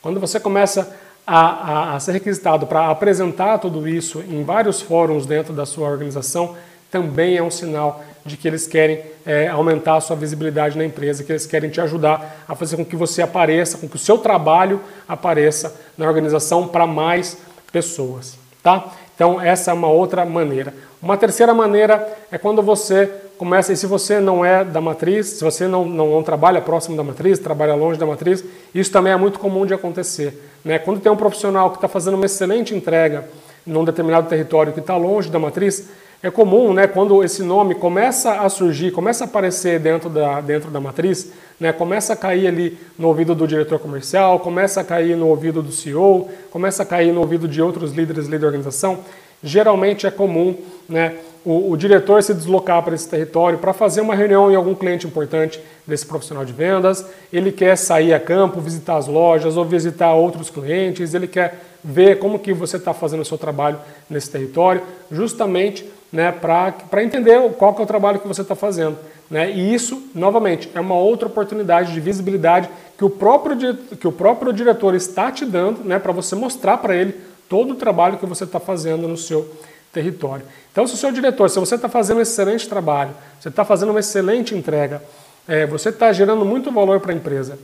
Quando 0.00 0.18
você 0.18 0.40
começa 0.40 0.96
a, 1.26 1.40
a, 1.40 1.96
a 1.96 2.00
ser 2.00 2.12
requisitado 2.12 2.66
para 2.66 2.88
apresentar 2.88 3.58
tudo 3.58 3.86
isso 3.86 4.24
em 4.26 4.42
vários 4.44 4.80
fóruns 4.80 5.26
dentro 5.26 5.52
da 5.52 5.66
sua 5.66 5.90
organização, 5.90 6.56
também 6.90 7.36
é 7.36 7.42
um 7.42 7.50
sinal 7.50 8.02
de 8.24 8.36
que 8.36 8.46
eles 8.46 8.66
querem 8.66 9.02
é, 9.24 9.48
aumentar 9.48 9.96
a 9.96 10.00
sua 10.00 10.16
visibilidade 10.16 10.76
na 10.76 10.84
empresa, 10.84 11.24
que 11.24 11.32
eles 11.32 11.46
querem 11.46 11.70
te 11.70 11.80
ajudar 11.80 12.44
a 12.46 12.54
fazer 12.54 12.76
com 12.76 12.84
que 12.84 12.96
você 12.96 13.22
apareça, 13.22 13.78
com 13.78 13.88
que 13.88 13.96
o 13.96 13.98
seu 13.98 14.18
trabalho 14.18 14.80
apareça 15.08 15.74
na 15.96 16.06
organização 16.06 16.68
para 16.68 16.86
mais 16.86 17.38
pessoas, 17.72 18.38
tá? 18.62 18.92
Então 19.14 19.40
essa 19.40 19.70
é 19.70 19.74
uma 19.74 19.88
outra 19.88 20.24
maneira. 20.24 20.72
Uma 21.02 21.16
terceira 21.16 21.54
maneira 21.54 22.06
é 22.30 22.38
quando 22.38 22.62
você 22.62 23.10
começa, 23.36 23.72
e 23.72 23.76
se 23.76 23.86
você 23.86 24.18
não 24.18 24.44
é 24.44 24.64
da 24.64 24.80
matriz, 24.80 25.26
se 25.26 25.44
você 25.44 25.66
não, 25.68 25.84
não, 25.84 26.10
não 26.10 26.22
trabalha 26.22 26.60
próximo 26.60 26.96
da 26.96 27.04
matriz, 27.04 27.38
trabalha 27.38 27.74
longe 27.74 27.98
da 27.98 28.04
matriz, 28.04 28.44
isso 28.74 28.90
também 28.90 29.12
é 29.12 29.16
muito 29.16 29.38
comum 29.38 29.64
de 29.64 29.72
acontecer. 29.72 30.42
Né? 30.64 30.78
Quando 30.78 31.00
tem 31.00 31.10
um 31.10 31.16
profissional 31.16 31.70
que 31.70 31.76
está 31.76 31.86
fazendo 31.86 32.14
uma 32.14 32.26
excelente 32.26 32.74
entrega 32.74 33.28
num 33.64 33.84
determinado 33.84 34.28
território 34.28 34.72
que 34.72 34.80
está 34.80 34.96
longe 34.96 35.30
da 35.30 35.38
matriz, 35.38 35.88
é 36.22 36.30
comum, 36.30 36.72
né, 36.72 36.86
quando 36.86 37.22
esse 37.22 37.42
nome 37.42 37.76
começa 37.76 38.40
a 38.40 38.48
surgir, 38.48 38.90
começa 38.90 39.24
a 39.24 39.26
aparecer 39.26 39.78
dentro 39.78 40.10
da, 40.10 40.40
dentro 40.40 40.68
da 40.68 40.80
matriz, 40.80 41.30
né, 41.60 41.72
começa 41.72 42.12
a 42.12 42.16
cair 42.16 42.48
ali 42.48 42.78
no 42.98 43.06
ouvido 43.06 43.36
do 43.36 43.46
diretor 43.46 43.78
comercial, 43.78 44.40
começa 44.40 44.80
a 44.80 44.84
cair 44.84 45.16
no 45.16 45.28
ouvido 45.28 45.62
do 45.62 45.70
CEO, 45.70 46.28
começa 46.50 46.82
a 46.82 46.86
cair 46.86 47.12
no 47.12 47.20
ouvido 47.20 47.46
de 47.46 47.62
outros 47.62 47.92
líderes 47.92 48.26
ali 48.26 48.36
da 48.36 48.46
organização, 48.46 48.98
geralmente 49.44 50.08
é 50.08 50.10
comum 50.10 50.56
né, 50.88 51.14
o, 51.44 51.70
o 51.70 51.76
diretor 51.76 52.20
se 52.20 52.34
deslocar 52.34 52.82
para 52.82 52.96
esse 52.96 53.08
território 53.08 53.58
para 53.58 53.72
fazer 53.72 54.00
uma 54.00 54.16
reunião 54.16 54.50
em 54.50 54.56
algum 54.56 54.74
cliente 54.74 55.06
importante 55.06 55.60
desse 55.86 56.04
profissional 56.04 56.44
de 56.44 56.52
vendas, 56.52 57.06
ele 57.32 57.52
quer 57.52 57.76
sair 57.76 58.12
a 58.12 58.18
campo, 58.18 58.60
visitar 58.60 58.96
as 58.96 59.06
lojas 59.06 59.56
ou 59.56 59.64
visitar 59.64 60.12
outros 60.14 60.50
clientes, 60.50 61.14
ele 61.14 61.28
quer 61.28 61.60
ver 61.82 62.18
como 62.18 62.40
que 62.40 62.52
você 62.52 62.76
está 62.76 62.92
fazendo 62.92 63.20
o 63.20 63.24
seu 63.24 63.38
trabalho 63.38 63.78
nesse 64.10 64.28
território, 64.28 64.82
justamente 65.12 65.88
né, 66.12 66.32
para 66.32 67.02
entender 67.02 67.38
qual 67.58 67.74
que 67.74 67.80
é 67.80 67.84
o 67.84 67.86
trabalho 67.86 68.18
que 68.18 68.28
você 68.28 68.42
está 68.42 68.54
fazendo. 68.54 68.96
Né? 69.30 69.50
E 69.50 69.74
isso, 69.74 70.10
novamente, 70.14 70.70
é 70.74 70.80
uma 70.80 70.94
outra 70.94 71.28
oportunidade 71.28 71.92
de 71.92 72.00
visibilidade 72.00 72.68
que 72.96 73.04
o 73.04 73.10
próprio, 73.10 73.74
que 73.74 74.08
o 74.08 74.12
próprio 74.12 74.52
diretor 74.52 74.94
está 74.94 75.30
te 75.30 75.44
dando 75.44 75.84
né, 75.84 75.98
para 75.98 76.12
você 76.12 76.34
mostrar 76.34 76.78
para 76.78 76.96
ele 76.96 77.14
todo 77.48 77.72
o 77.72 77.76
trabalho 77.76 78.18
que 78.18 78.26
você 78.26 78.44
está 78.44 78.58
fazendo 78.58 79.06
no 79.06 79.16
seu 79.16 79.48
território. 79.92 80.44
Então, 80.72 80.86
se 80.86 80.94
o 80.94 80.96
seu 80.96 81.12
diretor, 81.12 81.48
se 81.50 81.58
você 81.58 81.74
está 81.74 81.88
fazendo 81.88 82.18
um 82.18 82.22
excelente 82.22 82.68
trabalho, 82.68 83.10
você 83.40 83.48
está 83.48 83.64
fazendo 83.64 83.90
uma 83.90 84.00
excelente 84.00 84.54
entrega, 84.54 85.02
é, 85.46 85.66
você 85.66 85.88
está 85.88 86.12
gerando 86.12 86.44
muito 86.44 86.70
valor 86.70 87.00
para 87.00 87.12
a 87.12 87.14
empresa, 87.14 87.58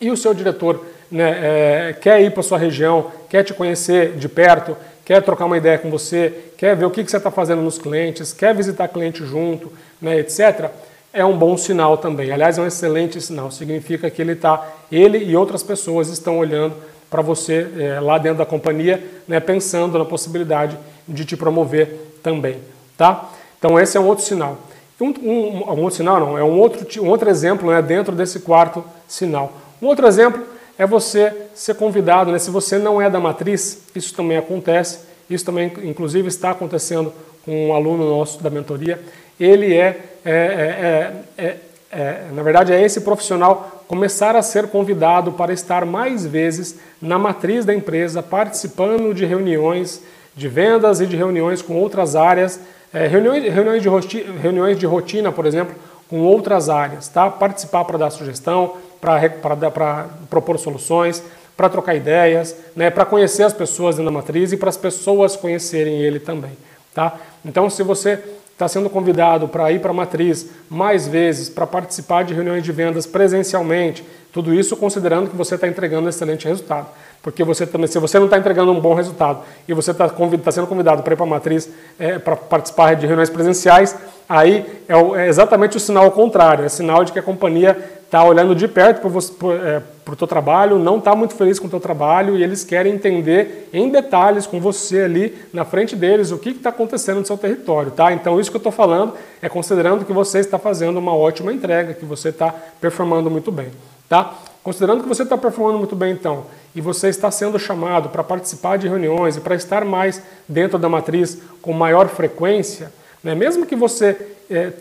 e 0.00 0.10
o 0.10 0.16
seu 0.16 0.34
diretor 0.34 0.84
né, 1.10 1.88
é, 1.88 1.92
quer 1.92 2.20
ir 2.22 2.32
para 2.32 2.42
sua 2.42 2.58
região, 2.58 3.10
quer 3.28 3.42
te 3.42 3.54
conhecer 3.54 4.16
de 4.16 4.28
perto, 4.28 4.76
quer 5.06 5.22
trocar 5.22 5.44
uma 5.46 5.56
ideia 5.56 5.78
com 5.78 5.88
você, 5.88 6.50
quer 6.58 6.74
ver 6.76 6.84
o 6.84 6.90
que, 6.90 7.02
você 7.04 7.16
está 7.16 7.30
fazendo 7.30 7.62
nos 7.62 7.78
clientes, 7.78 8.32
quer 8.32 8.52
visitar 8.52 8.88
cliente 8.88 9.24
junto, 9.24 9.72
né, 10.02 10.18
etc., 10.18 10.68
é 11.12 11.24
um 11.24 11.38
bom 11.38 11.56
sinal 11.56 11.96
também. 11.96 12.30
Aliás, 12.30 12.58
é 12.58 12.60
um 12.60 12.66
excelente 12.66 13.18
sinal. 13.22 13.50
Significa 13.50 14.10
que 14.10 14.20
ele 14.20 14.32
está, 14.32 14.68
ele 14.92 15.16
e 15.16 15.34
outras 15.34 15.62
pessoas 15.62 16.10
estão 16.10 16.36
olhando 16.36 16.74
para 17.08 17.22
você 17.22 17.66
é, 17.78 18.00
lá 18.00 18.18
dentro 18.18 18.38
da 18.38 18.44
companhia, 18.44 19.02
né, 19.26 19.40
pensando 19.40 19.96
na 19.96 20.04
possibilidade 20.04 20.76
de 21.08 21.24
te 21.24 21.36
promover 21.36 22.18
também, 22.22 22.58
tá? 22.98 23.30
Então 23.58 23.80
esse 23.80 23.96
é 23.96 24.00
um 24.00 24.06
outro 24.06 24.24
sinal. 24.24 24.58
Um, 25.00 25.14
um, 25.22 25.72
um 25.72 25.82
outro 25.82 25.96
sinal 25.96 26.18
não, 26.18 26.36
é 26.36 26.42
um 26.42 26.58
outro, 26.58 26.84
um 27.02 27.08
outro 27.08 27.30
exemplo 27.30 27.70
né, 27.70 27.80
dentro 27.80 28.14
desse 28.14 28.40
quarto 28.40 28.84
sinal. 29.06 29.52
Um 29.80 29.86
outro 29.86 30.06
exemplo 30.06 30.42
é 30.78 30.86
você 30.86 31.32
ser 31.54 31.74
convidado, 31.74 32.30
né, 32.30 32.38
se 32.38 32.50
você 32.50 32.78
não 32.78 33.00
é 33.00 33.08
da 33.08 33.18
matriz, 33.20 33.82
isso 33.94 34.14
também 34.14 34.36
acontece, 34.36 35.00
isso 35.28 35.44
também 35.44 35.72
inclusive 35.84 36.28
está 36.28 36.50
acontecendo 36.50 37.12
com 37.44 37.68
um 37.68 37.74
aluno 37.74 38.08
nosso 38.08 38.42
da 38.42 38.50
mentoria, 38.50 39.00
ele 39.38 39.74
é, 39.74 40.00
é, 40.24 40.32
é, 40.34 41.12
é, 41.38 41.56
é 41.92 42.26
na 42.32 42.42
verdade 42.42 42.72
é 42.72 42.82
esse 42.82 43.00
profissional 43.00 43.84
começar 43.86 44.34
a 44.34 44.42
ser 44.42 44.68
convidado 44.68 45.32
para 45.32 45.52
estar 45.52 45.84
mais 45.84 46.26
vezes 46.26 46.76
na 47.00 47.18
matriz 47.18 47.64
da 47.64 47.74
empresa, 47.74 48.22
participando 48.22 49.14
de 49.14 49.24
reuniões 49.24 50.02
de 50.36 50.48
vendas 50.48 51.00
e 51.00 51.06
de 51.06 51.16
reuniões 51.16 51.62
com 51.62 51.74
outras 51.74 52.14
áreas, 52.14 52.60
é, 52.92 53.06
reuniões, 53.06 53.42
reuniões, 53.52 53.82
de 53.82 53.88
rotina, 53.88 54.38
reuniões 54.38 54.78
de 54.78 54.86
rotina, 54.86 55.32
por 55.32 55.46
exemplo, 55.46 55.74
com 56.08 56.20
outras 56.20 56.68
áreas, 56.68 57.08
tá? 57.08 57.30
Participar 57.30 57.84
para 57.84 57.98
dar 57.98 58.10
sugestão, 58.10 58.76
para 59.42 60.06
propor 60.28 60.58
soluções, 60.58 61.22
para 61.56 61.68
trocar 61.68 61.94
ideias, 61.94 62.54
né? 62.74 62.90
para 62.90 63.04
conhecer 63.04 63.44
as 63.44 63.52
pessoas 63.52 63.96
da 63.96 64.10
matriz 64.10 64.52
e 64.52 64.56
para 64.56 64.68
as 64.68 64.76
pessoas 64.76 65.36
conhecerem 65.36 66.02
ele 66.02 66.18
também, 66.18 66.52
tá? 66.94 67.18
Então, 67.44 67.70
se 67.70 67.82
você 67.82 68.22
está 68.52 68.66
sendo 68.66 68.88
convidado 68.88 69.48
para 69.48 69.70
ir 69.70 69.80
para 69.80 69.90
a 69.90 69.94
matriz 69.94 70.48
mais 70.68 71.06
vezes, 71.06 71.48
para 71.48 71.66
participar 71.66 72.24
de 72.24 72.34
reuniões 72.34 72.62
de 72.62 72.72
vendas 72.72 73.06
presencialmente, 73.06 74.02
tudo 74.32 74.52
isso 74.52 74.76
considerando 74.76 75.30
que 75.30 75.36
você 75.36 75.54
está 75.54 75.68
entregando 75.68 76.06
um 76.06 76.08
excelente 76.08 76.46
resultado. 76.48 76.88
Porque 77.22 77.42
você 77.42 77.66
também, 77.66 77.86
se 77.86 77.98
você 77.98 78.18
não 78.18 78.26
está 78.26 78.38
entregando 78.38 78.70
um 78.70 78.80
bom 78.80 78.94
resultado 78.94 79.40
e 79.66 79.74
você 79.74 79.90
está 79.90 80.08
tá 80.08 80.52
sendo 80.52 80.66
convidado 80.66 81.02
para 81.02 81.12
ir 81.12 81.16
para 81.16 81.26
a 81.26 81.28
matriz 81.28 81.68
é, 81.98 82.18
para 82.18 82.36
participar 82.36 82.94
de 82.94 83.06
reuniões 83.06 83.28
presenciais, 83.28 83.96
aí 84.28 84.64
é, 84.88 84.96
o, 84.96 85.16
é, 85.16 85.28
exatamente 85.28 85.76
o 85.76 85.80
sinal 85.80 86.10
contrário, 86.12 86.64
é 86.64 86.68
sinal 86.68 87.04
de 87.04 87.12
que 87.12 87.18
a 87.18 87.22
companhia 87.22 87.95
está 88.06 88.24
olhando 88.24 88.54
de 88.54 88.66
perto 88.68 89.00
para 89.00 89.48
o 89.48 89.52
é, 89.52 89.82
teu 90.16 90.26
trabalho, 90.26 90.78
não 90.78 90.98
está 90.98 91.14
muito 91.14 91.34
feliz 91.34 91.58
com 91.58 91.66
o 91.66 91.70
teu 91.70 91.80
trabalho 91.80 92.36
e 92.36 92.42
eles 92.42 92.64
querem 92.64 92.94
entender 92.94 93.68
em 93.72 93.90
detalhes 93.90 94.46
com 94.46 94.60
você 94.60 95.02
ali 95.02 95.36
na 95.52 95.64
frente 95.64 95.96
deles 95.96 96.30
o 96.30 96.38
que 96.38 96.50
está 96.50 96.70
acontecendo 96.70 97.18
no 97.18 97.26
seu 97.26 97.36
território. 97.36 97.90
Tá? 97.90 98.12
Então 98.12 98.40
isso 98.40 98.50
que 98.50 98.56
eu 98.56 98.60
estou 98.60 98.72
falando 98.72 99.12
é 99.42 99.48
considerando 99.48 100.04
que 100.04 100.12
você 100.12 100.38
está 100.38 100.58
fazendo 100.58 100.98
uma 100.98 101.14
ótima 101.14 101.52
entrega, 101.52 101.94
que 101.94 102.04
você 102.04 102.28
está 102.28 102.54
performando 102.80 103.28
muito 103.28 103.50
bem. 103.50 103.70
Tá? 104.08 104.34
Considerando 104.62 105.02
que 105.02 105.08
você 105.08 105.24
está 105.24 105.36
performando 105.36 105.78
muito 105.78 105.96
bem, 105.96 106.12
então, 106.12 106.44
e 106.74 106.80
você 106.80 107.08
está 107.08 107.30
sendo 107.30 107.58
chamado 107.58 108.08
para 108.08 108.22
participar 108.22 108.78
de 108.78 108.88
reuniões 108.88 109.36
e 109.36 109.40
para 109.40 109.54
estar 109.54 109.84
mais 109.84 110.22
dentro 110.48 110.78
da 110.78 110.88
matriz 110.88 111.38
com 111.60 111.72
maior 111.72 112.08
frequência, 112.08 112.92
né? 113.26 113.34
mesmo 113.34 113.66
que 113.66 113.74
você 113.74 114.16
é, 114.48 114.72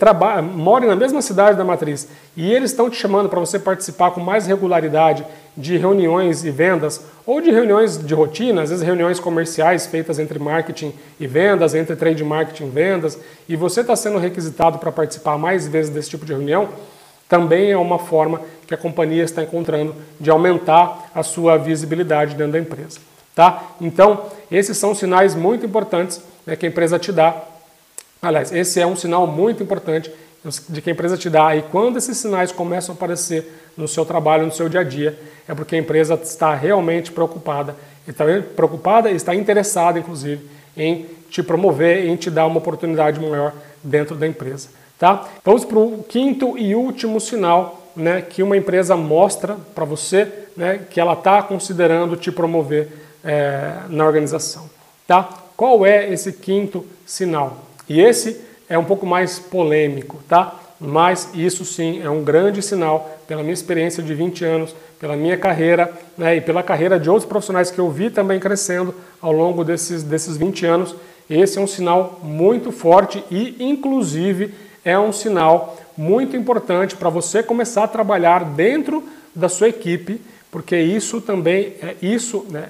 more 0.43 0.85
na 0.85 0.95
mesma 0.95 1.19
cidade 1.19 1.57
da 1.57 1.63
matriz 1.63 2.07
e 2.37 2.53
eles 2.53 2.69
estão 2.69 2.91
te 2.91 2.95
chamando 2.95 3.27
para 3.27 3.39
você 3.39 3.57
participar 3.57 4.11
com 4.11 4.21
mais 4.21 4.45
regularidade 4.45 5.25
de 5.57 5.75
reuniões 5.77 6.45
e 6.45 6.51
vendas 6.51 7.01
ou 7.25 7.41
de 7.41 7.49
reuniões 7.49 7.97
de 7.97 8.13
rotina, 8.13 8.61
às 8.61 8.69
vezes 8.69 8.85
reuniões 8.85 9.19
comerciais 9.19 9.87
feitas 9.87 10.19
entre 10.19 10.37
marketing 10.37 10.93
e 11.19 11.25
vendas, 11.25 11.73
entre 11.73 11.95
trade 11.95 12.23
marketing 12.23 12.65
e 12.65 12.69
vendas, 12.69 13.17
e 13.49 13.55
você 13.55 13.81
está 13.81 13.95
sendo 13.95 14.19
requisitado 14.19 14.77
para 14.77 14.91
participar 14.91 15.39
mais 15.39 15.67
vezes 15.67 15.89
desse 15.89 16.11
tipo 16.11 16.23
de 16.23 16.33
reunião, 16.33 16.69
também 17.27 17.71
é 17.71 17.77
uma 17.77 17.97
forma 17.97 18.41
que 18.67 18.75
a 18.75 18.77
companhia 18.77 19.23
está 19.23 19.41
encontrando 19.41 19.95
de 20.19 20.29
aumentar 20.29 21.09
a 21.15 21.23
sua 21.23 21.57
visibilidade 21.57 22.35
dentro 22.35 22.53
da 22.53 22.59
empresa. 22.59 22.99
Tá? 23.33 23.71
Então, 23.81 24.25
esses 24.51 24.77
são 24.77 24.93
sinais 24.93 25.33
muito 25.33 25.65
importantes 25.65 26.21
né, 26.45 26.55
que 26.55 26.67
a 26.67 26.69
empresa 26.69 26.99
te 26.99 27.11
dá. 27.11 27.54
Aliás, 28.25 28.51
esse 28.51 28.81
é 28.81 28.87
um 28.87 28.95
sinal 28.95 29.27
muito 29.27 29.61
importante 29.61 30.11
de 30.67 30.81
que 30.81 30.89
a 30.89 30.93
empresa 30.93 31.15
te 31.15 31.29
dá. 31.29 31.55
E 31.55 31.61
quando 31.61 31.97
esses 31.97 32.17
sinais 32.17 32.51
começam 32.51 32.93
a 32.93 32.95
aparecer 32.95 33.51
no 33.77 33.87
seu 33.87 34.03
trabalho, 34.03 34.45
no 34.45 34.51
seu 34.51 34.67
dia 34.67 34.79
a 34.79 34.83
dia, 34.83 35.17
é 35.47 35.53
porque 35.53 35.75
a 35.75 35.79
empresa 35.79 36.19
está 36.21 36.55
realmente 36.55 37.11
preocupada. 37.11 37.75
Está 38.07 38.25
preocupada 38.55 39.11
e 39.11 39.15
está 39.15 39.35
interessada, 39.35 39.99
inclusive, 39.99 40.47
em 40.75 41.05
te 41.29 41.43
promover, 41.43 42.05
em 42.05 42.15
te 42.15 42.31
dar 42.31 42.47
uma 42.47 42.57
oportunidade 42.57 43.19
maior 43.19 43.53
dentro 43.83 44.15
da 44.15 44.27
empresa. 44.27 44.69
Tá? 44.97 45.27
Vamos 45.43 45.65
para 45.65 45.77
o 45.77 46.03
quinto 46.07 46.57
e 46.57 46.73
último 46.73 47.19
sinal 47.19 47.91
né, 47.95 48.21
que 48.21 48.41
uma 48.41 48.57
empresa 48.57 48.95
mostra 48.95 49.55
para 49.75 49.85
você 49.85 50.31
né, 50.57 50.81
que 50.89 50.99
ela 50.99 51.13
está 51.13 51.43
considerando 51.43 52.15
te 52.15 52.31
promover 52.31 52.89
é, 53.23 53.81
na 53.89 54.05
organização. 54.05 54.69
Tá? 55.07 55.29
Qual 55.55 55.85
é 55.85 56.11
esse 56.11 56.33
quinto 56.33 56.85
sinal? 57.05 57.65
E 57.87 57.99
esse 57.99 58.41
é 58.69 58.77
um 58.77 58.83
pouco 58.83 59.05
mais 59.05 59.39
polêmico, 59.39 60.19
tá? 60.27 60.59
mas 60.79 61.29
isso 61.33 61.63
sim 61.63 62.01
é 62.01 62.09
um 62.09 62.23
grande 62.23 62.61
sinal 62.61 63.19
pela 63.27 63.41
minha 63.41 63.53
experiência 63.53 64.03
de 64.03 64.13
20 64.13 64.43
anos, 64.43 64.75
pela 64.99 65.15
minha 65.15 65.37
carreira 65.37 65.91
né, 66.17 66.35
e 66.35 66.41
pela 66.41 66.61
carreira 66.61 66.99
de 66.99 67.09
outros 67.09 67.27
profissionais 67.27 67.71
que 67.71 67.79
eu 67.79 67.89
vi 67.89 68.09
também 68.09 68.39
crescendo 68.39 68.93
ao 69.21 69.31
longo 69.31 69.63
desses, 69.63 70.03
desses 70.03 70.37
20 70.37 70.65
anos. 70.65 70.95
Esse 71.29 71.57
é 71.57 71.61
um 71.61 71.67
sinal 71.67 72.19
muito 72.21 72.71
forte 72.71 73.23
e, 73.31 73.55
inclusive, 73.59 74.53
é 74.83 74.97
um 74.99 75.11
sinal 75.11 75.77
muito 75.97 76.35
importante 76.35 76.95
para 76.95 77.09
você 77.09 77.41
começar 77.41 77.85
a 77.85 77.87
trabalhar 77.87 78.43
dentro 78.43 79.03
da 79.33 79.49
sua 79.49 79.69
equipe, 79.69 80.21
porque 80.51 80.77
isso 80.77 81.19
também 81.19 81.73
é 81.81 81.95
isso, 82.01 82.45
né? 82.49 82.69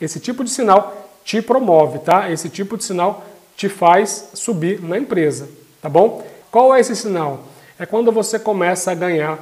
Esse 0.00 0.20
tipo 0.20 0.44
de 0.44 0.50
sinal 0.50 1.10
te 1.24 1.42
promove, 1.42 1.98
tá? 1.98 2.30
Esse 2.30 2.48
tipo 2.48 2.76
de 2.76 2.84
sinal 2.84 3.24
te 3.56 3.68
faz 3.68 4.30
subir 4.34 4.82
na 4.82 4.98
empresa, 4.98 5.48
tá 5.80 5.88
bom? 5.88 6.26
Qual 6.50 6.74
é 6.74 6.80
esse 6.80 6.94
sinal? 6.94 7.44
É 7.78 7.86
quando 7.86 8.12
você 8.12 8.38
começa 8.38 8.90
a 8.92 8.94
ganhar 8.94 9.38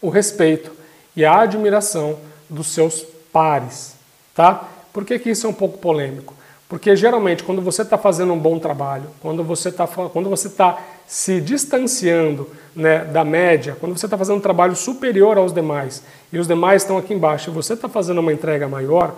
o 0.00 0.08
respeito 0.08 0.70
e 1.14 1.24
a 1.24 1.40
admiração 1.40 2.18
dos 2.48 2.68
seus 2.68 3.04
pares, 3.32 3.94
tá? 4.34 4.68
Por 4.92 5.04
que, 5.04 5.18
que 5.18 5.30
isso 5.30 5.46
é 5.46 5.50
um 5.50 5.54
pouco 5.54 5.78
polêmico? 5.78 6.34
Porque 6.68 6.94
geralmente 6.94 7.42
quando 7.42 7.60
você 7.60 7.82
está 7.82 7.98
fazendo 7.98 8.32
um 8.32 8.38
bom 8.38 8.58
trabalho, 8.58 9.06
quando 9.20 9.42
você 9.42 9.70
está 9.70 9.86
quando 9.86 10.30
você 10.30 10.46
está 10.46 10.80
se 11.06 11.40
distanciando 11.40 12.48
né, 12.74 13.04
da 13.04 13.24
média, 13.24 13.76
quando 13.80 13.98
você 13.98 14.06
está 14.06 14.16
fazendo 14.16 14.36
um 14.36 14.40
trabalho 14.40 14.76
superior 14.76 15.36
aos 15.36 15.52
demais 15.52 16.04
e 16.32 16.38
os 16.38 16.46
demais 16.46 16.82
estão 16.82 16.96
aqui 16.96 17.12
embaixo 17.12 17.50
e 17.50 17.52
você 17.52 17.74
está 17.74 17.88
fazendo 17.88 18.20
uma 18.20 18.32
entrega 18.32 18.68
maior, 18.68 19.16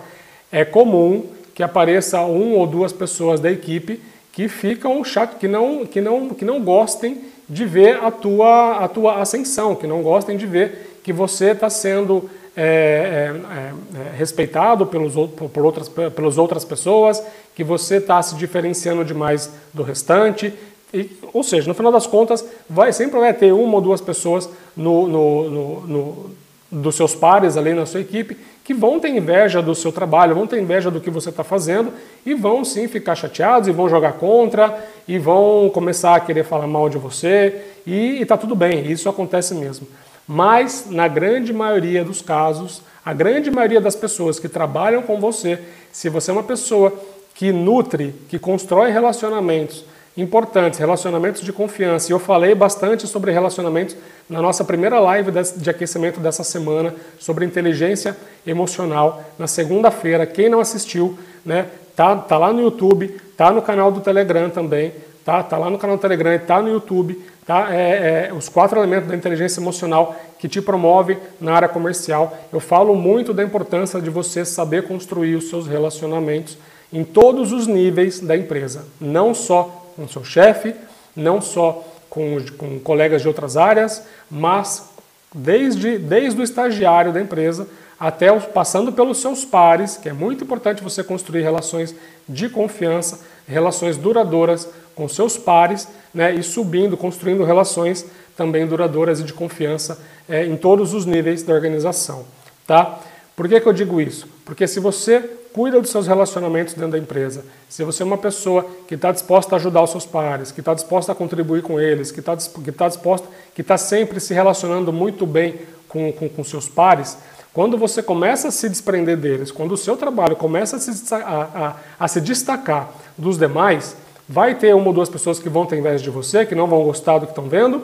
é 0.51 0.65
comum 0.65 1.27
que 1.53 1.63
apareça 1.63 2.21
um 2.21 2.53
ou 2.53 2.65
duas 2.65 2.91
pessoas 2.91 3.39
da 3.39 3.51
equipe 3.51 3.99
que 4.31 4.47
ficam 4.47 5.03
chato, 5.03 5.37
que 5.37 5.47
não, 5.47 5.85
que 5.85 6.01
não, 6.01 6.29
que 6.29 6.43
não 6.43 6.61
gostem 6.61 7.21
de 7.47 7.65
ver 7.65 8.03
a 8.03 8.09
tua, 8.09 8.77
a 8.77 8.87
tua 8.87 9.21
ascensão, 9.21 9.75
que 9.75 9.85
não 9.85 10.01
gostem 10.01 10.35
de 10.35 10.47
ver 10.47 10.99
que 11.03 11.13
você 11.13 11.51
está 11.51 11.69
sendo 11.69 12.29
é, 12.55 13.31
é, 13.31 13.99
é, 13.99 14.17
respeitado 14.17 14.85
pelos, 14.85 15.13
por 15.13 15.65
outras, 15.65 15.89
pelas 15.89 16.37
outras 16.37 16.65
pessoas, 16.65 17.21
que 17.55 17.63
você 17.63 17.97
está 17.97 18.21
se 18.21 18.35
diferenciando 18.35 19.05
demais 19.05 19.51
do 19.73 19.83
restante. 19.83 20.53
E, 20.91 21.09
ou 21.31 21.43
seja, 21.43 21.67
no 21.67 21.73
final 21.73 21.91
das 21.91 22.07
contas, 22.07 22.43
vai, 22.69 22.91
sempre 22.93 23.19
vai 23.19 23.33
ter 23.33 23.51
uma 23.51 23.75
ou 23.75 23.81
duas 23.81 24.01
pessoas 24.01 24.49
no, 24.75 25.07
no, 25.07 25.49
no, 25.49 25.81
no, 25.81 26.31
dos 26.71 26.95
seus 26.95 27.13
pares 27.13 27.57
ali 27.57 27.73
na 27.73 27.85
sua 27.85 28.01
equipe 28.01 28.37
que 28.63 28.73
vão 28.73 28.99
ter 28.99 29.09
inveja 29.09 29.61
do 29.61 29.75
seu 29.75 29.91
trabalho, 29.91 30.35
vão 30.35 30.47
ter 30.47 30.61
inveja 30.61 30.89
do 30.89 31.01
que 31.01 31.09
você 31.09 31.29
está 31.29 31.43
fazendo 31.43 31.91
e 32.25 32.33
vão 32.33 32.63
sim 32.63 32.87
ficar 32.87 33.15
chateados 33.15 33.67
e 33.67 33.71
vão 33.71 33.89
jogar 33.89 34.13
contra 34.13 34.87
e 35.07 35.19
vão 35.19 35.69
começar 35.69 36.15
a 36.15 36.19
querer 36.19 36.45
falar 36.45 36.67
mal 36.67 36.87
de 36.87 36.97
você 36.97 37.61
e 37.85 38.21
está 38.21 38.37
tudo 38.37 38.55
bem, 38.55 38.89
isso 38.89 39.09
acontece 39.09 39.53
mesmo. 39.53 39.85
Mas, 40.25 40.87
na 40.89 41.07
grande 41.09 41.51
maioria 41.51 42.03
dos 42.03 42.21
casos, 42.21 42.81
a 43.05 43.13
grande 43.13 43.51
maioria 43.51 43.81
das 43.81 43.95
pessoas 43.95 44.39
que 44.39 44.47
trabalham 44.47 45.01
com 45.01 45.19
você, 45.19 45.59
se 45.91 46.07
você 46.07 46.31
é 46.31 46.33
uma 46.33 46.43
pessoa 46.43 46.93
que 47.35 47.51
nutre, 47.51 48.15
que 48.29 48.39
constrói 48.39 48.91
relacionamentos 48.91 49.83
importantes, 50.15 50.79
relacionamentos 50.79 51.41
de 51.41 51.51
confiança, 51.51 52.11
e 52.11 52.13
eu 52.13 52.19
falei 52.19 52.53
bastante 52.53 53.07
sobre 53.07 53.31
relacionamentos 53.31 53.95
na 54.29 54.41
nossa 54.41 54.63
primeira 54.63 54.99
live 54.99 55.31
de 55.57 55.69
aquecimento 55.69 56.19
dessa 56.19 56.43
semana 56.43 56.93
sobre 57.19 57.45
inteligência 57.45 58.15
emocional, 58.45 59.23
na 59.39 59.47
segunda-feira. 59.47 60.25
Quem 60.25 60.49
não 60.49 60.59
assistiu, 60.59 61.17
né, 61.45 61.67
tá, 61.95 62.15
tá 62.15 62.37
lá 62.37 62.53
no 62.53 62.61
YouTube, 62.61 63.19
tá 63.35 63.51
no 63.51 63.61
canal 63.61 63.91
do 63.91 64.01
Telegram 64.01 64.49
também, 64.49 64.93
tá, 65.25 65.41
tá 65.41 65.57
lá 65.57 65.69
no 65.69 65.79
canal 65.79 65.97
do 65.97 66.01
Telegram 66.01 66.33
e 66.33 66.39
tá 66.39 66.61
no 66.61 66.69
YouTube. 66.69 67.19
Tá? 67.45 67.75
É, 67.75 68.29
é, 68.29 68.33
os 68.33 68.47
quatro 68.47 68.79
elementos 68.79 69.09
da 69.09 69.15
inteligência 69.15 69.59
emocional 69.59 70.15
que 70.39 70.47
te 70.47 70.61
promove 70.61 71.17
na 71.41 71.53
área 71.53 71.67
comercial. 71.67 72.37
Eu 72.53 72.61
falo 72.61 72.95
muito 72.95 73.33
da 73.33 73.43
importância 73.43 73.99
de 73.99 74.09
você 74.09 74.45
saber 74.45 74.87
construir 74.87 75.35
os 75.35 75.49
seus 75.49 75.67
relacionamentos 75.67 76.57
em 76.91 77.03
todos 77.03 77.51
os 77.51 77.67
níveis 77.67 78.21
da 78.21 78.37
empresa, 78.37 78.85
não 79.01 79.33
só 79.33 79.82
com 79.95 80.07
seu 80.07 80.23
chefe, 80.23 80.75
não 81.15 81.41
só 81.41 81.83
com, 82.09 82.37
com 82.57 82.79
colegas 82.79 83.21
de 83.21 83.27
outras 83.27 83.57
áreas, 83.57 84.03
mas 84.29 84.89
desde, 85.33 85.97
desde 85.97 86.39
o 86.39 86.43
estagiário 86.43 87.11
da 87.11 87.21
empresa 87.21 87.67
até 87.99 88.31
os, 88.31 88.45
passando 88.45 88.91
pelos 88.91 89.19
seus 89.19 89.45
pares, 89.45 89.97
que 89.97 90.09
é 90.09 90.13
muito 90.13 90.43
importante 90.43 90.83
você 90.83 91.03
construir 91.03 91.41
relações 91.41 91.95
de 92.27 92.49
confiança, 92.49 93.21
relações 93.47 93.97
duradouras 93.97 94.67
com 94.93 95.07
seus 95.07 95.37
pares, 95.37 95.87
né, 96.13 96.33
e 96.33 96.43
subindo, 96.43 96.97
construindo 96.97 97.43
relações 97.43 98.05
também 98.35 98.67
duradouras 98.67 99.19
e 99.19 99.23
de 99.23 99.33
confiança 99.33 99.99
é, 100.27 100.45
em 100.45 100.55
todos 100.55 100.93
os 100.93 101.05
níveis 101.05 101.43
da 101.43 101.53
organização. 101.53 102.25
Tá? 102.67 102.99
Por 103.35 103.47
que, 103.47 103.59
que 103.59 103.67
eu 103.67 103.73
digo 103.73 103.99
isso? 103.99 104.27
Porque 104.45 104.67
se 104.67 104.79
você 104.79 105.29
cuida 105.53 105.79
dos 105.79 105.91
seus 105.91 106.07
relacionamentos 106.07 106.73
dentro 106.73 106.91
da 106.91 106.97
empresa, 106.97 107.45
se 107.69 107.83
você 107.83 108.01
é 108.01 108.05
uma 108.05 108.17
pessoa 108.17 108.65
que 108.87 108.95
está 108.95 109.11
disposta 109.11 109.55
a 109.55 109.57
ajudar 109.57 109.83
os 109.83 109.91
seus 109.91 110.05
pares, 110.05 110.51
que 110.51 110.61
está 110.61 110.73
disposta 110.73 111.11
a 111.11 111.15
contribuir 111.15 111.61
com 111.61 111.79
eles, 111.79 112.11
que 112.11 112.19
está 112.19 112.35
que 112.35 112.71
tá 112.71 112.87
disposta, 112.87 113.27
que 113.53 113.61
está 113.61 113.77
sempre 113.77 114.19
se 114.19 114.33
relacionando 114.33 114.91
muito 114.91 115.25
bem 115.25 115.59
com, 115.87 116.11
com, 116.11 116.27
com 116.27 116.43
seus 116.43 116.67
pares, 116.67 117.17
quando 117.53 117.77
você 117.77 118.01
começa 118.01 118.47
a 118.47 118.51
se 118.51 118.67
desprender 118.67 119.15
deles, 119.15 119.51
quando 119.51 119.73
o 119.73 119.77
seu 119.77 119.95
trabalho 119.95 120.35
começa 120.35 120.77
a 120.77 120.79
se, 120.79 121.13
a, 121.13 121.17
a, 121.19 121.75
a 121.99 122.07
se 122.07 122.19
destacar 122.19 122.91
dos 123.15 123.37
demais, 123.37 123.95
vai 124.27 124.55
ter 124.55 124.73
uma 124.73 124.87
ou 124.87 124.93
duas 124.93 125.07
pessoas 125.07 125.37
que 125.37 125.49
vão 125.49 125.65
ter 125.65 125.77
inveja 125.77 126.03
de 126.03 126.09
você, 126.09 126.47
que 126.47 126.55
não 126.55 126.65
vão 126.65 126.83
gostar 126.83 127.19
do 127.19 127.27
que 127.27 127.31
estão 127.31 127.47
vendo, 127.47 127.83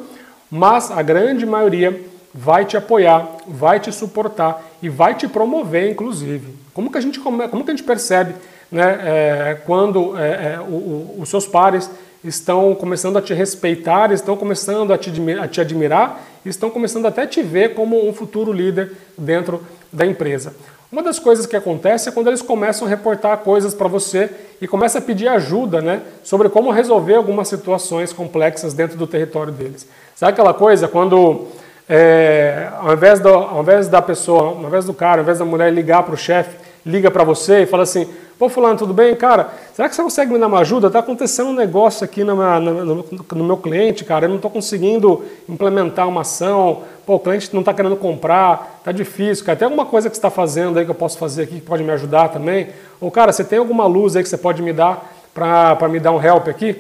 mas 0.49 0.89
a 0.89 1.03
grande 1.03 1.45
maioria 1.45 2.03
vai 2.33 2.65
te 2.65 2.77
apoiar, 2.77 3.27
vai 3.47 3.79
te 3.79 3.91
suportar 3.91 4.63
e 4.81 4.89
vai 4.89 5.15
te 5.15 5.27
promover, 5.27 5.89
inclusive. 5.89 6.55
Como 6.73 6.91
que 6.91 6.97
a 6.97 7.01
gente, 7.01 7.19
como 7.19 7.63
que 7.63 7.71
a 7.71 7.73
gente 7.73 7.83
percebe 7.83 8.35
né, 8.71 8.99
é, 9.03 9.57
quando 9.65 10.17
é, 10.17 10.53
é, 10.55 10.59
o, 10.59 10.63
o, 10.63 11.15
os 11.19 11.29
seus 11.29 11.47
pares 11.47 11.89
estão 12.23 12.75
começando 12.75 13.17
a 13.17 13.21
te 13.21 13.33
respeitar, 13.33 14.11
estão 14.11 14.35
começando 14.35 14.91
a 14.91 14.97
te, 14.97 15.11
a 15.41 15.47
te 15.47 15.61
admirar, 15.61 16.21
estão 16.45 16.69
começando 16.69 17.05
até 17.05 17.23
a 17.23 17.27
te 17.27 17.41
ver 17.41 17.73
como 17.73 18.07
um 18.07 18.13
futuro 18.13 18.51
líder 18.51 18.91
dentro 19.17 19.63
da 19.91 20.05
empresa. 20.05 20.53
Uma 20.91 21.03
das 21.03 21.19
coisas 21.19 21.45
que 21.45 21.55
acontece 21.55 22.09
é 22.09 22.11
quando 22.11 22.27
eles 22.27 22.41
começam 22.41 22.87
a 22.87 22.89
reportar 22.89 23.37
coisas 23.37 23.75
para 23.75 23.87
você 23.87 24.29
e 24.59 24.67
começam 24.67 24.99
a 24.99 25.03
pedir 25.03 25.27
ajuda 25.27 25.81
né, 25.81 26.01
sobre 26.23 26.49
como 26.49 26.71
resolver 26.71 27.13
algumas 27.13 27.47
situações 27.47 28.11
complexas 28.11 28.73
dentro 28.73 28.97
do 28.97 29.05
território 29.05 29.53
deles. 29.53 29.87
Sabe 30.15 30.31
aquela 30.31 30.53
coisa 30.53 30.87
quando, 30.87 31.45
é, 31.89 32.69
ao, 32.79 32.93
invés 32.93 33.19
do, 33.19 33.29
ao 33.29 33.61
invés 33.61 33.87
da 33.87 33.99
pessoa, 33.99 34.49
ao 34.49 34.61
invés 34.61 34.85
do 34.85 34.93
cara, 34.93 35.21
ao 35.21 35.23
invés 35.23 35.39
da 35.39 35.45
mulher 35.45 35.73
ligar 35.73 36.03
para 36.03 36.13
o 36.13 36.17
chefe, 36.17 36.55
liga 36.85 37.09
para 37.09 37.23
você 37.23 37.63
e 37.63 37.65
fala 37.65 37.81
assim: 37.81 38.07
Pô, 38.39 38.47
fulano, 38.47 38.77
tudo 38.77 38.93
bem? 38.93 39.13
Cara, 39.15 39.49
será 39.73 39.89
que 39.89 39.95
você 39.95 40.01
consegue 40.01 40.31
me 40.31 40.39
dar 40.39 40.47
uma 40.47 40.59
ajuda? 40.59 40.87
Está 40.87 40.99
acontecendo 40.99 41.49
um 41.49 41.53
negócio 41.53 42.05
aqui 42.05 42.23
no, 42.23 42.35
no, 42.61 43.05
no, 43.33 43.43
meu 43.43 43.57
cliente, 43.57 44.05
cara. 44.05 44.25
Eu 44.25 44.29
não 44.29 44.37
estou 44.37 44.49
conseguindo 44.49 45.25
implementar 45.49 46.07
uma 46.07 46.21
ação. 46.21 46.83
Pô, 47.05 47.15
o 47.15 47.19
cliente 47.19 47.49
não 47.53 47.59
está 47.59 47.73
querendo 47.73 47.97
comprar. 47.97 48.77
Está 48.79 48.93
difícil, 48.93 49.43
cara. 49.43 49.57
Tem 49.57 49.65
alguma 49.65 49.85
coisa 49.85 50.09
que 50.09 50.15
você 50.15 50.19
está 50.19 50.29
fazendo 50.29 50.79
aí 50.79 50.85
que 50.85 50.91
eu 50.91 50.95
posso 50.95 51.17
fazer 51.17 51.43
aqui 51.43 51.55
que 51.55 51.61
pode 51.61 51.83
me 51.83 51.91
ajudar 51.91 52.29
também? 52.29 52.69
Ou, 53.01 53.11
cara, 53.11 53.33
você 53.33 53.43
tem 53.43 53.59
alguma 53.59 53.85
luz 53.85 54.15
aí 54.15 54.23
que 54.23 54.29
você 54.29 54.37
pode 54.37 54.61
me 54.61 54.71
dar 54.71 55.11
para 55.33 55.89
me 55.89 55.99
dar 55.99 56.13
um 56.13 56.23
help 56.23 56.47
aqui? 56.47 56.77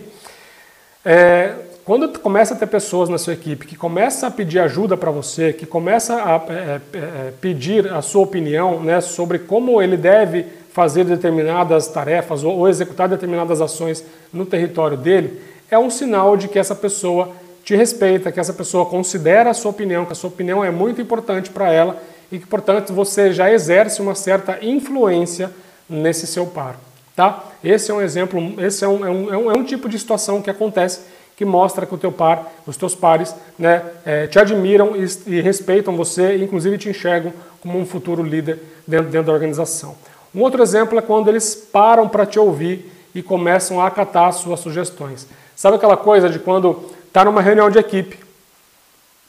É, 1.03 1.55
quando 1.89 2.19
começa 2.19 2.53
a 2.53 2.57
ter 2.57 2.67
pessoas 2.67 3.09
na 3.09 3.17
sua 3.17 3.33
equipe 3.33 3.65
que 3.65 3.75
começa 3.75 4.27
a 4.27 4.29
pedir 4.29 4.59
ajuda 4.59 4.95
para 4.95 5.09
você, 5.09 5.51
que 5.51 5.65
começa 5.65 6.17
a 6.17 6.35
é, 6.47 6.53
é, 6.53 6.97
é, 6.97 7.33
pedir 7.41 7.91
a 7.91 7.99
sua 7.99 8.21
opinião 8.21 8.79
né, 8.79 9.01
sobre 9.01 9.39
como 9.39 9.81
ele 9.81 9.97
deve 9.97 10.45
fazer 10.71 11.03
determinadas 11.03 11.87
tarefas 11.87 12.43
ou, 12.43 12.69
executar 12.69 13.09
determinadas 13.09 13.59
ações 13.59 14.05
no 14.31 14.45
território 14.45 14.95
dele, 14.95 15.41
é 15.71 15.79
um 15.79 15.89
sinal 15.89 16.37
de 16.37 16.47
que 16.47 16.59
essa 16.59 16.75
pessoa 16.75 17.31
te 17.63 17.75
respeita, 17.75 18.31
que 18.31 18.39
essa 18.39 18.53
pessoa 18.53 18.85
considera 18.85 19.49
a 19.49 19.53
sua 19.55 19.71
opinião, 19.71 20.05
que 20.05 20.11
a 20.11 20.15
sua 20.15 20.29
opinião 20.29 20.63
é 20.63 20.69
muito 20.69 21.01
importante 21.01 21.49
para 21.49 21.73
ela 21.73 21.99
e 22.31 22.37
que, 22.37 22.45
portanto, 22.45 22.93
você 22.93 23.33
já 23.33 23.51
exerce 23.51 23.99
uma 23.99 24.13
certa 24.13 24.63
influência 24.63 25.49
nesse 25.89 26.27
seu 26.27 26.45
par. 26.45 26.79
Tá? 27.15 27.45
Esse 27.63 27.89
é 27.89 27.93
um 27.95 28.01
exemplo, 28.01 28.39
esse 28.63 28.85
é 28.85 28.87
um, 28.87 29.03
é 29.03 29.09
um, 29.09 29.33
é 29.33 29.57
um 29.57 29.61
é 29.61 29.63
tipo 29.63 29.89
de 29.89 29.97
situação 29.97 30.39
que 30.39 30.51
acontece 30.51 31.17
que 31.39 31.45
mostra 31.45 31.85
que 31.85 31.95
o 31.95 31.97
teu 31.97 32.11
par, 32.11 32.51
os 32.67 32.75
teus 32.75 32.93
pares, 32.93 33.33
né, 33.57 33.81
é, 34.05 34.27
te 34.27 34.37
admiram 34.37 34.93
e, 34.93 35.05
e, 35.37 35.39
respeitam 35.39 35.95
você, 35.95 36.35
e 36.35 36.43
inclusive 36.43 36.77
te 36.77 36.89
enxergam 36.89 37.31
como 37.61 37.79
um 37.79 37.85
futuro 37.85 38.21
líder 38.21 38.61
dentro, 38.85 39.09
dentro 39.09 39.27
da 39.27 39.31
organização. 39.31 39.95
Um 40.35 40.41
outro 40.41 40.61
exemplo 40.61 40.99
é 40.99 41.01
quando 41.01 41.29
eles 41.29 41.55
param 41.55 42.09
para 42.09 42.25
te 42.25 42.37
ouvir 42.37 42.91
e 43.15 43.23
começam 43.23 43.79
a 43.79 43.87
acatar 43.87 44.33
suas 44.33 44.59
sugestões. 44.59 45.29
Sabe 45.55 45.77
aquela 45.77 45.95
coisa 45.95 46.29
de 46.29 46.39
quando 46.39 46.89
está 47.07 47.23
numa 47.23 47.41
reunião 47.41 47.69
de 47.69 47.79
equipe 47.79 48.19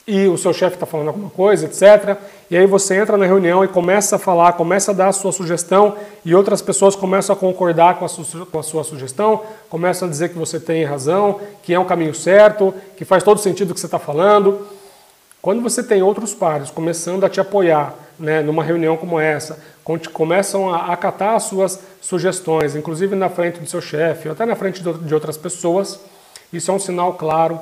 e 0.07 0.27
o 0.27 0.37
seu 0.37 0.53
chefe 0.53 0.77
está 0.77 0.87
falando 0.87 1.09
alguma 1.09 1.31
coisa, 1.31 1.67
etc. 1.67 2.17
E 2.51 2.57
aí 2.57 2.67
você 2.67 2.97
entra 2.97 3.17
na 3.17 3.27
reunião 3.27 3.65
e 3.65 3.69
começa 3.69 4.17
a 4.17 4.19
falar, 4.19 4.55
começa 4.55 4.91
a 4.91 4.95
dar 4.95 5.09
a 5.09 5.13
sua 5.13 5.31
sugestão 5.31 5.97
e 6.25 6.35
outras 6.35 6.61
pessoas 6.61 6.97
começam 6.97 7.35
a 7.35 7.39
concordar 7.39 7.99
com 7.99 8.05
a, 8.05 8.09
su 8.09 8.47
com 8.47 8.59
a 8.59 8.63
sua 8.63 8.83
sugestão, 8.83 9.43
começam 9.69 10.09
a 10.09 10.11
dizer 10.11 10.31
que 10.31 10.39
você 10.39 10.59
tem 10.59 10.85
razão, 10.85 11.41
que 11.63 11.73
é 11.75 11.79
um 11.79 11.85
caminho 11.85 12.15
certo, 12.15 12.75
que 12.97 13.05
faz 13.05 13.23
todo 13.23 13.41
sentido 13.41 13.71
o 13.71 13.75
que 13.75 13.81
você 13.81 13.87
está 13.87 13.99
falando. 13.99 14.67
Quando 15.41 15.63
você 15.63 15.83
tem 15.83 16.03
outros 16.03 16.35
pares 16.35 16.71
começando 16.71 17.25
a 17.25 17.29
te 17.29 17.41
apoiar 17.41 17.95
né, 18.19 18.43
numa 18.43 18.63
reunião 18.63 18.97
como 18.97 19.19
essa, 19.19 19.59
começam 20.13 20.75
a 20.75 20.93
acatar 20.93 21.35
as 21.37 21.45
suas 21.45 21.81
sugestões, 22.01 22.75
inclusive 22.75 23.17
na 23.17 23.29
frente 23.29 23.61
do 23.61 23.67
seu 23.67 23.81
chefe, 23.81 24.29
ou 24.29 24.33
até 24.33 24.45
na 24.45 24.55
frente 24.55 24.83
de 24.83 25.15
outras 25.15 25.37
pessoas, 25.37 26.01
isso 26.53 26.71
é 26.71 26.75
um 26.75 26.79
sinal 26.79 27.15
claro, 27.15 27.59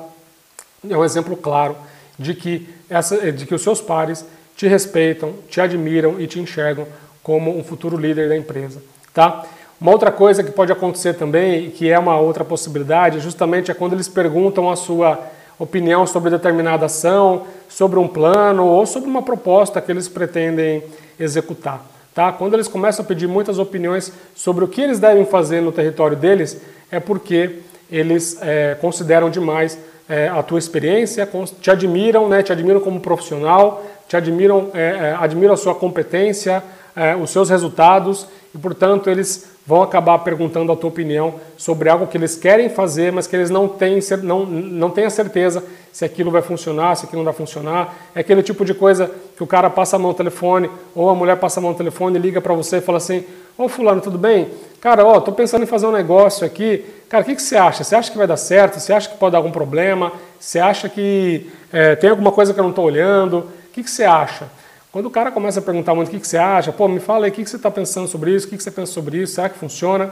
é 0.89 0.97
um 0.97 1.05
exemplo 1.05 1.37
claro 1.37 1.75
de 2.19 2.33
que, 2.33 2.67
essa, 2.89 3.31
de 3.31 3.45
que 3.45 3.55
os 3.55 3.61
seus 3.61 3.81
pares 3.81 4.25
te 4.55 4.67
respeitam, 4.67 5.33
te 5.49 5.61
admiram 5.61 6.19
e 6.19 6.27
te 6.27 6.39
enxergam 6.39 6.85
como 7.23 7.57
um 7.57 7.63
futuro 7.63 7.95
líder 7.95 8.27
da 8.27 8.35
empresa. 8.35 8.81
Tá? 9.13 9.45
Uma 9.79 9.91
outra 9.91 10.11
coisa 10.11 10.43
que 10.43 10.51
pode 10.51 10.71
acontecer 10.71 11.13
também, 11.13 11.69
que 11.69 11.89
é 11.89 11.97
uma 11.97 12.19
outra 12.19 12.43
possibilidade, 12.43 13.21
justamente 13.21 13.71
é 13.71 13.73
quando 13.73 13.93
eles 13.93 14.09
perguntam 14.09 14.69
a 14.69 14.75
sua 14.75 15.17
opinião 15.57 16.05
sobre 16.05 16.29
determinada 16.29 16.87
ação, 16.87 17.45
sobre 17.69 17.97
um 17.97 18.07
plano 18.07 18.65
ou 18.65 18.85
sobre 18.85 19.09
uma 19.09 19.21
proposta 19.21 19.79
que 19.79 19.89
eles 19.89 20.09
pretendem 20.09 20.83
executar. 21.17 21.85
Tá? 22.13 22.31
Quando 22.33 22.53
eles 22.53 22.67
começam 22.67 23.05
a 23.05 23.07
pedir 23.07 23.27
muitas 23.27 23.57
opiniões 23.59 24.11
sobre 24.35 24.65
o 24.65 24.67
que 24.67 24.81
eles 24.81 24.99
devem 24.99 25.25
fazer 25.25 25.61
no 25.61 25.71
território 25.71 26.17
deles, 26.17 26.59
é 26.91 26.99
porque 26.99 27.59
eles 27.89 28.37
é, 28.41 28.75
consideram 28.81 29.29
demais 29.29 29.77
é, 30.09 30.27
a 30.27 30.41
tua 30.41 30.57
experiência, 30.57 31.29
te 31.61 31.69
admiram, 31.69 32.27
né, 32.27 32.41
te 32.41 32.51
admiram 32.51 32.79
como 32.79 32.99
profissional, 32.99 33.85
te 34.07 34.17
admiram, 34.17 34.71
é, 34.73 35.11
é 35.11 35.17
admiram 35.19 35.53
a 35.53 35.57
sua 35.57 35.75
competência, 35.75 36.63
é, 36.95 37.15
os 37.15 37.29
seus 37.29 37.49
resultados 37.49 38.27
e, 38.53 38.57
portanto, 38.57 39.09
eles 39.09 39.47
vão 39.65 39.83
acabar 39.83 40.17
perguntando 40.19 40.71
a 40.71 40.75
tua 40.75 40.89
opinião 40.89 41.35
sobre 41.55 41.89
algo 41.89 42.07
que 42.07 42.17
eles 42.17 42.35
querem 42.35 42.69
fazer, 42.69 43.11
mas 43.11 43.27
que 43.27 43.35
eles 43.35 43.51
não 43.51 43.67
têm, 43.67 43.99
não, 44.23 44.45
não 44.45 44.89
têm 44.89 45.05
a 45.05 45.09
certeza 45.09 45.63
se 45.91 46.03
aquilo 46.03 46.31
vai 46.31 46.41
funcionar, 46.41 46.95
se 46.95 47.05
aquilo 47.05 47.19
não 47.19 47.31
vai 47.31 47.33
funcionar. 47.33 47.95
É 48.15 48.21
aquele 48.21 48.41
tipo 48.41 48.65
de 48.65 48.73
coisa 48.73 49.11
que 49.37 49.43
o 49.43 49.47
cara 49.47 49.69
passa 49.69 49.95
a 49.95 49.99
mão 49.99 50.09
no 50.09 50.17
telefone, 50.17 50.69
ou 50.95 51.09
a 51.09 51.15
mulher 51.15 51.37
passa 51.37 51.59
a 51.59 51.61
mão 51.61 51.71
no 51.71 51.77
telefone 51.77 52.17
liga 52.17 52.41
para 52.41 52.53
você 52.53 52.77
e 52.77 52.81
fala 52.81 52.97
assim: 52.97 53.23
Ô 53.55 53.67
fulano, 53.67 54.01
tudo 54.01 54.17
bem? 54.17 54.49
Cara, 54.81 55.05
ó, 55.05 55.19
tô 55.19 55.31
pensando 55.31 55.63
em 55.63 55.67
fazer 55.67 55.85
um 55.85 55.91
negócio 55.91 56.47
aqui. 56.47 56.85
Cara, 57.07 57.23
o 57.23 57.25
que, 57.25 57.35
que 57.35 57.41
você 57.41 57.57
acha? 57.57 57.83
Você 57.83 57.95
acha 57.95 58.09
que 58.09 58.17
vai 58.17 58.25
dar 58.25 58.37
certo? 58.37 58.79
Você 58.79 58.93
acha 58.93 59.09
que 59.09 59.17
pode 59.17 59.33
dar 59.33 59.39
algum 59.39 59.51
problema? 59.51 60.13
Você 60.39 60.57
acha 60.57 60.87
que 60.89 61.51
é, 61.71 61.95
tem 61.95 62.09
alguma 62.09 62.31
coisa 62.31 62.53
que 62.53 62.59
eu 62.59 62.63
não 62.63 62.69
estou 62.71 62.85
olhando? 62.85 63.39
O 63.39 63.71
que, 63.73 63.83
que 63.83 63.91
você 63.91 64.05
acha? 64.05 64.47
Quando 64.91 65.05
o 65.05 65.11
cara 65.11 65.31
começa 65.31 65.59
a 65.59 65.61
perguntar 65.61 65.93
muito 65.93 66.07
o 66.07 66.11
que, 66.11 66.19
que 66.19 66.27
você 66.27 66.37
acha, 66.37 66.71
pô, 66.71 66.87
me 66.87 66.99
fala 66.99 67.25
aí 67.25 67.31
o 67.31 67.33
que, 67.33 67.43
que 67.43 67.49
você 67.49 67.57
está 67.57 67.69
pensando 67.69 68.07
sobre 68.07 68.33
isso, 68.33 68.47
o 68.47 68.49
que, 68.49 68.57
que 68.57 68.63
você 68.63 68.71
pensa 68.71 68.91
sobre 68.91 69.19
isso, 69.19 69.35
será 69.35 69.47
que 69.47 69.57
funciona? 69.59 70.11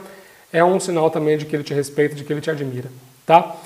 É 0.52 0.62
um 0.62 0.78
sinal 0.78 1.10
também 1.10 1.36
de 1.36 1.46
que 1.46 1.56
ele 1.56 1.64
te 1.64 1.74
respeita, 1.74 2.14
de 2.14 2.22
que 2.22 2.32
ele 2.32 2.40
te 2.40 2.50
admira, 2.50 2.88
tá? 3.26 3.56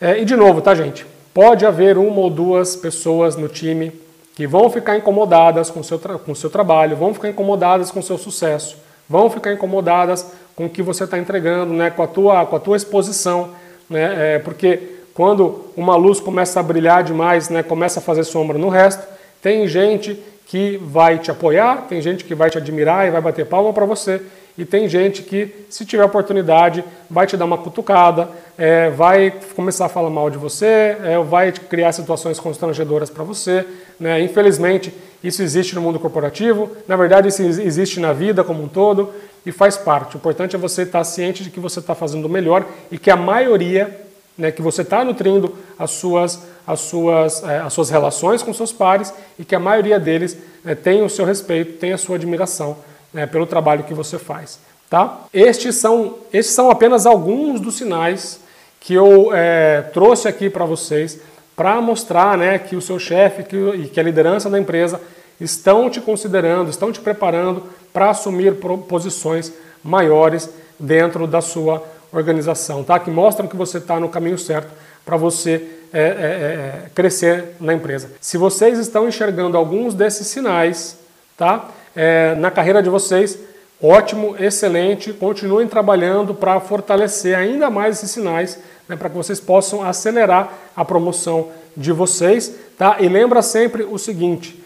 É, 0.00 0.18
e 0.18 0.24
de 0.24 0.34
novo, 0.34 0.62
tá, 0.62 0.74
gente? 0.74 1.06
Pode 1.34 1.66
haver 1.66 1.98
uma 1.98 2.20
ou 2.20 2.30
duas 2.30 2.74
pessoas 2.74 3.36
no 3.36 3.48
time 3.48 3.92
que 4.34 4.46
vão 4.46 4.70
ficar 4.70 4.96
incomodadas 4.96 5.70
com 5.70 5.80
o 5.80 5.84
seu, 5.84 5.98
com 5.98 6.34
seu 6.34 6.48
trabalho, 6.48 6.96
vão 6.96 7.12
ficar 7.12 7.28
incomodadas 7.28 7.90
com 7.90 8.00
o 8.00 8.02
seu 8.02 8.16
sucesso, 8.16 8.78
vão 9.08 9.28
ficar 9.28 9.52
incomodadas 9.52 10.26
com 10.56 10.66
o 10.66 10.70
que 10.70 10.82
você 10.82 11.04
está 11.04 11.18
entregando, 11.18 11.72
né, 11.74 11.90
com, 11.90 12.02
a 12.02 12.06
tua, 12.06 12.46
com 12.46 12.56
a 12.56 12.60
tua 12.60 12.76
exposição, 12.76 13.50
né, 13.90 14.36
é, 14.36 14.38
porque 14.38 15.00
quando 15.12 15.66
uma 15.76 15.96
luz 15.96 16.18
começa 16.18 16.58
a 16.58 16.62
brilhar 16.62 17.04
demais, 17.04 17.48
né, 17.50 17.62
começa 17.62 18.00
a 18.00 18.02
fazer 18.02 18.24
sombra 18.24 18.56
no 18.56 18.68
resto, 18.68 19.13
tem 19.44 19.68
gente 19.68 20.18
que 20.46 20.78
vai 20.78 21.18
te 21.18 21.30
apoiar, 21.30 21.84
tem 21.86 22.00
gente 22.00 22.24
que 22.24 22.34
vai 22.34 22.48
te 22.48 22.56
admirar 22.56 23.06
e 23.06 23.10
vai 23.10 23.20
bater 23.20 23.44
palma 23.44 23.74
para 23.74 23.84
você, 23.84 24.22
e 24.56 24.64
tem 24.64 24.88
gente 24.88 25.22
que, 25.22 25.66
se 25.68 25.84
tiver 25.84 26.02
oportunidade, 26.02 26.82
vai 27.10 27.26
te 27.26 27.36
dar 27.36 27.44
uma 27.44 27.58
cutucada, 27.58 28.26
é, 28.56 28.88
vai 28.88 29.34
começar 29.54 29.84
a 29.84 29.88
falar 29.90 30.08
mal 30.08 30.30
de 30.30 30.38
você, 30.38 30.96
é, 31.04 31.18
vai 31.22 31.52
criar 31.52 31.92
situações 31.92 32.40
constrangedoras 32.40 33.10
para 33.10 33.22
você. 33.22 33.66
Né? 34.00 34.22
Infelizmente, 34.22 34.94
isso 35.22 35.42
existe 35.42 35.74
no 35.74 35.82
mundo 35.82 36.00
corporativo, 36.00 36.70
na 36.88 36.96
verdade, 36.96 37.28
isso 37.28 37.42
existe 37.42 38.00
na 38.00 38.14
vida 38.14 38.42
como 38.42 38.62
um 38.62 38.68
todo 38.68 39.12
e 39.44 39.52
faz 39.52 39.76
parte. 39.76 40.16
O 40.16 40.18
importante 40.18 40.56
é 40.56 40.58
você 40.58 40.82
estar 40.82 41.04
ciente 41.04 41.42
de 41.42 41.50
que 41.50 41.60
você 41.60 41.80
está 41.80 41.94
fazendo 41.94 42.24
o 42.24 42.30
melhor 42.30 42.64
e 42.90 42.96
que 42.96 43.10
a 43.10 43.16
maioria, 43.16 43.94
né, 44.38 44.50
que 44.50 44.62
você 44.62 44.80
está 44.80 45.04
nutrindo 45.04 45.54
as 45.78 45.90
suas, 45.90 46.53
as, 46.66 46.80
suas, 46.80 47.42
é, 47.44 47.60
as 47.60 47.72
suas 47.72 47.90
relações 47.90 48.42
com 48.42 48.52
seus 48.52 48.72
pares 48.72 49.12
e 49.38 49.44
que 49.44 49.54
a 49.54 49.60
maioria 49.60 49.98
deles 49.98 50.36
é, 50.64 50.74
tem 50.74 51.02
o 51.02 51.08
seu 51.08 51.24
respeito, 51.24 51.78
tem 51.78 51.92
a 51.92 51.98
sua 51.98 52.16
admiração 52.16 52.76
né, 53.12 53.26
pelo 53.26 53.46
trabalho 53.46 53.84
que 53.84 53.94
você 53.94 54.18
faz. 54.18 54.58
Tá? 54.88 55.20
Estes, 55.32 55.76
são, 55.76 56.18
estes 56.32 56.54
são 56.54 56.70
apenas 56.70 57.06
alguns 57.06 57.60
dos 57.60 57.76
sinais 57.76 58.40
que 58.80 58.94
eu 58.94 59.30
é, 59.34 59.82
trouxe 59.92 60.28
aqui 60.28 60.50
para 60.50 60.64
vocês 60.64 61.20
para 61.56 61.80
mostrar 61.80 62.36
né, 62.36 62.58
que 62.58 62.76
o 62.76 62.80
seu 62.80 62.98
chefe 62.98 63.44
e 63.76 63.88
que 63.88 64.00
a 64.00 64.02
liderança 64.02 64.50
da 64.50 64.58
empresa 64.58 65.00
estão 65.40 65.88
te 65.88 66.00
considerando, 66.00 66.70
estão 66.70 66.92
te 66.92 67.00
preparando 67.00 67.62
para 67.92 68.10
assumir 68.10 68.54
posições 68.88 69.52
maiores 69.82 70.50
dentro 70.78 71.26
da 71.26 71.40
sua 71.40 71.82
organização, 72.12 72.82
tá? 72.84 72.98
que 72.98 73.10
mostram 73.10 73.48
que 73.48 73.56
você 73.56 73.78
está 73.78 73.98
no 73.98 74.08
caminho 74.08 74.38
certo 74.38 74.70
para 75.04 75.16
você 75.16 75.66
é, 75.94 76.00
é, 76.00 76.02
é, 76.02 76.90
crescer 76.94 77.54
na 77.60 77.72
empresa. 77.72 78.10
Se 78.20 78.36
vocês 78.36 78.78
estão 78.78 79.08
enxergando 79.08 79.56
alguns 79.56 79.94
desses 79.94 80.26
sinais 80.26 80.98
tá? 81.36 81.68
É, 81.94 82.34
na 82.36 82.50
carreira 82.50 82.82
de 82.82 82.88
vocês, 82.88 83.38
ótimo, 83.82 84.36
excelente, 84.38 85.12
continuem 85.12 85.68
trabalhando 85.68 86.34
para 86.34 86.58
fortalecer 86.60 87.36
ainda 87.36 87.70
mais 87.70 87.98
esses 87.98 88.10
sinais, 88.10 88.58
né, 88.88 88.96
para 88.96 89.08
que 89.08 89.16
vocês 89.16 89.40
possam 89.40 89.82
acelerar 89.82 90.52
a 90.74 90.84
promoção 90.84 91.48
de 91.76 91.92
vocês. 91.92 92.52
Tá? 92.76 92.96
E 93.00 93.08
lembra 93.08 93.42
sempre 93.42 93.84
o 93.84 93.98
seguinte, 93.98 94.62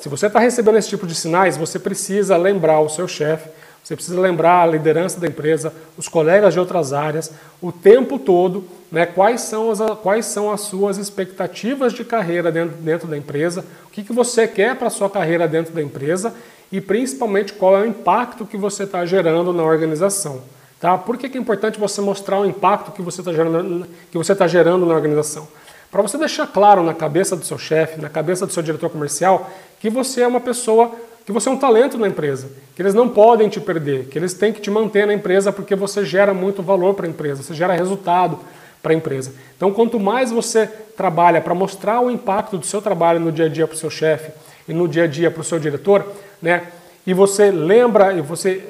se 0.00 0.08
você 0.08 0.26
está 0.26 0.38
recebendo 0.38 0.76
esse 0.76 0.88
tipo 0.88 1.06
de 1.06 1.14
sinais, 1.14 1.56
você 1.56 1.78
precisa 1.78 2.36
lembrar 2.36 2.80
o 2.80 2.88
seu 2.88 3.08
chefe, 3.08 3.48
você 3.84 3.94
precisa 3.94 4.18
lembrar 4.18 4.62
a 4.62 4.66
liderança 4.66 5.20
da 5.20 5.26
empresa, 5.26 5.70
os 5.98 6.08
colegas 6.08 6.54
de 6.54 6.58
outras 6.58 6.94
áreas, 6.94 7.30
o 7.60 7.70
tempo 7.70 8.18
todo, 8.18 8.64
né, 8.90 9.04
quais, 9.04 9.42
são 9.42 9.70
as, 9.70 9.78
quais 10.02 10.24
são 10.24 10.50
as 10.50 10.62
suas 10.62 10.96
expectativas 10.96 11.92
de 11.92 12.02
carreira 12.02 12.50
dentro, 12.50 12.76
dentro 12.78 13.06
da 13.06 13.16
empresa, 13.16 13.62
o 13.86 13.90
que, 13.90 14.02
que 14.02 14.12
você 14.12 14.48
quer 14.48 14.74
para 14.76 14.86
a 14.86 14.90
sua 14.90 15.10
carreira 15.10 15.46
dentro 15.46 15.74
da 15.74 15.82
empresa 15.82 16.34
e 16.72 16.80
principalmente 16.80 17.52
qual 17.52 17.76
é 17.76 17.82
o 17.82 17.86
impacto 17.86 18.46
que 18.46 18.56
você 18.56 18.84
está 18.84 19.04
gerando 19.04 19.52
na 19.52 19.62
organização. 19.62 20.42
Tá? 20.80 20.96
Por 20.96 21.18
que, 21.18 21.28
que 21.28 21.36
é 21.36 21.40
importante 21.40 21.78
você 21.78 22.00
mostrar 22.00 22.40
o 22.40 22.46
impacto 22.46 22.90
que 22.90 23.02
você 23.02 23.20
está 23.20 23.32
gerando, 23.32 23.86
que 24.10 24.16
você 24.16 24.34
tá 24.34 24.46
gerando 24.46 24.86
na 24.86 24.94
organização? 24.94 25.46
Para 25.90 26.02
você 26.02 26.18
deixar 26.18 26.46
claro 26.46 26.82
na 26.82 26.92
cabeça 26.92 27.36
do 27.36 27.44
seu 27.44 27.56
chefe, 27.58 28.00
na 28.00 28.08
cabeça 28.08 28.46
do 28.46 28.52
seu 28.52 28.62
diretor 28.62 28.90
comercial, 28.90 29.50
que 29.78 29.88
você 29.88 30.22
é 30.22 30.26
uma 30.26 30.40
pessoa, 30.40 30.90
que 31.24 31.32
você 31.32 31.48
é 31.48 31.52
um 31.52 31.56
talento 31.56 31.96
na 31.96 32.08
empresa, 32.08 32.48
que 32.76 32.82
eles 32.82 32.94
não 32.94 33.08
podem 33.08 33.48
te 33.48 33.60
perder, 33.60 34.06
que 34.06 34.18
eles 34.18 34.34
têm 34.34 34.52
que 34.52 34.60
te 34.60 34.70
manter 34.70 35.06
na 35.06 35.14
empresa 35.14 35.52
porque 35.52 35.74
você 35.74 36.04
gera 36.04 36.34
muito 36.34 36.62
valor 36.62 36.94
para 36.94 37.06
a 37.06 37.08
empresa, 37.08 37.42
você 37.42 37.54
gera 37.54 37.72
resultado 37.72 38.38
para 38.82 38.92
a 38.92 38.94
empresa. 38.96 39.32
Então, 39.56 39.72
quanto 39.72 39.98
mais 39.98 40.30
você 40.30 40.66
trabalha 40.66 41.40
para 41.40 41.54
mostrar 41.54 42.00
o 42.00 42.10
impacto 42.10 42.58
do 42.58 42.66
seu 42.66 42.82
trabalho 42.82 43.18
no 43.18 43.32
dia 43.32 43.46
a 43.46 43.48
dia 43.48 43.66
para 43.66 43.74
o 43.74 43.78
seu 43.78 43.90
chefe 43.90 44.30
e 44.68 44.74
no 44.74 44.86
dia 44.86 45.04
a 45.04 45.06
dia 45.06 45.30
para 45.30 45.40
o 45.40 45.44
seu 45.44 45.58
diretor, 45.58 46.06
né, 46.42 46.64
e 47.06 47.14
você 47.14 47.50
lembra, 47.50 48.12
e 48.12 48.20
você, 48.20 48.62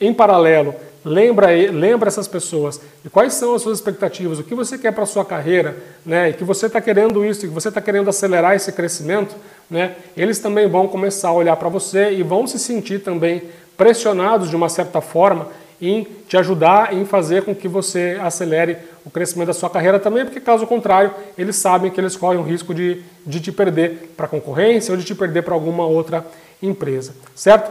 em 0.00 0.14
paralelo, 0.14 0.74
Lembra, 1.06 1.46
lembra 1.70 2.08
essas 2.08 2.26
pessoas 2.26 2.80
de 3.04 3.08
quais 3.08 3.32
são 3.34 3.54
as 3.54 3.62
suas 3.62 3.78
expectativas, 3.78 4.40
o 4.40 4.42
que 4.42 4.56
você 4.56 4.76
quer 4.76 4.90
para 4.90 5.06
sua 5.06 5.24
carreira, 5.24 5.76
né? 6.04 6.30
E 6.30 6.32
que 6.32 6.42
você 6.42 6.66
está 6.66 6.80
querendo 6.80 7.24
isso, 7.24 7.42
que 7.42 7.46
você 7.46 7.68
está 7.68 7.80
querendo 7.80 8.10
acelerar 8.10 8.56
esse 8.56 8.72
crescimento, 8.72 9.36
né? 9.70 9.96
Eles 10.16 10.38
também 10.38 10.68
vão 10.68 10.88
começar 10.88 11.28
a 11.28 11.32
olhar 11.32 11.56
para 11.56 11.68
você 11.68 12.12
e 12.12 12.22
vão 12.22 12.46
se 12.46 12.58
sentir 12.58 13.00
também 13.00 13.42
pressionados 13.76 14.48
de 14.48 14.56
uma 14.56 14.68
certa 14.68 15.00
forma 15.00 15.48
em 15.80 16.06
te 16.26 16.36
ajudar 16.36 16.94
em 16.94 17.04
fazer 17.04 17.44
com 17.44 17.54
que 17.54 17.68
você 17.68 18.18
acelere 18.22 18.78
o 19.04 19.10
crescimento 19.10 19.48
da 19.48 19.54
sua 19.54 19.68
carreira 19.68 19.98
também, 19.98 20.24
porque 20.24 20.40
caso 20.40 20.66
contrário, 20.66 21.12
eles 21.36 21.56
sabem 21.56 21.90
que 21.90 22.00
eles 22.00 22.16
correm 22.16 22.40
o 22.40 22.42
risco 22.42 22.74
de, 22.74 23.02
de 23.26 23.40
te 23.40 23.52
perder 23.52 24.12
para 24.16 24.26
a 24.26 24.28
concorrência 24.28 24.92
ou 24.92 24.98
de 24.98 25.04
te 25.04 25.14
perder 25.14 25.42
para 25.42 25.54
alguma 25.54 25.86
outra 25.86 26.26
empresa, 26.62 27.14
certo? 27.34 27.70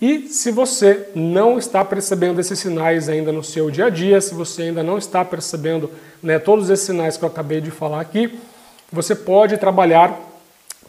E 0.00 0.28
se 0.28 0.50
você 0.50 1.08
não 1.14 1.58
está 1.58 1.84
percebendo 1.84 2.40
esses 2.40 2.58
sinais 2.58 3.08
ainda 3.08 3.32
no 3.32 3.44
seu 3.44 3.70
dia 3.70 3.86
a 3.86 3.90
dia, 3.90 4.20
se 4.20 4.32
você 4.34 4.62
ainda 4.62 4.82
não 4.82 4.96
está 4.96 5.22
percebendo 5.24 5.90
né, 6.22 6.38
todos 6.38 6.70
esses 6.70 6.86
sinais 6.86 7.18
que 7.18 7.24
eu 7.24 7.28
acabei 7.28 7.60
de 7.60 7.70
falar 7.70 8.00
aqui, 8.00 8.38
você 8.90 9.14
pode 9.14 9.58
trabalhar 9.58 10.18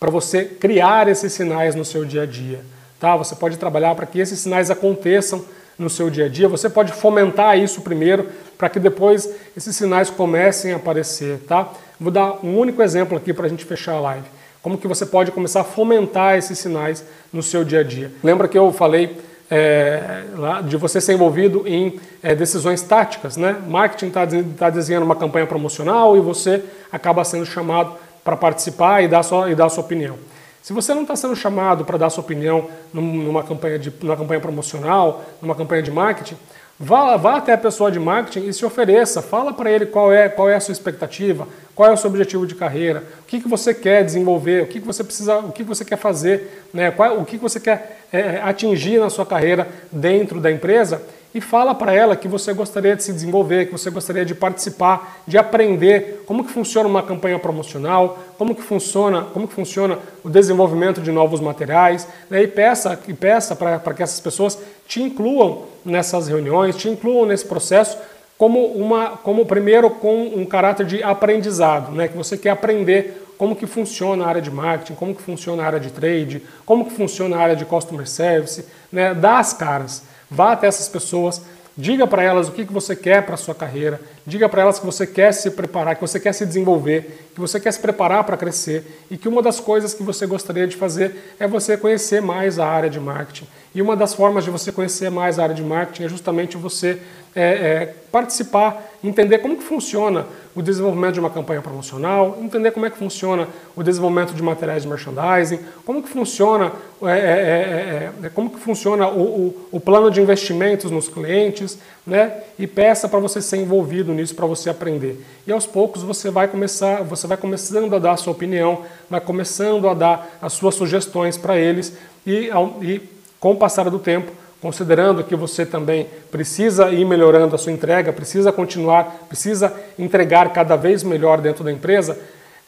para 0.02 0.10
você 0.10 0.46
criar 0.46 1.08
esses 1.08 1.32
sinais 1.32 1.76
no 1.76 1.86
seu 1.86 2.04
dia 2.04 2.24
a 2.24 2.26
dia. 2.26 2.62
Tá? 3.00 3.16
Você 3.16 3.36
pode 3.36 3.56
trabalhar 3.58 3.94
para 3.94 4.08
que 4.08 4.18
esses 4.18 4.40
sinais 4.40 4.72
aconteçam 4.72 5.46
no 5.78 5.92
seu 5.92 6.10
dia 6.10 6.26
a 6.26 6.28
dia. 6.28 6.50
Você 6.50 6.68
pode 6.72 6.92
fomentar 6.92 7.56
isso 7.60 7.82
primeiro 7.82 8.28
para 8.58 8.68
que 8.68 8.80
depois 8.80 9.30
esses 9.56 9.76
sinais 9.76 10.10
comecem 10.10 10.74
a 10.74 10.78
aparecer. 10.78 11.38
Tá? 11.48 11.70
Vou 12.00 12.10
dar 12.10 12.44
um 12.44 12.58
único 12.58 12.82
exemplo 12.82 13.16
aqui 13.16 13.32
para 13.32 13.46
a 13.46 13.50
gente 13.50 13.64
fechar 13.64 13.94
a 13.94 14.00
live. 14.00 14.26
Como 14.64 14.76
que 14.76 14.88
você 14.88 15.06
pode 15.06 15.30
começar 15.30 15.62
a 15.62 15.64
fomentar 15.64 16.36
esses 16.36 16.58
sinais 16.58 17.06
no 17.32 17.44
seu 17.44 17.64
dia 17.64 17.82
a 17.82 17.84
dia? 17.84 18.12
Lembra 18.24 18.48
que 18.48 18.58
eu 18.58 18.74
falei 18.74 19.16
é, 19.52 20.24
de 20.66 20.78
você 20.78 21.00
ser 21.00 21.14
envolvido 21.14 21.64
em 21.68 22.00
é, 22.24 22.34
decisões 22.34 22.82
táticas, 22.82 23.38
né? 23.38 23.56
Marketing 23.68 24.08
está 24.08 24.28
tá 24.58 24.70
desenhando 24.72 25.04
uma 25.04 25.16
campanha 25.16 25.46
promocional 25.46 26.18
e 26.18 26.20
você 26.20 26.64
acaba 26.92 27.24
sendo 27.24 27.46
chamado 27.46 27.94
para 28.24 28.38
participar 28.38 29.04
e 29.04 29.08
dar, 29.08 29.24
sua, 29.24 29.52
e 29.52 29.56
dar 29.56 29.70
sua 29.70 29.84
opinião. 29.84 30.18
Se 30.62 30.74
você 30.74 30.94
não 30.94 31.02
está 31.02 31.16
sendo 31.16 31.36
chamado 31.36 31.84
para 31.84 31.98
dar 31.98 32.10
sua 32.10 32.24
opinião 32.24 32.68
numa 32.94 33.44
campanha, 33.44 33.80
de, 33.80 33.92
numa 34.02 34.16
campanha 34.16 34.40
promocional, 34.40 35.24
numa 35.42 35.56
campanha 35.56 35.82
de 35.82 35.90
marketing, 35.90 36.38
Vá, 36.84 37.16
vá 37.16 37.38
até 37.38 37.54
a 37.54 37.58
pessoa 37.60 37.92
de 37.92 38.00
marketing 38.00 38.48
e 38.48 38.54
se 38.54 38.66
ofereça, 38.66 39.22
fala 39.22 39.54
para 39.54 39.72
ele 39.72 39.86
qual 39.86 40.12
é, 40.12 40.28
qual 40.28 40.50
é 40.50 40.56
a 40.56 40.60
sua 40.60 40.72
expectativa, 40.72 41.48
qual 41.76 41.88
é 41.88 41.94
o 41.94 41.98
seu 41.98 42.10
objetivo 42.10 42.48
de 42.48 42.56
carreira, 42.56 43.04
o 43.20 43.26
que, 43.26 43.40
que 43.40 43.48
você 43.48 43.72
quer 43.72 44.04
desenvolver, 44.04 44.64
o 44.64 44.66
que, 44.66 44.80
que 44.80 44.88
você 44.88 45.04
precisa, 45.04 45.38
o 45.38 45.52
que, 45.52 45.62
que 45.62 45.70
você 45.70 45.86
quer 45.86 45.98
fazer, 45.98 46.66
né, 46.74 46.90
qual, 46.90 47.20
o 47.20 47.24
que, 47.24 47.38
que 47.38 47.44
você 47.44 47.60
quer 47.60 48.08
é, 48.12 48.42
atingir 48.42 49.00
na 49.00 49.12
sua 49.12 49.28
carreira 49.28 49.68
dentro 49.92 50.42
da 50.42 50.52
empresa 50.52 51.04
e 51.34 51.40
fala 51.40 51.74
para 51.74 51.94
ela 51.94 52.16
que 52.16 52.28
você 52.28 52.54
gostaria 52.54 52.96
de 52.96 53.04
se 53.04 53.14
desenvolver, 53.14 53.68
que 53.68 53.72
você 53.72 53.90
gostaria 53.90 54.26
de 54.26 54.36
participar, 54.36 55.22
de 55.26 55.38
aprender 55.38 56.24
como 56.26 56.44
que 56.44 56.52
funciona 56.52 56.90
uma 56.90 57.02
campanha 57.02 57.40
promocional, 57.40 58.20
como 58.38 58.54
que 58.54 58.62
funciona, 58.62 59.22
como 59.34 59.48
que 59.48 59.54
funciona 59.54 59.98
o 60.24 60.30
desenvolvimento 60.30 61.00
de 61.00 61.12
novos 61.12 61.40
materiais, 61.40 62.08
né? 62.30 62.44
e 62.44 62.48
peça, 62.48 63.00
e 63.08 63.14
peça 63.14 63.56
para 63.56 63.94
que 63.94 64.04
essas 64.04 64.20
pessoas 64.20 64.58
te 64.86 65.02
incluam 65.02 65.64
nessas 65.86 66.28
reuniões, 66.28 66.76
te 66.76 66.90
incluam 66.90 67.26
nesse 67.26 67.46
processo 67.46 67.98
como 68.38 68.66
uma, 68.66 69.12
como 69.18 69.46
primeiro 69.46 69.90
com 69.90 70.24
um 70.36 70.46
caráter 70.46 70.86
de 70.86 71.02
aprendizado, 71.02 71.92
né? 71.94 72.10
que 72.10 72.18
você 72.18 72.38
quer 72.38 72.50
aprender 72.50 73.26
como 73.38 73.56
que 73.56 73.66
funciona 73.66 74.26
a 74.26 74.28
área 74.28 74.42
de 74.42 74.52
marketing, 74.52 74.96
como 74.96 75.16
que 75.16 75.22
funciona 75.22 75.64
a 75.64 75.66
área 75.66 75.80
de 75.80 75.92
trade, 75.92 76.44
como 76.66 76.86
que 76.86 76.92
funciona 76.92 77.38
a 77.38 77.40
área 77.40 77.56
de 77.56 77.64
customer 77.66 78.08
service, 78.08 78.66
né? 78.92 79.14
dá 79.14 79.40
as 79.40 79.54
caras. 79.54 80.11
Vá 80.32 80.54
até 80.54 80.68
essas 80.68 80.88
pessoas, 80.88 81.42
diga 81.76 82.08
para 82.08 82.24
elas 82.24 82.48
o 82.48 82.54
que, 82.54 82.66
que 82.66 82.72
você 82.72 82.96
quer 82.96 83.26
para 83.26 83.34
a 83.34 83.38
sua 83.38 83.54
carreira, 83.54 84.00
diga 84.26 84.48
para 84.48 84.62
elas 84.62 84.80
que 84.80 84.86
você 84.86 85.08
quer 85.08 85.34
se 85.34 85.52
preparar, 85.52 85.96
que 85.96 86.02
você 86.02 86.20
quer 86.20 86.34
se 86.34 86.46
desenvolver, 86.46 87.30
que 87.34 87.40
você 87.40 87.60
quer 87.60 87.72
se 87.72 87.80
preparar 87.80 88.24
para 88.24 88.38
crescer 88.38 89.06
e 89.10 89.18
que 89.18 89.28
uma 89.28 89.42
das 89.42 89.60
coisas 89.60 89.94
que 89.94 90.04
você 90.04 90.26
gostaria 90.26 90.68
de 90.68 90.76
fazer 90.76 91.36
é 91.40 91.48
você 91.48 91.78
conhecer 91.78 92.22
mais 92.22 92.60
a 92.60 92.68
área 92.68 92.90
de 92.90 93.00
marketing. 93.00 93.48
E 93.74 93.82
uma 93.82 93.96
das 93.96 94.14
formas 94.14 94.44
de 94.44 94.50
você 94.50 94.72
conhecer 94.72 95.10
mais 95.10 95.40
a 95.40 95.44
área 95.44 95.56
de 95.56 95.64
marketing 95.64 96.04
é 96.04 96.10
justamente 96.10 96.58
você 96.58 97.00
é, 97.34 97.44
é, 97.44 97.96
participar, 98.12 98.92
entender 99.02 99.40
como 99.40 99.56
que 99.56 99.64
funciona 99.64 100.26
o 100.54 100.62
desenvolvimento 100.62 101.14
de 101.14 101.20
uma 101.22 101.30
campanha 101.30 101.62
promocional, 101.62 102.38
entender 102.42 102.72
como 102.72 102.86
é 102.86 102.90
que 102.90 102.98
funciona 102.98 103.48
o 103.74 103.82
desenvolvimento 103.82 104.34
de 104.34 104.44
materiais 104.44 104.84
de 104.84 104.90
merchandising, 104.90 105.60
como 105.86 106.04
que 106.04 106.10
funciona, 106.10 106.74
é, 107.04 107.10
é, 107.10 107.14
é, 107.14 108.12
é 108.26 108.30
como 108.30 108.50
que 108.50 108.60
funciona 108.60 109.08
o, 109.08 109.22
o, 109.22 109.68
o, 109.72 109.80
plano 109.80 110.12
de 110.12 110.22
investimentos 110.22 110.92
nos 110.92 111.08
clientes, 111.08 111.78
né? 112.06 112.44
E 112.60 112.68
peça 112.68 113.08
para 113.08 113.20
você 113.20 113.42
ser 113.42 113.58
envolvido 113.58 114.11
nisso, 114.14 114.36
para 114.36 114.46
você 114.46 114.70
aprender. 114.70 115.24
E 115.46 115.52
aos 115.52 115.66
poucos 115.66 116.04
você 116.04 116.30
vai 116.30 116.48
começar, 116.48 117.04
você 117.04 117.28
vai 117.28 117.38
começando 117.38 117.96
a 117.96 118.00
dar 118.00 118.14
a 118.14 118.18
sua 118.18 118.34
opinião, 118.34 118.84
vai 119.10 119.22
começando 119.22 119.88
a 119.88 119.94
dar 119.94 120.38
as 120.42 120.54
suas 120.54 120.76
sugestões 120.76 121.38
para 121.38 121.58
eles 121.58 121.94
e, 122.26 122.50
e 122.82 123.02
com 123.40 123.52
o 123.52 123.56
passar 123.56 123.90
do 123.90 124.00
tempo 124.00 124.32
considerando 124.62 125.24
que 125.24 125.36
você 125.36 125.66
também 125.66 126.08
precisa 126.30 126.92
ir 126.92 127.04
melhorando 127.04 127.56
a 127.56 127.58
sua 127.58 127.72
entrega, 127.72 128.14
precisa 128.14 128.52
continuar, 128.52 129.26
precisa 129.28 129.74
entregar 129.98 130.54
cada 130.54 130.76
vez 130.76 131.04
melhor 131.04 131.42
dentro 131.42 131.64
da 131.64 131.72
empresa, 131.72 132.18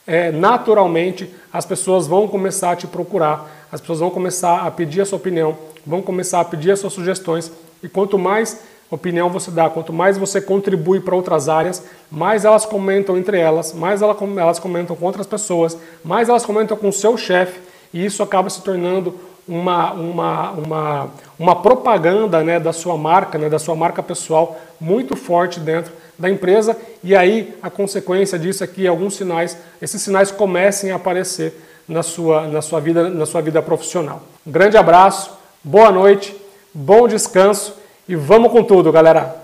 é, 0.06 0.32
naturalmente 0.32 1.34
as 1.52 1.66
pessoas 1.66 2.08
vão 2.08 2.28
começar 2.28 2.72
a 2.72 2.76
te 2.76 2.88
procurar, 2.88 3.68
as 3.72 3.80
pessoas 3.80 4.00
vão 4.00 4.10
começar 4.10 4.66
a 4.66 4.72
pedir 4.72 5.02
a 5.02 5.06
sua 5.06 5.18
opinião, 5.18 5.56
vão 5.86 6.02
começar 6.02 6.42
a 6.42 6.46
pedir 6.46 6.72
as 6.72 6.80
suas 6.80 6.94
sugestões 6.94 7.52
e 7.82 7.88
quanto 7.88 8.18
mais 8.18 8.60
opinião 8.96 9.30
você 9.30 9.50
dá, 9.50 9.70
quanto 9.70 9.92
mais 9.92 10.18
você 10.18 10.40
contribui 10.40 11.00
para 11.00 11.16
outras 11.16 11.50
áreas, 11.50 11.84
mais 12.12 12.46
elas 12.46 12.66
comentam 12.66 13.18
entre 13.18 13.40
elas, 13.40 13.74
mais 13.74 14.02
elas 14.02 14.60
comentam 14.60 14.96
com 14.96 15.06
outras 15.06 15.26
pessoas, 15.26 15.78
mais 16.04 16.30
elas 16.30 16.46
comentam 16.46 16.78
com 16.78 16.90
o 16.90 16.94
seu 16.94 17.18
chefe 17.18 17.60
e 17.94 18.06
isso 18.06 18.22
acaba 18.22 18.50
se 18.50 18.62
tornando 18.62 19.16
uma, 19.48 19.92
uma, 19.94 20.52
uma, 20.52 21.10
uma 21.38 21.56
propaganda 21.56 22.44
né, 22.44 22.60
da 22.60 22.72
sua 22.72 22.98
marca, 22.98 23.38
né, 23.38 23.50
da 23.50 23.60
sua 23.60 23.76
marca 23.76 24.02
pessoal 24.02 24.58
muito 24.80 25.16
forte 25.16 25.60
dentro 25.60 25.92
da 26.18 26.30
empresa 26.30 26.78
e 27.04 27.16
aí 27.16 27.54
a 27.62 27.70
consequência 27.70 28.38
disso 28.38 28.64
é 28.64 28.68
que 28.68 28.88
alguns 28.88 29.16
sinais, 29.16 29.58
esses 29.82 30.02
sinais 30.02 30.32
comecem 30.32 30.92
a 30.92 30.96
aparecer 30.96 31.54
na 31.88 32.04
sua, 32.04 32.48
na 32.48 32.62
sua, 32.62 32.80
vida, 32.80 33.10
na 33.10 33.26
sua 33.26 33.42
vida 33.42 33.62
profissional. 33.62 34.22
Um 34.46 34.52
grande 34.52 34.78
abraço, 34.78 35.32
boa 35.64 35.92
noite, 35.92 36.36
bom 36.74 37.08
descanso 37.08 37.83
e 38.08 38.16
vamos 38.16 38.52
com 38.52 38.64
tudo, 38.64 38.92
galera! 38.92 39.43